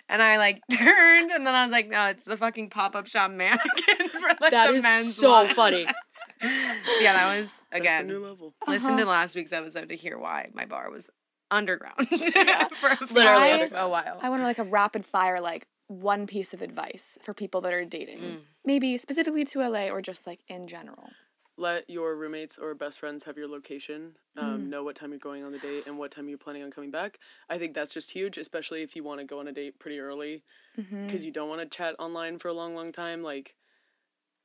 And 0.07 0.21
I 0.21 0.37
like 0.37 0.61
turned, 0.71 1.31
and 1.31 1.47
then 1.47 1.55
I 1.55 1.65
was 1.65 1.71
like, 1.71 1.89
no, 1.89 2.05
it's 2.07 2.25
the 2.25 2.37
fucking 2.37 2.69
pop 2.69 2.95
up 2.95 3.07
shop 3.07 3.31
mannequin 3.31 4.04
for 4.29 4.37
like 4.41 4.51
that 4.51 4.67
the 4.71 4.77
is 4.77 4.83
men's 4.83 5.15
so 5.15 5.31
line. 5.31 5.53
funny. 5.53 5.85
So, 5.85 6.47
yeah, 7.01 7.13
that 7.13 7.37
was 7.39 7.53
That's 7.71 7.81
again. 7.81 8.01
a 8.09 8.13
new 8.13 8.19
level. 8.25 8.53
Listen 8.67 8.91
Uh-huh. 8.91 8.99
to 8.99 9.05
last 9.05 9.35
week's 9.35 9.53
episode 9.53 9.89
to 9.89 9.95
hear 9.95 10.17
why 10.17 10.49
my 10.53 10.65
bar 10.65 10.89
was 10.91 11.09
underground 11.51 12.07
for 12.09 12.87
a 12.89 12.97
Literally 13.11 13.43
I- 13.43 13.53
underground. 13.53 13.85
a 13.85 13.89
while. 13.89 14.19
I 14.21 14.29
want 14.29 14.41
to 14.41 14.45
like 14.45 14.59
a 14.59 14.63
rapid 14.63 15.05
fire, 15.05 15.39
like 15.39 15.67
one 15.87 16.25
piece 16.27 16.53
of 16.53 16.61
advice 16.61 17.17
for 17.23 17.33
people 17.33 17.61
that 17.61 17.73
are 17.73 17.85
dating, 17.85 18.19
Mm. 18.19 18.39
maybe 18.65 18.97
specifically 18.97 19.45
to 19.45 19.59
LA 19.61 19.89
or 19.89 20.01
just 20.01 20.25
like 20.25 20.39
in 20.47 20.67
general. 20.67 21.09
Let 21.57 21.89
your 21.89 22.17
roommates 22.17 22.57
or 22.57 22.73
best 22.75 22.99
friends 22.99 23.23
have 23.23 23.37
your 23.37 23.47
location. 23.47 24.17
Um, 24.35 24.63
Mm. 24.63 24.67
Know 24.67 24.83
what 24.83 24.95
time 24.97 25.11
you're 25.11 25.19
going 25.19 25.43
on 25.45 25.53
the 25.53 25.59
date 25.59 25.85
and 25.87 25.97
what 25.97 26.11
time 26.11 26.27
you're 26.27 26.37
planning 26.37 26.63
on 26.63 26.71
coming 26.71 26.91
back. 26.91 27.17
I 27.49 27.57
think 27.57 27.73
that's 27.75 27.93
just 27.93 28.11
huge, 28.11 28.37
especially 28.37 28.81
if 28.81 28.93
you 28.95 29.03
want 29.03 29.21
to 29.21 29.25
go 29.25 29.39
on 29.39 29.47
a 29.47 29.53
date 29.53 29.79
pretty 29.79 29.99
early 29.99 30.43
Mm-hmm. 30.77 31.05
because 31.05 31.23
you 31.23 31.31
don't 31.31 31.47
want 31.47 31.61
to 31.61 31.67
chat 31.77 31.95
online 31.97 32.39
for 32.39 32.49
a 32.49 32.53
long, 32.53 32.75
long 32.75 32.91
time. 32.91 33.23
Like, 33.23 33.55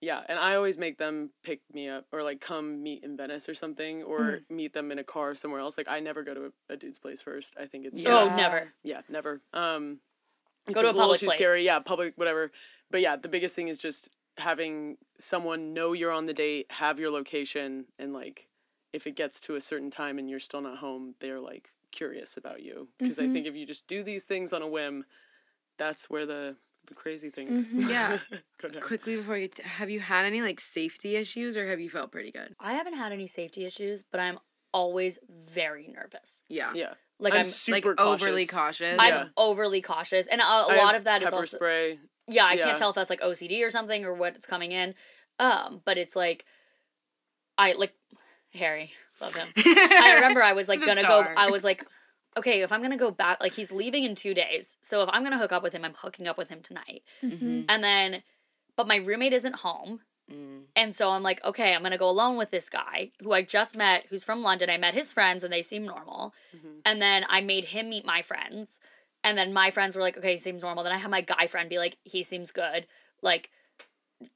yeah, 0.01 0.23
and 0.29 0.39
I 0.39 0.55
always 0.55 0.79
make 0.79 0.99
them 0.99 1.31
pick 1.43 1.61
me 1.73 1.89
up 1.89 2.07
or 2.13 2.23
like 2.23 2.41
come 2.41 2.83
meet 2.83 3.05
in 3.05 3.17
Venice 3.17 3.49
or 3.49 3.55
something 3.55 4.03
or 4.03 4.21
Mm. 4.21 4.51
meet 4.51 4.73
them 4.73 4.91
in 4.93 4.99
a 4.99 5.05
car 5.05 5.35
somewhere 5.35 5.61
else. 5.61 5.77
Like, 5.77 5.89
I 5.89 6.01
never 6.01 6.23
go 6.23 6.35
to 6.35 6.47
a, 6.47 6.73
a 6.73 6.77
dude's 6.77 6.99
place 6.99 7.21
first. 7.21 7.55
I 7.61 7.67
think 7.67 7.85
it's 7.87 7.99
Yeah. 7.99 8.19
Oh, 8.23 8.35
never. 8.37 8.73
yeah, 8.83 9.03
never. 9.09 9.43
Um, 9.53 10.01
it's 10.67 10.75
Go 10.75 10.81
to 10.83 10.87
just 10.89 10.97
a 10.97 11.01
public 11.01 11.21
too 11.21 11.27
place. 11.27 11.39
scary. 11.39 11.65
Yeah, 11.65 11.81
public, 11.81 12.15
whatever. 12.17 12.51
But 12.91 13.01
yeah, 13.01 13.17
the 13.17 13.29
biggest 13.29 13.55
thing 13.55 13.69
is 13.69 13.79
just 13.79 14.09
having 14.39 14.97
someone 15.19 15.75
know 15.75 15.93
you're 15.93 16.13
on 16.13 16.27
the 16.27 16.33
date, 16.33 16.67
have 16.71 16.99
your 16.99 17.11
location, 17.11 17.87
and 17.99 18.13
like 18.13 18.49
if 18.93 19.07
it 19.07 19.17
gets 19.17 19.39
to 19.41 19.55
a 19.55 19.61
certain 19.61 19.91
time 19.91 20.19
and 20.19 20.29
you're 20.31 20.39
still 20.39 20.61
not 20.61 20.79
home, 20.79 21.15
they're 21.21 21.41
like 21.41 21.71
curious 21.93 22.37
about 22.37 22.63
you. 22.63 22.89
Because 22.99 23.19
I 23.19 23.25
Mhm. 23.25 23.33
think 23.33 23.47
if 23.47 23.55
you 23.55 23.67
just 23.67 23.87
do 23.87 24.03
these 24.03 24.25
things 24.25 24.53
on 24.53 24.63
a 24.63 24.69
whim, 24.69 25.05
that's 25.79 26.09
where 26.09 26.27
the 26.27 26.57
the 26.87 26.95
crazy 26.95 27.31
things. 27.31 27.67
Mhm. 27.67 27.89
Yeah. 27.89 28.19
Quickly 28.81 29.17
before 29.17 29.37
you, 29.37 29.49
t- 29.49 29.63
have 29.63 29.91
you 29.91 30.01
had 30.01 30.25
any 30.25 30.43
like 30.43 30.61
safety 30.61 31.17
issues 31.17 31.57
or 31.57 31.67
have 31.69 31.81
you 31.81 31.89
felt 31.91 32.11
pretty 32.13 32.31
good? 32.33 32.55
I 32.59 32.73
haven't 32.75 32.95
had 32.95 33.13
any 33.13 33.27
safety 33.27 33.65
issues, 33.65 34.03
but 34.11 34.21
I'm 34.21 34.39
always 34.73 35.19
very 35.29 35.89
nervous. 35.89 36.43
Yeah. 36.49 36.73
Yeah, 36.75 36.95
Like 37.19 37.33
I'm, 37.35 37.41
I'm, 37.41 37.45
super 37.47 37.89
like 37.91 37.97
cautious. 37.99 38.23
overly 38.27 38.47
cautious. 38.47 38.97
I'm 38.99 39.09
Yeah. 39.15 39.25
overly 39.37 39.81
cautious, 39.83 40.27
and 40.27 40.41
a 40.41 40.45
lot 40.45 40.95
of 40.95 41.05
that 41.05 41.23
is 41.23 41.27
pepper 41.27 41.37
also 41.37 41.57
spray. 41.57 41.99
yeah. 42.29 42.45
I 42.47 42.53
yeah. 42.55 42.65
can't 42.67 42.79
tell 42.79 42.91
if 42.91 42.95
that's 42.97 43.11
like 43.11 43.21
OCD 43.21 43.65
or 43.67 43.71
something 43.71 44.05
or 44.05 44.15
what's 44.15 44.47
coming 44.47 44.73
in. 44.73 44.95
Um, 45.39 45.81
but 45.85 45.97
it's 45.99 46.15
like 46.17 46.45
I 47.59 47.73
like 47.73 47.93
Harry, 48.55 48.93
love 49.21 49.35
him. 49.35 49.49
I 49.57 50.13
remember 50.17 50.43
I 50.43 50.53
was 50.55 50.69
like 50.69 50.81
gonna 50.85 51.01
star. 51.03 51.25
go. 51.25 51.31
I 51.37 51.51
was 51.51 51.63
like, 51.65 51.85
okay, 52.37 52.63
if 52.63 52.73
I'm 52.73 52.83
gonna 52.83 52.97
go 52.97 53.11
back, 53.11 53.41
like 53.41 53.55
he's 53.55 53.73
leaving 53.73 54.05
in 54.05 54.15
two 54.15 54.35
days, 54.35 54.77
so 54.83 55.03
if 55.03 55.09
I'm 55.13 55.23
gonna 55.25 55.39
hook 55.39 55.53
up 55.53 55.63
with 55.63 55.73
him, 55.73 55.85
I'm 55.85 55.95
hooking 55.95 56.27
up 56.29 56.39
with 56.39 56.49
him 56.49 56.61
tonight. 56.63 57.03
Mhm. 57.23 57.67
And 57.69 57.83
then, 57.85 58.23
but 58.77 58.87
my 58.89 58.97
roommate 58.97 59.33
isn't 59.33 59.57
home, 59.57 60.01
Mm. 60.31 60.67
and 60.77 60.95
so 60.95 61.11
I'm 61.11 61.25
like, 61.25 61.43
okay, 61.45 61.75
I'm 61.75 61.83
gonna 61.83 61.99
go 61.99 62.09
alone 62.09 62.37
with 62.37 62.51
this 62.51 62.69
guy 62.69 63.11
who 63.21 63.33
I 63.33 63.43
just 63.43 63.77
met, 63.77 64.07
who's 64.09 64.23
from 64.23 64.43
London. 64.43 64.71
I 64.71 64.79
met 64.79 64.95
his 64.95 65.11
friends, 65.11 65.43
and 65.43 65.53
they 65.53 65.63
seem 65.63 65.85
normal. 65.85 66.33
Mhm. 66.57 66.83
And 66.85 67.03
then 67.03 67.27
I 67.29 67.41
made 67.41 67.65
him 67.67 67.91
meet 67.91 68.07
my 68.07 68.23
friends, 68.23 68.79
and 69.25 69.37
then 69.37 69.53
my 69.53 69.73
friends 69.73 69.97
were 69.97 70.03
like, 70.03 70.17
okay, 70.17 70.31
he 70.33 70.37
seems 70.37 70.63
normal. 70.63 70.85
Then 70.85 70.93
I 70.93 70.99
had 70.99 71.11
my 71.11 71.21
guy 71.21 71.49
friend 71.49 71.69
be 71.69 71.79
like, 71.79 71.99
he 72.05 72.23
seems 72.23 72.53
good, 72.53 72.87
like 73.23 73.51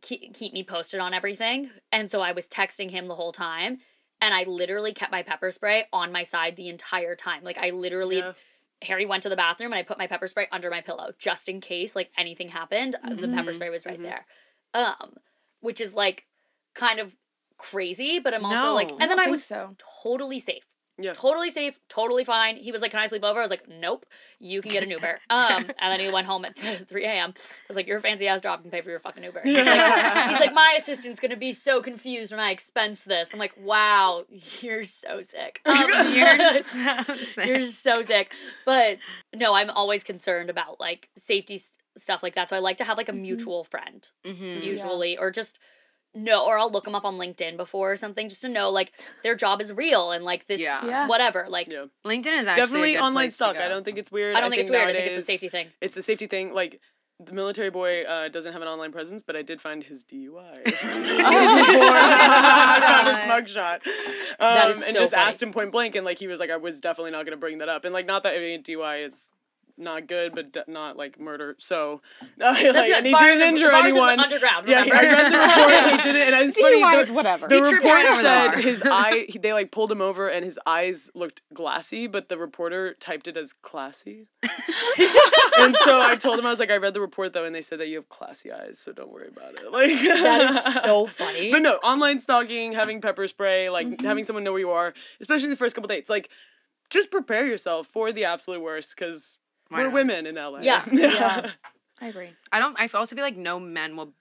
keep, 0.00 0.34
keep 0.34 0.52
me 0.52 0.64
posted 0.64 0.98
on 0.98 1.14
everything. 1.14 1.70
And 1.92 2.10
so 2.10 2.22
I 2.22 2.32
was 2.32 2.46
texting 2.48 2.90
him 2.90 3.06
the 3.06 3.14
whole 3.14 3.32
time. 3.32 3.80
And 4.24 4.32
I 4.32 4.44
literally 4.44 4.94
kept 4.94 5.12
my 5.12 5.22
pepper 5.22 5.50
spray 5.50 5.84
on 5.92 6.10
my 6.10 6.22
side 6.22 6.56
the 6.56 6.70
entire 6.70 7.14
time. 7.14 7.44
Like 7.44 7.58
I 7.58 7.70
literally 7.70 8.16
Yeah. 8.18 8.32
Harry 8.80 9.04
went 9.04 9.22
to 9.24 9.28
the 9.28 9.36
bathroom 9.36 9.72
and 9.72 9.78
I 9.78 9.82
put 9.82 9.98
my 9.98 10.06
pepper 10.06 10.26
spray 10.26 10.48
under 10.50 10.70
my 10.70 10.80
pillow 10.80 11.12
just 11.18 11.46
in 11.46 11.60
case 11.60 11.94
like 11.94 12.10
anything 12.16 12.48
happened. 12.48 12.96
uh, 13.04 13.10
The 13.10 13.28
pepper 13.28 13.50
Mhm. 13.50 13.54
spray 13.54 13.68
was 13.68 13.84
right 13.84 13.98
Mhm. 13.98 14.02
there. 14.02 14.26
Um, 14.72 15.18
which 15.60 15.78
is 15.78 15.92
like 15.92 16.26
kind 16.74 17.00
of 17.00 17.14
crazy, 17.58 18.18
but 18.18 18.32
I'm 18.32 18.46
also 18.46 18.72
like 18.72 18.88
and 18.92 19.00
then 19.00 19.08
don't 19.10 19.20
I 19.20 19.30
was 19.30 19.44
so. 19.44 19.76
totally 20.02 20.38
safe. 20.38 20.64
Yeah. 20.96 21.12
Totally 21.12 21.50
safe, 21.50 21.76
totally 21.88 22.22
fine. 22.24 22.56
He 22.56 22.70
was 22.70 22.80
like, 22.80 22.92
Can 22.92 23.00
I 23.00 23.06
sleep 23.08 23.24
over? 23.24 23.40
I 23.40 23.42
was 23.42 23.50
like, 23.50 23.68
Nope, 23.68 24.06
you 24.38 24.62
can 24.62 24.70
get 24.70 24.82
an 24.84 24.90
Uber. 24.96 25.18
Um, 25.28 25.66
and 25.80 25.92
then 25.92 25.98
he 25.98 26.08
went 26.10 26.26
home 26.26 26.44
at 26.44 26.56
3 26.86 27.04
a.m. 27.04 27.34
I 27.36 27.40
was 27.68 27.76
like, 27.76 27.88
Your 27.88 27.98
fancy 28.00 28.28
ass 28.28 28.40
job 28.40 28.62
can 28.62 28.70
pay 28.70 28.80
for 28.80 28.90
your 28.90 29.00
fucking 29.00 29.24
Uber. 29.24 29.40
He's 29.44 29.56
like, 29.56 30.28
he's 30.28 30.38
like, 30.40 30.54
My 30.54 30.74
assistant's 30.78 31.18
gonna 31.18 31.36
be 31.36 31.50
so 31.52 31.82
confused 31.82 32.30
when 32.30 32.38
I 32.40 32.50
expense 32.52 33.02
this. 33.02 33.32
I'm 33.32 33.40
like, 33.40 33.54
Wow, 33.60 34.24
you're 34.60 34.84
so 34.84 35.20
sick. 35.22 35.60
Um, 35.66 36.14
You're 36.14 36.62
so 36.62 37.14
sick. 37.16 37.46
you're 37.46 37.66
so 37.66 38.02
sick. 38.02 38.32
But 38.64 38.98
no, 39.34 39.52
I'm 39.54 39.70
always 39.70 40.04
concerned 40.04 40.48
about 40.48 40.78
like 40.78 41.08
safety 41.18 41.60
stuff 41.98 42.22
like 42.22 42.36
that. 42.36 42.48
So 42.48 42.56
I 42.56 42.60
like 42.60 42.76
to 42.78 42.84
have 42.84 42.96
like 42.96 43.08
a 43.08 43.12
Mhm. 43.12 43.20
mutual 43.20 43.64
friend 43.64 44.06
Mhm. 44.24 44.62
usually, 44.64 45.16
or 45.18 45.30
just 45.30 45.58
know, 46.14 46.44
or 46.46 46.58
I'll 46.58 46.70
look 46.70 46.84
them 46.84 46.94
up 46.94 47.04
on 47.04 47.14
LinkedIn 47.18 47.56
before 47.56 47.92
or 47.92 47.96
something 47.96 48.28
just 48.28 48.40
to 48.42 48.48
know 48.48 48.70
like 48.70 48.92
their 49.22 49.34
job 49.34 49.60
is 49.60 49.72
real 49.72 50.10
and 50.12 50.24
like 50.24 50.46
this, 50.46 50.60
Yeah. 50.60 50.84
Yeah. 50.86 51.06
whatever. 51.08 51.46
Like, 51.48 51.68
Yeah. 51.68 51.86
LinkedIn 52.04 52.40
is 52.40 52.46
actually 52.46 52.52
a 52.52 52.56
Definitely 52.56 52.92
good 52.92 53.00
online 53.02 53.24
place 53.26 53.36
to 53.38 53.52
go. 53.52 53.64
I 53.64 53.68
don't 53.68 53.84
think 53.84 53.98
it's 53.98 54.10
weird. 54.12 54.36
I 54.36 54.40
don't 54.40 54.50
think, 54.50 54.62
it's 54.62 54.70
weird. 54.70 54.88
I 54.88 54.92
think 54.92 55.06
it's 55.08 55.18
a 55.18 55.22
safety 55.22 55.48
thing. 55.48 55.68
It's 55.80 55.96
a 55.96 56.02
safety 56.02 56.26
thing. 56.26 56.52
Like 56.54 56.80
the 57.24 57.32
military 57.32 57.70
boy 57.70 58.02
uh, 58.02 58.28
doesn't 58.28 58.52
have 58.52 58.60
an 58.62 58.68
online 58.68 58.90
presence, 58.92 59.22
but 59.22 59.36
I 59.36 59.42
did 59.42 59.60
find 59.60 59.82
his 59.84 60.04
DUI 60.04 60.64
before 60.64 60.90
I 60.90 62.78
got 62.80 63.06
his 63.06 63.54
mugshot. 63.54 63.74
Um, 63.84 64.54
That 64.54 64.70
is 64.70 64.82
and 64.82 64.96
just 64.96 65.14
funny. 65.14 65.24
asked 65.28 65.42
him 65.42 65.52
point 65.52 65.70
blank, 65.72 65.94
and 65.94 66.04
like 66.04 66.18
he 66.18 66.26
was 66.26 66.40
like, 66.40 66.50
I 66.50 66.56
was 66.56 66.80
definitely 66.80 67.12
not 67.12 67.24
going 67.24 67.36
to 67.36 67.40
bring 67.40 67.58
that 67.58 67.68
up, 67.68 67.84
and 67.84 67.92
like 67.94 68.06
not 68.06 68.24
that 68.24 68.34
I 68.34 68.38
mean 68.40 68.62
DUI 68.62 69.06
is 69.06 69.30
not 69.76 70.06
good, 70.06 70.34
but 70.34 70.52
d- 70.52 70.60
not 70.68 70.96
like 70.96 71.18
murder. 71.18 71.56
So 71.58 72.00
uh, 72.22 72.26
like, 72.38 72.62
That's 72.72 72.90
and 72.90 73.06
he 73.06 73.12
Bars 73.12 73.22
didn't 73.24 73.42
in- 73.42 73.48
injure 73.54 73.70
bars 73.70 73.84
in 73.86 73.90
anyone. 73.92 74.20
underground. 74.20 74.68
Yeah, 74.68 74.80
Remember? 74.82 74.96
I 74.96 75.02
read 75.12 75.32
the 75.32 75.38
report. 75.38 75.72
and 75.72 76.00
he 76.00 76.02
did 76.12 76.16
it, 76.16 76.34
and 76.34 76.48
it's 76.48 76.58
funny. 76.60 77.04
The- 77.06 77.12
whatever. 77.12 77.48
the 77.48 77.54
He 77.56 77.60
tripped 77.60 77.84
reporter 77.84 78.08
the 78.16 78.20
said 78.22 78.54
his 78.60 78.82
eye. 78.84 79.26
he- 79.28 79.38
They 79.38 79.52
like 79.52 79.70
pulled 79.70 79.90
him 79.90 80.00
over, 80.00 80.28
and 80.28 80.44
his 80.44 80.58
eyes 80.66 81.10
looked 81.14 81.42
glassy, 81.52 82.06
but 82.06 82.28
the 82.28 82.38
reporter 82.38 82.94
typed 82.94 83.28
it 83.28 83.36
as 83.36 83.52
classy. 83.52 84.28
and 85.58 85.76
so 85.84 86.00
I 86.00 86.16
told 86.18 86.38
him 86.38 86.46
I 86.46 86.50
was 86.50 86.60
like, 86.60 86.70
I 86.70 86.76
read 86.76 86.94
the 86.94 87.00
report 87.00 87.32
though, 87.32 87.44
and 87.44 87.54
they 87.54 87.62
said 87.62 87.80
that 87.80 87.88
you 87.88 87.96
have 87.96 88.08
classy 88.08 88.52
eyes, 88.52 88.78
so 88.78 88.92
don't 88.92 89.10
worry 89.12 89.28
about 89.28 89.54
it. 89.54 89.70
Like 89.72 89.90
That 90.02 90.66
is 90.76 90.82
so 90.82 91.06
funny. 91.06 91.50
But 91.50 91.62
no, 91.62 91.74
online 91.76 92.20
stalking, 92.20 92.72
having 92.72 93.00
pepper 93.00 93.26
spray, 93.28 93.68
like 93.70 93.84
Mm-hmm. 93.86 94.06
having 94.06 94.24
someone 94.24 94.44
know 94.44 94.52
where 94.52 94.60
you 94.60 94.70
are, 94.70 94.94
especially 95.20 95.48
the 95.50 95.56
first 95.56 95.74
couple 95.74 95.88
dates, 95.88 96.08
like 96.08 96.28
just 96.90 97.10
prepare 97.10 97.46
yourself 97.46 97.86
for 97.86 98.12
the 98.12 98.24
absolute 98.24 98.60
worst 98.62 98.94
because 98.96 99.36
we're 99.78 99.84
not? 99.84 99.92
women 99.94 100.26
in 100.26 100.34
LA. 100.36 100.58
Yeah. 100.62 100.84
Yeah. 100.90 101.50
I 102.00 102.08
agree. 102.08 102.30
I 102.52 102.58
don't. 102.58 102.78
I 102.78 102.88
also 102.94 103.14
feel 103.14 103.24
like 103.24 103.36
no 103.36 103.58
men 103.60 103.96
will. 103.96 104.14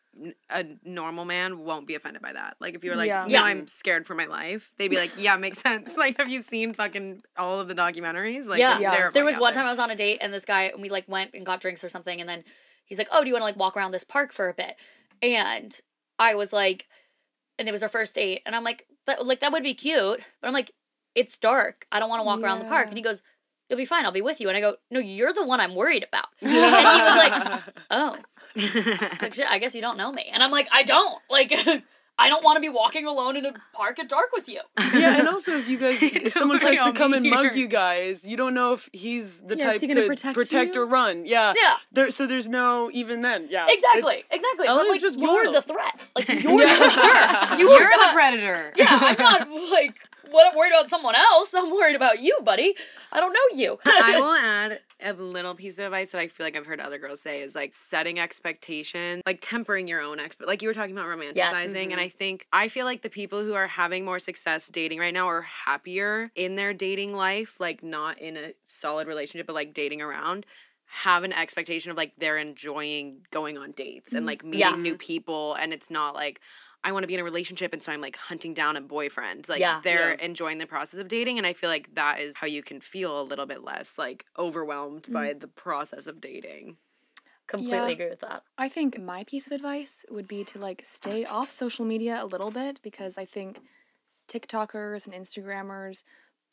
A 0.52 0.64
normal 0.86 1.26
man 1.26 1.66
won't 1.66 1.88
be 1.88 1.96
offended 1.96 2.22
by 2.22 2.34
that. 2.34 2.58
Like 2.60 2.76
if 2.76 2.84
you 2.84 2.92
were 2.92 2.96
like, 2.96 3.08
Yeah. 3.08 3.24
no, 3.24 3.30
Yeah. 3.30 3.42
I'm 3.42 3.66
scared 3.66 4.06
for 4.06 4.14
my 4.14 4.26
life. 4.26 4.72
They'd 4.78 4.90
be 4.90 4.96
like, 4.98 5.12
yeah, 5.18 5.36
makes 5.38 5.60
sense. 5.64 5.90
Like, 5.98 6.20
have 6.20 6.30
you 6.30 6.44
seen 6.44 6.74
fucking 6.76 7.24
all 7.36 7.60
of 7.60 7.68
the 7.68 7.74
documentaries? 7.74 8.46
Like, 8.46 8.60
yeah. 8.60 8.78
Yeah. 8.78 9.10
There 9.12 9.26
was 9.26 9.38
one 9.40 9.54
there. 9.54 9.62
time 9.64 9.66
I 9.66 9.72
was 9.72 9.80
on 9.80 9.90
a 9.90 9.96
date 9.96 10.20
and 10.22 10.32
this 10.32 10.46
guy 10.46 10.66
and 10.66 10.84
we 10.84 10.90
like 10.90 11.08
went 11.08 11.32
and 11.34 11.44
got 11.44 11.62
drinks 11.62 11.84
or 11.84 11.90
something 11.90 12.20
and 12.20 12.30
then 12.30 12.44
he's 12.86 13.00
like, 13.00 13.08
"Oh, 13.12 13.22
do 13.24 13.28
you 13.28 13.34
want 13.34 13.42
to 13.42 13.46
like 13.46 13.58
walk 13.58 13.76
around 13.76 13.90
this 13.92 14.04
park 14.04 14.34
for 14.34 14.50
a 14.50 14.54
bit?" 14.54 14.76
And 15.24 15.76
I 16.20 16.36
was 16.36 16.54
like, 16.54 16.86
and 17.58 17.68
it 17.68 17.72
was 17.72 17.82
our 17.82 17.90
first 17.90 18.14
date, 18.14 18.42
and 18.46 18.56
I'm 18.56 18.64
like, 18.64 18.86
that 19.08 19.26
like 19.26 19.40
that 19.40 19.52
would 19.52 19.64
be 19.64 19.74
cute, 19.74 20.22
but 20.42 20.48
I'm 20.48 20.54
like, 20.54 20.72
it's 21.16 21.38
dark. 21.40 21.88
I 21.92 22.00
don't 22.00 22.10
want 22.10 22.20
to 22.20 22.24
walk 22.26 22.40
around 22.42 22.60
the 22.60 22.66
park. 22.66 22.88
And 22.88 22.98
he 22.98 23.04
goes, 23.04 23.24
"You'll 23.74 23.82
be 23.82 23.86
fine. 23.86 24.06
I'll 24.06 24.12
be 24.12 24.22
with 24.22 24.40
you." 24.40 24.48
And 24.50 24.56
I 24.58 24.62
go, 24.62 24.76
"No, 24.92 25.00
you're 25.00 25.34
the 25.34 25.46
one 25.46 25.60
I'm 25.60 25.74
worried 25.76 26.04
about." 26.08 26.26
and 26.44 26.52
he 26.52 26.58
was 26.60 27.16
like, 27.18 27.64
"Oh." 27.90 28.18
It's 28.56 29.22
like, 29.24 29.34
shit, 29.40 29.48
I 29.50 29.58
guess 29.58 29.74
you 29.74 29.82
don't 29.82 29.98
know 29.98 30.12
me. 30.12 30.30
And 30.32 30.44
I'm 30.44 30.52
like, 30.52 30.68
I 30.72 30.84
don't. 30.84 31.20
Like, 31.28 31.52
I 32.20 32.30
don't 32.30 32.44
want 32.44 32.58
to 32.58 32.62
be 32.62 32.70
walking 32.70 33.08
alone 33.08 33.36
in 33.36 33.48
a 33.48 33.54
park 33.74 33.98
at 33.98 34.08
dark 34.08 34.28
with 34.32 34.48
you. 34.48 34.62
yeah, 34.94 35.18
and 35.18 35.28
also 35.28 35.58
if 35.58 35.68
you 35.68 35.80
guys, 35.80 35.98
if 36.04 36.34
someone 36.34 36.60
tries 36.60 36.78
to 36.78 36.92
come 36.94 37.14
and 37.14 37.28
mug 37.28 37.56
you 37.56 37.68
guys, 37.68 38.24
you 38.24 38.38
don't 38.38 38.54
know 38.54 38.74
if 38.74 38.88
he's 38.94 39.42
the 39.42 39.58
Yeah, 39.58 39.72
type 39.72 39.82
he 39.82 39.88
gonna 39.88 40.06
protect 40.06 40.36
protect, 40.36 40.76
or 40.76 40.86
run. 40.86 41.26
Yeah. 41.26 41.54
Yeah, 41.60 41.78
There, 41.92 42.12
so 42.12 42.28
there's 42.28 42.48
no 42.48 42.92
even 42.94 43.24
then. 43.24 43.48
Yeah. 43.50 43.66
exactly, 43.68 44.24
exactly. 44.30 44.68
LA 44.68 44.76
But 44.78 44.84
is 44.84 44.90
like, 44.92 45.02
just 45.02 45.18
you're 45.18 45.44
wild. 45.46 45.56
the 45.56 45.62
threat. 45.64 46.08
Like, 46.16 46.28
you're 46.30 46.60
the 46.60 46.76
concern. 46.78 47.60
You 47.60 47.72
You're 47.72 47.84
are 47.86 48.08
the 48.08 48.14
predator. 48.14 48.74
Yeah, 48.76 49.00
I'm 49.02 49.18
not 49.18 49.50
like 49.72 49.96
what 50.32 50.48
I'm 50.48 50.58
worried 50.58 50.72
about 50.72 50.90
someone 50.90 51.16
else. 51.16 51.54
I'm 51.58 51.72
worried 51.72 51.96
about 51.96 52.20
you, 52.20 52.40
buddy. 52.44 52.76
I 53.12 53.20
don't 53.20 53.34
know 53.34 53.58
you. 53.58 53.80
I 53.86 54.16
will 54.20 54.34
add 54.34 54.80
a 55.00 55.14
little 55.14 55.56
piece 55.56 55.78
of 55.78 55.86
advice 55.86 56.12
that 56.12 56.20
I 56.20 56.28
feel 56.28 56.46
like 56.46 56.56
I've 56.56 56.66
heard 56.66 56.80
other 56.80 56.98
girls 56.98 57.22
say 57.22 57.42
is 57.42 57.56
like 57.56 57.74
setting 57.74 58.20
expectation, 58.20 59.22
like 59.26 59.40
tempering 59.42 59.88
your 59.88 60.02
own 60.02 60.20
expect. 60.20 60.48
Like 60.48 60.62
you 60.62 60.68
were 60.68 60.74
talking 60.74 60.96
about 60.96 61.08
romanticizing, 61.08 61.84
and 61.84 61.92
mm-hmm. 61.92 62.00
I 62.00 62.10
think 62.10 62.48
I 62.54 62.68
feel 62.68 62.86
like 62.86 63.02
the 63.02 63.10
people 63.10 63.44
who 63.44 63.54
are 63.54 63.68
having 63.68 64.06
more 64.06 64.20
success 64.20 64.68
dating 64.70 65.00
right 65.00 65.14
now 65.14 65.28
are 65.28 65.42
happier 65.42 66.32
in 66.36 66.56
their 66.56 66.74
dating 66.74 67.14
life, 67.14 67.60
like 67.60 67.84
not 67.84 68.20
in 68.20 68.38
a 68.38 68.54
solid 68.68 69.08
relationship, 69.08 69.48
but 69.48 69.54
like 69.54 69.74
dating 69.74 70.02
around. 70.02 70.46
Have 70.98 71.24
an 71.24 71.34
expectation 71.34 71.90
of 71.90 71.98
like 71.98 72.14
they're 72.20 72.38
enjoying 72.38 73.22
going 73.32 73.58
on 73.58 73.72
dates 73.72 74.12
and 74.12 74.20
mm-hmm. 74.20 74.28
like 74.28 74.44
meeting 74.44 74.60
Yeah. 74.60 74.76
new 74.76 74.96
people, 74.96 75.56
and 75.56 75.74
it's 75.74 75.90
not 75.90 76.14
like 76.14 76.40
I 76.84 76.92
want 76.92 77.04
to 77.04 77.08
be 77.08 77.14
in 77.14 77.20
a 77.20 77.24
relationship 77.24 77.74
and 77.74 77.82
so 77.82 77.92
I'm 77.92 78.02
like 78.02 78.16
hunting 78.18 78.54
down 78.54 78.76
a 78.78 78.82
boyfriend. 78.82 79.48
Like 79.50 79.60
Yeah. 79.60 79.82
they're 79.84 80.16
Yeah. 80.16 80.26
enjoying 80.26 80.58
the 80.58 80.68
process 80.68 81.00
of 81.00 81.08
dating 81.08 81.38
and 81.38 81.48
I 81.48 81.54
feel 81.54 81.70
like 81.70 81.94
that 81.96 82.20
is 82.20 82.36
how 82.36 82.48
you 82.48 82.62
can 82.64 82.82
feel 82.82 83.22
a 83.22 83.24
little 83.24 83.46
bit 83.46 83.64
less 83.64 83.98
like 83.98 84.26
overwhelmed 84.38 85.10
by 85.12 85.34
mm. 85.34 85.40
the 85.40 85.48
process 85.48 86.08
of 86.08 86.20
dating. 86.22 86.78
Completely 87.48 87.78
Yeah. 87.78 87.88
agree 87.90 88.10
with 88.10 88.20
that. 88.22 88.44
I 88.58 88.70
think 88.70 89.00
my 89.00 89.24
piece 89.24 89.46
of 89.46 89.52
advice 89.52 90.06
would 90.10 90.28
be 90.28 90.44
to 90.46 90.60
like 90.60 90.84
stay 90.86 91.26
off 91.26 91.52
social 91.52 91.86
media 91.86 92.22
a 92.24 92.26
little 92.26 92.52
bit 92.52 92.82
because 92.82 93.18
I 93.18 93.26
think 93.26 93.62
TikTokers 94.30 95.06
and 95.06 95.14
Instagrammers 95.14 96.04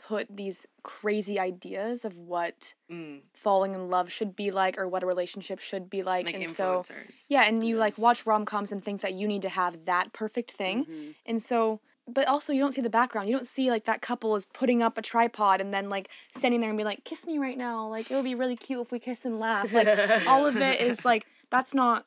put 0.09 0.27
these 0.35 0.67
crazy 0.83 1.39
ideas 1.39 2.05
of 2.05 2.17
what 2.17 2.75
Mm, 2.91 3.21
falling 3.35 3.75
in 3.75 3.89
love 3.89 4.11
should 4.11 4.35
be 4.35 4.51
like 4.51 4.77
or 4.77 4.89
what 4.89 5.05
a 5.05 5.07
relationship 5.07 5.61
should 5.61 5.89
be 5.89 6.03
like, 6.03 6.27
like 6.27 6.35
and 6.35 6.51
so 6.57 6.83
yeah 7.29 7.43
and 7.43 7.63
you 7.63 7.77
like 7.77 7.97
watch 7.97 8.27
rom-coms 8.27 8.73
and 8.73 8.83
think 8.85 9.01
that 9.03 9.13
you 9.13 9.29
need 9.29 9.43
to 9.43 9.49
have 9.49 9.85
that 9.85 10.13
perfect 10.13 10.51
thing. 10.53 10.85
Mhm. 10.87 11.15
and 11.27 11.43
so 11.43 11.81
but 12.09 12.27
also 12.27 12.53
you 12.53 12.61
don't 12.61 12.73
see 12.73 12.81
the 12.81 12.91
background. 12.91 13.29
You 13.29 13.37
don't 13.37 13.47
see 13.47 13.71
like 13.71 13.85
that 13.85 14.03
couple 14.03 14.35
is 14.35 14.45
putting 14.47 14.83
up 14.83 14.99
a 14.99 15.03
tripod 15.03 15.61
and 15.61 15.73
then 15.73 15.89
like 15.89 16.09
standing 16.37 16.61
there 16.61 16.71
and 16.71 16.77
be 16.77 16.83
like 16.83 17.05
kiss 17.05 17.25
me 17.25 17.39
right 17.39 17.57
now. 17.57 17.87
Like 17.87 18.11
it 18.11 18.15
would 18.17 18.25
be 18.25 18.35
really 18.35 18.57
cute 18.57 18.81
if 18.81 18.91
we 18.91 18.99
kiss 18.99 19.25
and 19.25 19.39
laugh. 19.39 19.73
Like 19.73 19.87
all 20.27 20.45
of 20.47 20.57
it 20.57 20.81
is 20.81 21.05
like 21.05 21.27
that's 21.51 21.73
not 21.75 22.07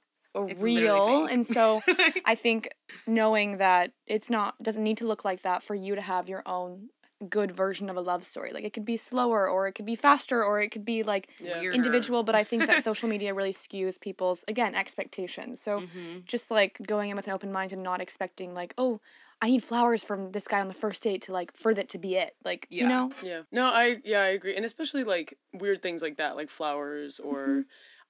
real 0.60 1.26
and 1.28 1.46
so 1.46 1.82
i 2.26 2.34
think 2.34 2.68
knowing 3.06 3.58
that 3.60 3.92
it's 4.08 4.30
not 4.32 4.62
doesn't 4.64 4.84
need 4.84 4.98
to 4.98 5.06
look 5.06 5.24
like 5.24 5.44
that 5.44 5.62
for 5.62 5.76
you 5.76 5.94
to 5.96 6.02
have 6.02 6.28
your 6.28 6.42
own 6.48 6.90
good 7.30 7.52
version 7.52 7.90
of 7.90 7.96
a 7.98 8.02
love 8.02 8.24
story 8.24 8.52
like 8.54 8.64
it 8.64 8.74
could 8.74 8.86
be 8.86 8.98
slower 8.98 9.48
or 9.48 9.68
it 9.68 9.74
could 9.74 9.86
be 9.86 9.96
faster 9.96 10.44
or 10.44 10.62
it 10.62 10.70
could 10.70 10.86
be 10.86 11.04
like 11.04 11.30
Yeah. 11.40 11.62
Individual 11.72 12.24
but 12.24 12.36
i 12.36 12.44
think 12.44 12.68
that 12.68 12.84
social 12.90 13.08
media 13.10 13.34
really 13.34 13.54
skews 13.54 14.00
people's 14.00 14.44
again 14.48 14.76
expectations 14.76 15.62
so 15.62 15.82
Mhm. 15.82 16.26
just 16.26 16.52
like 16.52 16.78
going 16.86 17.10
in 17.10 17.16
with 17.16 17.28
an 17.28 17.34
open 17.34 17.52
mind 17.52 17.72
and 17.74 17.84
not 17.84 18.02
expecting 18.02 18.54
like 18.54 18.74
oh 18.78 19.00
i 19.42 19.48
need 19.48 19.64
flowers 19.64 20.04
from 20.04 20.32
this 20.32 20.48
guy 20.48 20.60
on 20.62 20.68
the 20.68 20.74
first 20.74 21.02
date 21.04 21.22
to 21.24 21.32
like 21.32 21.56
for 21.56 21.74
that 21.74 21.90
to 21.90 21.98
be 21.98 22.16
it 22.16 22.36
like 22.46 22.68
Yeah. 22.70 22.82
you 22.84 22.88
know 22.90 23.12
Yeah. 23.22 23.42
No, 23.52 23.66
I 23.68 23.98
yeah, 24.04 24.22
I 24.22 24.28
agree. 24.28 24.56
And 24.56 24.66
especially 24.66 25.04
like 25.04 25.38
weird 25.54 25.82
things 25.82 26.02
like 26.02 26.18
that, 26.18 26.36
like 26.36 26.50
flowers 26.50 27.20
or 27.20 27.38
Mm-hmm. 27.48 27.62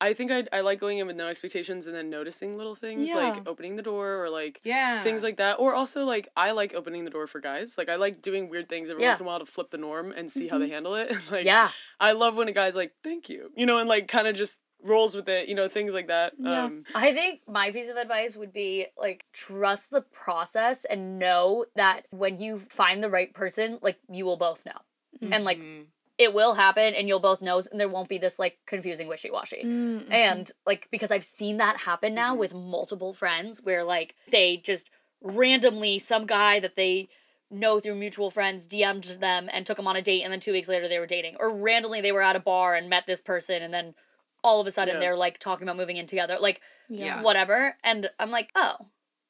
I 0.07 0.13
think 0.13 0.31
I 0.31 0.43
I 0.51 0.61
like 0.61 0.79
going 0.79 0.97
in 0.99 1.07
with 1.07 1.15
no 1.15 1.27
expectations 1.27 1.85
and 1.87 1.95
then 1.95 2.09
noticing 2.09 2.57
little 2.57 2.75
things 2.75 3.09
like 3.15 3.47
opening 3.47 3.75
the 3.77 3.81
door 3.81 4.21
or 4.23 4.29
like 4.29 4.59
Yeah. 4.63 5.01
things 5.03 5.23
like 5.23 5.37
that. 5.37 5.53
Or 5.59 5.73
also 5.73 6.03
like 6.03 6.27
I 6.35 6.51
like 6.51 6.73
opening 6.73 7.05
the 7.05 7.11
door 7.11 7.25
for 7.27 7.39
guys. 7.39 7.77
Like 7.77 7.89
I 7.89 7.95
like 7.95 8.21
doing 8.21 8.49
weird 8.49 8.67
things 8.69 8.89
every 8.89 9.01
Yeah. 9.03 9.09
once 9.11 9.19
in 9.21 9.25
a 9.25 9.27
while 9.27 9.39
to 9.39 9.45
flip 9.45 9.69
the 9.71 9.77
norm 9.77 10.11
and 10.11 10.29
see 10.29 10.47
how 10.49 10.57
they 10.57 10.69
handle 10.69 10.95
it. 10.95 11.09
like 11.31 11.45
Yeah. 11.45 11.69
I 11.99 12.11
love 12.11 12.35
when 12.35 12.47
a 12.49 12.51
guy's 12.51 12.75
like, 12.75 12.91
"Thank 13.03 13.29
you," 13.29 13.51
you 13.55 13.65
know, 13.65 13.77
and 13.79 13.87
like 13.87 14.07
kind 14.09 14.27
of 14.27 14.35
just 14.35 14.59
rolls 14.83 15.15
with 15.15 15.29
it, 15.29 15.47
you 15.47 15.55
know, 15.55 15.69
things 15.69 15.93
like 15.93 16.07
that. 16.07 16.33
Yeah. 16.37 16.65
Um, 16.65 16.83
I 16.93 17.13
think 17.13 17.39
my 17.47 17.71
piece 17.71 17.87
of 17.87 17.95
advice 17.95 18.35
would 18.35 18.51
be 18.51 18.87
like 18.97 19.25
trust 19.31 19.89
the 19.91 20.01
process 20.01 20.83
and 20.83 21.17
know 21.17 21.65
that 21.77 22.05
when 22.11 22.35
you 22.37 22.59
find 22.59 23.01
the 23.01 23.09
right 23.09 23.33
person, 23.33 23.79
like 23.81 23.97
you 24.09 24.25
will 24.25 24.35
both 24.37 24.65
know. 24.65 24.79
And 25.21 25.45
like 25.45 25.59
Mhm. 25.59 25.85
It 26.17 26.33
will 26.33 26.53
happen 26.53 26.93
and 26.93 27.07
you'll 27.07 27.19
both 27.19 27.41
know 27.41 27.61
and 27.71 27.79
there 27.79 27.89
won't 27.89 28.07
be 28.09 28.17
this 28.19 28.37
like 28.37 28.59
confusing 28.67 29.07
wishy-washy. 29.07 29.63
Mm, 29.65 30.11
And 30.11 30.51
like 30.65 30.87
because 30.91 31.09
I've 31.11 31.23
seen 31.23 31.57
that 31.57 31.77
happen 31.81 32.13
now 32.13 32.35
Mhm. 32.35 32.39
with 32.39 32.53
multiple 32.53 33.13
friends 33.13 33.61
where 33.61 33.83
like 33.83 34.15
they 34.29 34.57
just 34.57 34.89
randomly 35.21 35.97
some 35.99 36.25
guy 36.25 36.59
that 36.59 36.75
they 36.75 37.09
know 37.49 37.79
through 37.79 37.95
mutual 37.95 38.29
friends 38.29 38.65
DM'd 38.67 39.19
them 39.19 39.49
and 39.51 39.65
took 39.65 39.77
them 39.77 39.87
on 39.87 39.95
a 39.95 40.01
date 40.01 40.21
and 40.23 40.31
then 40.31 40.39
2 40.39 40.51
weeks 40.51 40.67
later 40.67 40.87
they 40.87 40.99
were 40.99 41.05
dating 41.07 41.35
or 41.39 41.49
randomly 41.51 42.01
they 42.01 42.11
were 42.11 42.21
at 42.23 42.35
a 42.35 42.39
bar 42.39 42.75
and 42.75 42.89
met 42.89 43.05
this 43.07 43.21
person 43.21 43.61
and 43.61 43.73
then 43.73 43.95
all 44.43 44.59
of 44.59 44.67
a 44.67 44.71
sudden 44.71 44.95
Yeah. 44.95 44.99
they're 44.99 45.15
like 45.15 45.37
talking 45.39 45.63
about 45.67 45.77
moving 45.77 45.97
in 45.97 46.05
together. 46.05 46.37
Like 46.39 46.61
Yeah. 46.89 47.21
whatever. 47.21 47.77
And 47.83 48.09
I'm 48.19 48.29
like, 48.29 48.51
oh, 48.55 48.87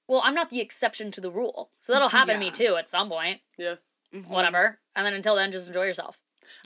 well, 0.08 0.22
I'm 0.24 0.34
not 0.34 0.50
the 0.50 0.60
exception 0.60 1.12
to 1.12 1.22
the 1.22 1.30
rule. 1.32 1.70
So 1.80 1.94
that'll 1.94 2.10
happen 2.10 2.34
to 2.34 2.40
me 2.40 2.50
too 2.52 2.76
at 2.76 2.90
some 2.90 3.10
point. 3.10 3.42
yeah. 3.58 3.76
Mhm. 4.14 4.28
Whatever. 4.28 4.80
And 4.96 5.06
then 5.06 5.14
until 5.14 5.36
then, 5.36 5.52
just 5.52 5.68
enjoy 5.68 5.86
yourself. 5.86 6.20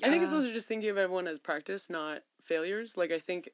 I 0.03 0.09
think 0.09 0.23
it's 0.23 0.33
also 0.33 0.51
just 0.51 0.67
thinking 0.67 0.89
of 0.89 0.97
everyone 0.97 1.27
as 1.27 1.39
practice, 1.39 1.89
not 1.89 2.23
failures. 2.43 2.95
Like 2.97 3.11
I 3.11 3.19
think, 3.19 3.49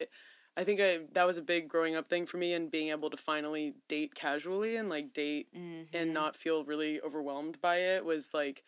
I 0.58 0.64
think 0.64 0.80
I 0.82 1.00
that 1.14 1.26
was 1.26 1.38
a 1.38 1.42
big 1.42 1.68
growing 1.68 1.96
up 1.96 2.10
thing 2.10 2.26
for 2.26 2.38
me, 2.38 2.54
and 2.54 2.70
being 2.72 2.90
able 2.90 3.10
to 3.10 3.18
finally 3.18 3.74
date 3.88 4.16
casually 4.16 4.76
and 4.76 4.90
like 4.90 5.14
date 5.14 5.48
Mhm. 5.56 5.88
and 5.94 6.14
not 6.14 6.36
feel 6.36 6.64
really 6.66 7.02
overwhelmed 7.02 7.60
by 7.62 7.78
it 7.78 8.04
was 8.06 8.34
like 8.34 8.64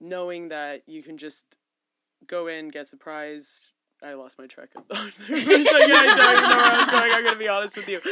knowing 0.00 0.48
that 0.48 0.82
you 0.86 1.02
can 1.02 1.16
just 1.18 1.44
go 2.26 2.46
in, 2.46 2.68
get 2.68 2.86
surprised. 2.88 3.66
I 4.02 4.14
lost 4.14 4.38
my 4.38 4.46
track 4.46 4.70
of 4.76 4.84
thought 4.88 5.12
for 5.12 5.32
a. 5.32 5.36
I 5.36 5.46
don't 5.46 6.48
know 6.48 6.56
where 6.56 6.66
I 6.66 6.78
was 6.78 6.88
going. 6.88 7.12
I'm 7.12 7.24
gonna 7.24 7.38
be 7.38 7.48
honest 7.48 7.76
with 7.76 7.88
you. 7.88 8.00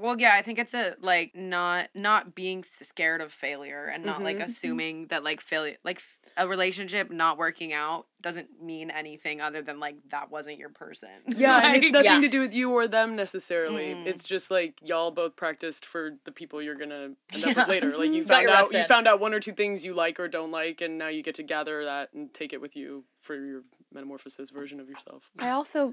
Well, 0.00 0.18
yeah, 0.18 0.34
I 0.34 0.42
think 0.42 0.58
it's 0.58 0.74
a 0.74 0.96
like 1.00 1.36
not 1.36 1.88
not 1.94 2.34
being 2.34 2.64
scared 2.64 3.20
of 3.20 3.32
failure 3.32 3.86
and 3.86 4.04
not 4.04 4.22
like 4.22 4.38
Mhm. 4.38 4.44
assuming 4.46 5.06
that 5.06 5.22
like 5.22 5.40
failure 5.40 5.76
like 5.84 6.02
a 6.36 6.48
relationship 6.48 7.10
not 7.10 7.38
working 7.38 7.72
out 7.72 8.06
doesn't 8.20 8.60
mean 8.60 8.90
anything 8.90 9.40
other 9.40 9.62
than 9.62 9.78
like 9.78 9.96
that 10.10 10.30
wasn't 10.30 10.58
your 10.58 10.68
person. 10.70 11.08
Yeah, 11.36 11.64
and 11.64 11.76
it's 11.76 11.92
nothing 11.92 12.04
Yeah. 12.10 12.20
to 12.20 12.28
do 12.28 12.40
with 12.40 12.54
you 12.54 12.72
or 12.72 12.88
them 12.88 13.14
necessarily. 13.16 13.94
Mm. 13.94 14.06
It's 14.06 14.24
just 14.24 14.50
like 14.50 14.74
y'all 14.82 15.10
both 15.10 15.36
practiced 15.36 15.86
for 15.86 16.12
the 16.24 16.32
people 16.32 16.60
you're 16.60 16.74
gonna 16.74 17.10
end 17.32 17.44
up 17.44 17.50
Yeah. 17.50 17.54
with 17.58 17.68
later. 17.68 17.96
Like 17.96 18.10
you 18.12 18.24
found 18.26 18.48
out 18.48 18.72
you 18.72 18.78
in. 18.80 18.86
found 18.86 19.06
out 19.06 19.20
one 19.20 19.32
or 19.34 19.40
two 19.40 19.52
things 19.52 19.84
you 19.84 19.94
like 19.94 20.18
or 20.18 20.26
don't 20.28 20.50
like, 20.50 20.80
and 20.80 20.98
now 20.98 21.08
you 21.08 21.22
get 21.22 21.34
to 21.36 21.42
gather 21.42 21.84
that 21.84 22.12
and 22.14 22.32
take 22.34 22.52
it 22.52 22.60
with 22.60 22.74
you 22.74 23.04
for 23.20 23.36
your 23.36 23.62
metamorphosis 23.92 24.50
version 24.50 24.80
of 24.80 24.88
yourself. 24.88 25.30
I 25.38 25.50
also 25.50 25.92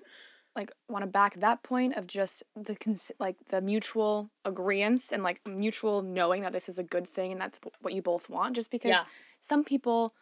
like 0.55 0.71
want 0.89 1.03
to 1.03 1.07
back 1.07 1.35
that 1.39 1.63
point 1.63 1.95
of 1.95 2.07
just 2.07 2.43
the 2.55 2.75
cons- 2.75 3.11
like 3.19 3.37
the 3.49 3.61
mutual 3.61 4.31
agreement 4.43 5.03
and 5.11 5.23
like 5.23 5.39
mutual 5.47 6.01
knowing 6.01 6.41
that 6.41 6.51
this 6.51 6.67
is 6.67 6.77
a 6.77 6.83
good 6.83 7.07
thing 7.07 7.31
and 7.31 7.39
that's 7.39 7.59
what 7.81 7.93
you 7.93 8.01
both 8.01 8.29
want 8.29 8.55
just 8.55 8.69
because 8.71 8.89
Yeah. 8.89 9.03
some 9.47 9.63
people 9.63 10.13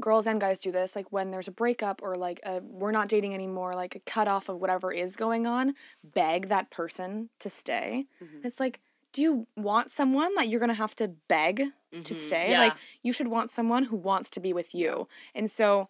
girls 0.00 0.26
and 0.26 0.40
guys 0.40 0.58
do 0.58 0.72
this 0.72 0.96
like 0.96 1.06
when 1.12 1.30
there's 1.30 1.46
a 1.48 1.52
breakup 1.52 2.00
or 2.02 2.14
like 2.14 2.40
a, 2.44 2.60
we're 2.62 2.90
not 2.92 3.08
dating 3.08 3.34
anymore 3.34 3.72
like 3.74 3.94
a 3.94 4.00
cutoff 4.00 4.48
of 4.48 4.56
whatever 4.58 4.90
is 4.92 5.14
going 5.16 5.46
on 5.46 5.74
beg 6.02 6.48
that 6.48 6.70
person 6.70 7.28
to 7.38 7.50
stay 7.50 8.06
Mhm. 8.22 8.44
it's 8.44 8.58
like 8.58 8.80
do 9.12 9.20
you 9.20 9.46
want 9.56 9.90
someone 9.90 10.34
that 10.36 10.48
you're 10.48 10.58
gonna 10.60 10.72
have 10.74 10.94
to 10.96 11.08
beg 11.28 11.56
to 11.92 12.14
Mhm. 12.14 12.26
stay 12.26 12.50
Yeah. 12.52 12.58
like 12.60 12.72
you 13.02 13.12
should 13.12 13.28
want 13.28 13.50
someone 13.50 13.84
who 13.84 13.96
wants 13.96 14.30
to 14.30 14.40
be 14.40 14.52
with 14.54 14.74
you 14.74 15.08
and 15.34 15.50
so 15.50 15.88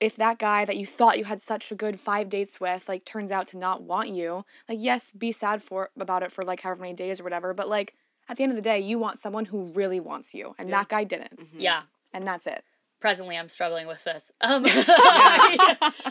if 0.00 0.16
that 0.16 0.38
guy 0.38 0.64
that 0.64 0.76
you 0.76 0.84
thought 0.84 1.16
you 1.16 1.24
had 1.24 1.40
such 1.40 1.70
a 1.70 1.74
good 1.74 1.98
five 2.00 2.28
dates 2.28 2.60
with 2.60 2.88
like 2.88 3.04
turns 3.04 3.30
out 3.32 3.46
to 3.46 3.56
not 3.56 3.82
want 3.82 4.08
you 4.08 4.44
like 4.68 4.78
yes 4.80 5.10
be 5.16 5.30
sad 5.32 5.62
for 5.62 5.90
about 5.98 6.22
it 6.24 6.32
for 6.32 6.42
like 6.42 6.60
however 6.62 6.82
many 6.82 6.92
days 6.94 7.20
or 7.20 7.24
whatever 7.24 7.54
but 7.54 7.68
like 7.68 7.94
at 8.28 8.36
the 8.36 8.42
end 8.42 8.50
of 8.50 8.56
the 8.56 8.62
day 8.62 8.80
you 8.80 8.98
want 8.98 9.20
someone 9.20 9.46
who 9.46 9.62
really 9.72 10.00
wants 10.00 10.34
you 10.34 10.54
and 10.58 10.68
Yeah. 10.68 10.78
that 10.78 10.88
guy 10.88 11.04
didn't 11.04 11.38
Mhm. 11.38 11.60
Yeah. 11.60 11.82
and 12.12 12.26
that's 12.26 12.46
it 12.48 12.64
Presently, 13.06 13.38
I'm 13.38 13.48
struggling 13.48 13.86
with 13.86 14.02
this. 14.02 14.32
Um, 14.40 14.62
like, 14.64 14.74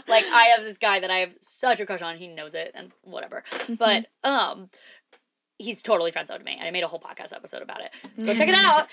I 0.08 0.54
have 0.56 0.64
this 0.64 0.78
guy 0.78 1.02
that 1.02 1.12
I 1.12 1.18
have 1.18 1.38
such 1.42 1.82
a 1.82 1.86
crush 1.86 2.02
on. 2.02 2.16
He 2.16 2.28
knows 2.28 2.54
it 2.54 2.72
and 2.74 2.94
whatever. 3.04 3.44
But 3.68 4.06
um, 4.24 4.70
he's 5.58 5.84
totally 5.84 6.12
friend 6.12 6.26
zoned 6.26 6.46
me. 6.46 6.56
And 6.58 6.66
I 6.66 6.72
made 6.72 6.84
a 6.84 6.88
whole 6.88 7.02
podcast 7.02 7.34
episode 7.34 7.62
about 7.62 7.82
it. 7.82 7.92
Go 8.26 8.34
check 8.34 8.48
it 8.48 8.56
out. 8.56 8.88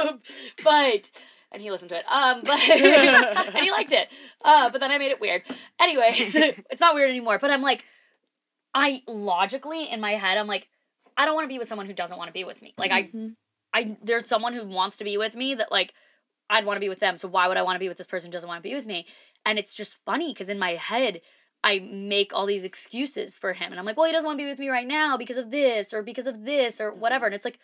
Um, 0.00 0.20
but 0.64 1.10
and 1.52 1.60
he 1.60 1.70
listened 1.70 1.90
to 1.90 1.98
it. 1.98 2.04
Um, 2.08 2.40
but 2.44 2.58
and 2.58 3.56
he 3.62 3.70
liked 3.70 3.92
it. 3.92 4.08
Uh, 4.42 4.70
but 4.70 4.80
then 4.80 4.90
I 4.90 4.96
made 4.96 5.10
it 5.10 5.20
weird. 5.20 5.42
Anyways, 5.78 6.34
it's 6.34 6.80
not 6.80 6.94
weird 6.94 7.10
anymore. 7.10 7.38
But 7.38 7.50
I'm 7.50 7.60
like, 7.60 7.84
I 8.74 9.02
logically 9.06 9.90
in 9.90 10.00
my 10.00 10.12
head, 10.12 10.38
I'm 10.38 10.46
like, 10.46 10.66
I 11.14 11.26
don't 11.26 11.34
want 11.34 11.44
to 11.44 11.52
be 11.52 11.58
with 11.58 11.68
someone 11.68 11.86
who 11.86 11.92
doesn't 11.92 12.16
want 12.16 12.28
to 12.28 12.32
be 12.32 12.44
with 12.44 12.62
me. 12.62 12.72
Like 12.78 12.90
I, 12.90 13.02
Mhm. 13.02 13.34
I 13.74 13.98
there's 14.02 14.26
someone 14.26 14.54
who 14.54 14.64
wants 14.66 14.96
to 14.96 15.04
be 15.04 15.18
with 15.18 15.36
me 15.36 15.54
that 15.56 15.70
like 15.70 15.92
I'd 16.50 16.66
want 16.66 16.76
to 16.76 16.80
be 16.80 16.88
with 16.90 17.00
them. 17.00 17.16
So 17.16 17.28
why 17.28 17.48
would 17.48 17.56
I 17.56 17.62
want 17.62 17.76
to 17.76 17.80
be 17.80 17.88
with 17.88 17.96
this 17.96 18.06
person 18.06 18.28
who 18.28 18.32
doesn't 18.32 18.48
want 18.48 18.62
to 18.62 18.68
be 18.68 18.74
with 18.74 18.84
me? 18.84 19.06
And 19.46 19.58
it's 19.58 19.74
just 19.74 19.96
funny 20.04 20.32
because 20.34 20.48
in 20.50 20.58
my 20.58 20.72
head. 20.72 21.22
I 21.62 21.80
make 21.80 22.32
all 22.32 22.46
these 22.46 22.64
excuses 22.64 23.36
for 23.36 23.52
him. 23.52 23.70
And 23.70 23.78
I'm 23.78 23.84
like, 23.84 23.98
well, 23.98 24.06
he 24.06 24.12
doesn't 24.12 24.26
want 24.26 24.38
to 24.38 24.42
be 24.42 24.48
with 24.48 24.58
me 24.58 24.70
right 24.70 24.86
now 24.86 25.18
because 25.18 25.36
of 25.36 25.50
this 25.50 25.92
or 25.92 26.02
because 26.02 26.26
of 26.26 26.46
this 26.46 26.80
or 26.80 26.90
whatever. 26.90 27.26
And 27.26 27.34
it's 27.34 27.44
like, 27.44 27.58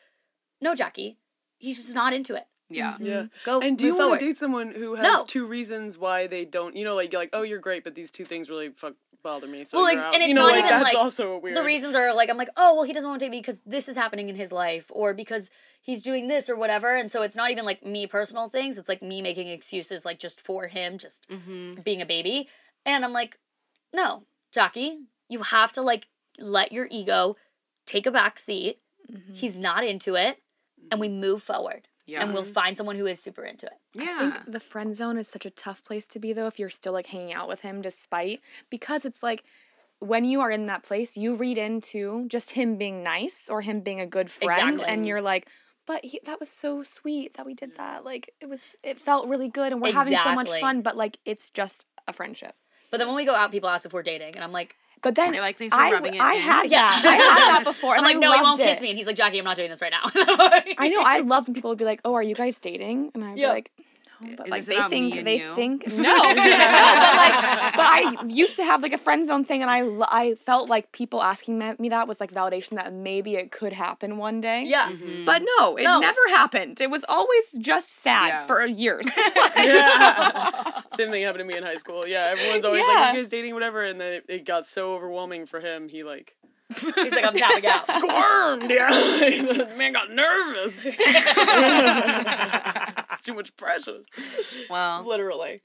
no, 0.60 0.74
Jacky, 0.74 1.16
he's 1.56 1.78
just 1.82 1.94
not 1.94 2.12
into 2.12 2.34
it. 2.34 2.46
Yeah. 2.68 2.92
Mm-hmm. 2.92 3.06
Yeah. 3.06 3.26
Go 3.46 3.60
And 3.60 3.78
do 3.78 3.84
move 3.86 3.88
you 3.94 3.98
want 3.98 4.02
forward. 4.02 4.18
to 4.20 4.26
date 4.26 4.36
someone 4.36 4.72
who 4.72 4.96
has 4.96 5.02
No. 5.02 5.24
two 5.24 5.46
reasons 5.46 5.96
why 5.96 6.26
they 6.26 6.44
don't? 6.44 6.76
You 6.76 6.84
know, 6.84 6.94
like 6.94 7.10
you're 7.10 7.22
like, 7.22 7.30
oh, 7.32 7.40
you're 7.40 7.58
great, 7.58 7.84
but 7.84 7.94
these 7.94 8.10
two 8.10 8.26
things 8.26 8.50
really 8.50 8.68
fuck 8.68 8.92
bother 9.26 9.46
me. 9.46 9.64
So 9.64 9.78
Well, 9.78 9.86
ex- 9.88 10.00
and 10.02 10.14
it's 10.22 10.28
you 10.28 10.34
know, 10.34 10.42
not 10.42 10.52
like 10.52 10.58
even, 10.64 10.68
that's 10.70 10.84
like, 10.84 10.94
also 10.96 11.38
weird. 11.38 11.56
the 11.56 11.64
reasons 11.64 11.94
are 11.94 12.14
like 12.14 12.30
I'm 12.30 12.36
like, 12.36 12.50
oh 12.56 12.74
well, 12.74 12.84
he 12.84 12.92
doesn't 12.92 13.08
want 13.08 13.20
to 13.20 13.26
date 13.26 13.30
me 13.32 13.40
because 13.40 13.58
this 13.66 13.88
is 13.88 13.96
happening 13.96 14.28
in 14.28 14.36
his 14.36 14.52
life, 14.52 14.86
or 14.90 15.12
because 15.14 15.50
he's 15.82 16.02
doing 16.02 16.28
this 16.28 16.48
or 16.48 16.56
whatever. 16.56 16.94
And 16.96 17.10
so 17.10 17.22
it's 17.22 17.36
not 17.36 17.50
even 17.50 17.64
like 17.64 17.84
me 17.84 18.06
personal 18.06 18.48
things. 18.48 18.78
It's 18.78 18.88
like 18.88 19.02
me 19.02 19.20
making 19.22 19.48
excuses 19.48 20.04
like 20.04 20.18
just 20.18 20.40
for 20.40 20.68
him, 20.68 20.98
just 20.98 21.26
Mm-hmm. 21.30 21.80
being 21.82 22.00
a 22.00 22.06
baby. 22.06 22.48
And 22.84 23.04
I'm 23.04 23.12
like, 23.12 23.38
no, 23.92 24.22
Jacky, 24.52 24.98
you 25.28 25.42
have 25.42 25.72
to 25.72 25.82
like 25.82 26.06
let 26.38 26.70
your 26.72 26.86
ego 26.90 27.36
take 27.86 28.06
a 28.06 28.10
back 28.12 28.38
seat. 28.38 28.78
Mhm. 29.12 29.34
He's 29.34 29.56
not 29.56 29.84
into 29.84 30.14
it, 30.14 30.38
and 30.90 31.00
we 31.00 31.08
move 31.08 31.42
forward, 31.42 31.88
Yeah. 32.06 32.22
and 32.22 32.32
we'll 32.32 32.44
mm-hmm. 32.44 32.52
find 32.52 32.76
someone 32.76 32.96
who 32.96 33.06
is 33.06 33.20
super 33.20 33.44
into 33.44 33.66
it. 33.66 33.72
Yeah. 33.94 34.04
I 34.04 34.30
think 34.30 34.52
the 34.52 34.60
friend 34.60 34.96
zone 34.96 35.18
is 35.18 35.28
such 35.28 35.44
a 35.44 35.50
tough 35.50 35.82
place 35.84 36.06
to 36.06 36.18
be 36.18 36.32
though 36.32 36.46
if 36.46 36.58
you're 36.58 36.70
still 36.70 36.92
like 36.92 37.06
hanging 37.06 37.34
out 37.34 37.48
with 37.48 37.60
him 37.62 37.82
despite 37.82 38.40
because 38.70 39.04
it's 39.04 39.22
like 39.22 39.44
when 39.98 40.24
you 40.24 40.40
are 40.40 40.50
in 40.50 40.66
that 40.66 40.82
place 40.82 41.16
you 41.16 41.34
read 41.34 41.58
into 41.58 42.26
just 42.28 42.52
him 42.52 42.76
being 42.76 43.02
nice 43.02 43.48
or 43.48 43.62
him 43.62 43.80
being 43.80 44.00
a 44.00 44.06
good 44.06 44.30
friend 44.30 44.74
Exactly. 44.74 44.94
and 44.94 45.06
you're 45.06 45.22
like 45.22 45.48
but 45.86 46.04
he, 46.04 46.20
that 46.24 46.40
was 46.40 46.50
so 46.50 46.82
sweet 46.82 47.36
that 47.36 47.46
we 47.46 47.54
did 47.54 47.76
that 47.76 48.04
like 48.04 48.32
it 48.40 48.48
was 48.48 48.76
it 48.82 48.98
felt 48.98 49.28
really 49.28 49.48
good 49.48 49.72
and 49.72 49.80
we're 49.80 49.92
having 49.92 50.16
so 50.16 50.34
much 50.34 50.50
fun 50.60 50.82
but 50.82 50.96
like 50.96 51.18
it's 51.24 51.50
just 51.50 51.86
a 52.06 52.12
friendship 52.12 52.54
But 52.90 52.98
then 52.98 53.08
when 53.08 53.16
we 53.16 53.24
go 53.24 53.34
out, 53.34 53.50
people 53.50 53.68
ask 53.68 53.84
if 53.86 53.92
we're 53.92 54.02
dating, 54.02 54.34
and 54.36 54.44
I'm 54.44 54.52
like, 54.52 54.76
but 55.06 55.14
then 55.14 55.34
I 55.36 55.40
like 55.40 55.56
I, 55.72 55.92
rubbing 55.92 56.14
it 56.14 56.20
I 56.20 56.34
in. 56.34 56.40
had 56.42 56.70
Yeah. 56.70 56.90
that 57.02 57.04
I 57.06 57.14
had 57.16 57.54
that 57.58 57.64
before 57.64 57.92
I'm 57.92 57.98
and 57.98 58.06
like, 58.06 58.16
I 58.16 58.18
no, 58.18 58.32
he 58.32 58.36
won't 58.42 58.44
loved 58.44 58.62
kiss 58.62 58.78
it. 58.78 58.82
me, 58.82 58.88
and 58.90 58.98
he's 58.98 59.06
like, 59.06 59.14
Jacky, 59.16 59.38
I'm 59.38 59.44
not 59.44 59.56
doing 59.56 59.70
this 59.70 59.80
right 59.80 59.92
now. 59.92 60.02
I 60.78 60.88
know 60.88 61.00
I 61.02 61.20
love 61.20 61.46
when 61.46 61.54
people 61.54 61.70
would 61.70 61.78
be 61.78 61.84
like, 61.84 62.00
"Oh, 62.04 62.14
are 62.14 62.22
you 62.22 62.34
guys 62.34 62.58
dating?" 62.58 63.12
And 63.14 63.24
I'd 63.24 63.38
Yeah. 63.38 63.46
be 63.48 63.52
like, 63.54 63.70
"No," 64.20 64.34
but 64.36 64.46
Is 64.46 64.50
like 64.50 64.64
they 64.66 64.82
think 64.88 65.24
they 65.24 65.38
you? 65.40 65.54
think 65.54 65.86
no, 65.88 66.02
no, 66.02 66.22
but 66.22 66.36
like, 66.36 67.36
but 67.76 67.86
I 67.86 68.16
used 68.26 68.56
to 68.56 68.64
have 68.64 68.82
like 68.82 68.92
a 68.92 68.98
friend 68.98 69.26
zone 69.26 69.44
thing, 69.44 69.62
and 69.62 69.70
I 69.70 69.82
I 70.08 70.34
felt 70.34 70.68
like 70.68 70.92
people 70.92 71.22
asking 71.22 71.58
me 71.58 71.72
me 71.78 71.88
that 71.90 72.06
was 72.08 72.20
like 72.20 72.32
validation 72.32 72.76
that 72.76 72.92
maybe 72.92 73.34
it 73.36 73.50
could 73.52 73.72
happen 73.72 74.16
one 74.18 74.40
day. 74.40 74.64
yeah. 74.66 74.90
Mhm. 74.90 75.24
But 75.26 75.42
no, 75.58 75.76
it 75.76 75.84
No. 75.84 75.98
never 76.00 76.20
happened. 76.30 76.80
It 76.80 76.90
was 76.90 77.04
always 77.08 77.44
just 77.58 78.02
sad 78.02 78.28
Yeah. 78.28 78.46
for 78.46 78.64
years. 78.66 79.06
yeah. 79.56 80.80
Same 80.96 81.10
thing 81.10 81.22
happened 81.24 81.40
to 81.40 81.44
me 81.44 81.56
in 81.56 81.62
high 81.62 81.76
school. 81.76 82.06
Yeah, 82.06 82.26
everyone's 82.30 82.64
always 82.64 82.82
like, 82.86 82.92
Yeah. 82.96 83.10
"Are 83.10 83.12
you 83.14 83.18
guys 83.22 83.28
dating?" 83.28 83.54
Whatever, 83.54 83.84
and 83.84 84.00
then 84.00 84.12
it, 84.14 84.24
it 84.28 84.44
got 84.44 84.66
so 84.66 84.94
overwhelming 84.94 85.46
for 85.46 85.60
him. 85.60 85.88
He 85.88 86.02
like 86.04 86.36
He's 86.80 87.12
like, 87.12 87.24
I'm 87.24 87.32
tapping 87.34 87.64
out. 87.66 87.86
squirmed. 87.86 88.70
Yeah, 88.70 88.88
the 88.90 89.68
man 89.76 89.92
got 89.92 90.10
nervous. 90.10 90.84
Too 93.26 93.34
much 93.34 93.56
pressure. 93.56 94.00
well, 94.70 95.02
Literally. 95.04 95.62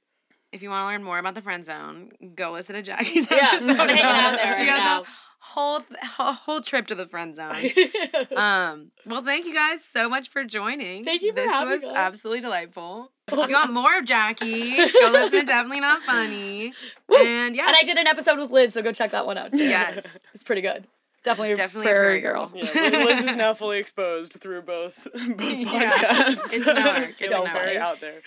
if 0.52 0.62
you 0.64 0.70
want 0.70 0.82
to 0.84 0.88
learn 0.88 1.04
more 1.04 1.20
about 1.20 1.36
the 1.36 1.42
friend 1.42 1.64
zone, 1.64 2.12
go 2.36 2.52
listen 2.52 2.76
to 2.76 2.82
Jacky's 2.82 3.30
Yes, 3.32 3.56
episode. 3.64 3.76
Hanging 3.90 4.04
out 4.04 4.36
there 4.38 4.54
right 4.56 4.66
now. 4.66 5.04
whole 5.40 5.82
whole 6.18 6.62
trip 6.62 6.88
to 6.88 6.96
the 6.96 7.08
friend 7.08 7.34
zone. 7.36 7.56
um, 8.38 8.92
well, 9.06 9.24
thank 9.24 9.46
you 9.46 9.54
guys 9.54 9.84
so 9.84 10.08
much 10.10 10.30
for 10.30 10.44
joining. 10.44 11.04
Thank 11.04 11.22
you 11.24 11.32
for 11.32 11.36
this 11.36 11.52
having 11.52 11.74
was 11.80 11.84
us. 11.84 11.96
absolutely 11.96 12.42
delightful. 12.42 13.12
if 13.28 13.50
you 13.50 13.56
want 13.56 13.74
more 13.74 13.98
of 13.98 14.06
Jackie, 14.06 14.76
go 14.76 15.10
listen 15.12 15.40
to 15.40 15.46
Definitely 15.46 15.80
Not 15.80 16.04
Funny. 16.04 16.74
And 17.16 17.56
yeah, 17.56 17.68
And 17.68 17.76
I 17.76 17.84
did 17.84 17.98
an 17.98 18.08
episode 18.08 18.40
with 18.40 18.52
Liz, 18.52 18.74
so 18.74 18.82
go 18.82 18.92
check 18.92 19.12
that 19.12 19.26
one 19.26 19.38
out. 19.38 19.52
Too. 19.54 19.64
yes, 19.64 20.06
It's 20.34 20.44
pretty 20.44 20.62
good. 20.62 20.86
Definitely, 21.24 21.56
Definitely 21.56 21.90
a 21.92 21.94
prairie 21.94 22.22
prairie 22.22 22.22
girl. 22.22 22.48
girl. 22.48 22.62
Yeah, 22.64 23.06
Liz 23.06 23.26
is 23.26 23.36
now 23.46 23.54
fully 23.54 23.78
exposed 23.80 24.34
through 24.34 24.64
both 24.64 25.08
both 25.14 25.40
Yeah. 25.40 25.92
podcasts. 25.92 26.52
It's 26.52 26.68
a. 26.68 27.04
It's 27.10 27.20
so 27.20 27.30
network. 27.44 27.52
very 27.54 27.78
out 27.78 28.00
there. 28.02 28.18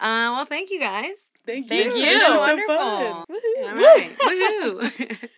uh, 0.00 0.32
well, 0.32 0.44
thank 0.46 0.70
you 0.70 0.80
guys. 0.80 1.12
Thank, 1.46 1.70
you. 1.70 1.84
Thank 1.84 1.96
you. 1.96 2.02
you. 2.02 2.18
This 2.18 2.28
was 2.28 2.38
so 2.38 2.46
Wonderful. 2.46 2.76
fun. 2.76 3.06
All 3.06 3.26
right, 3.74 4.10
Woohoo. 4.20 4.80
Woohoo! 4.80 5.28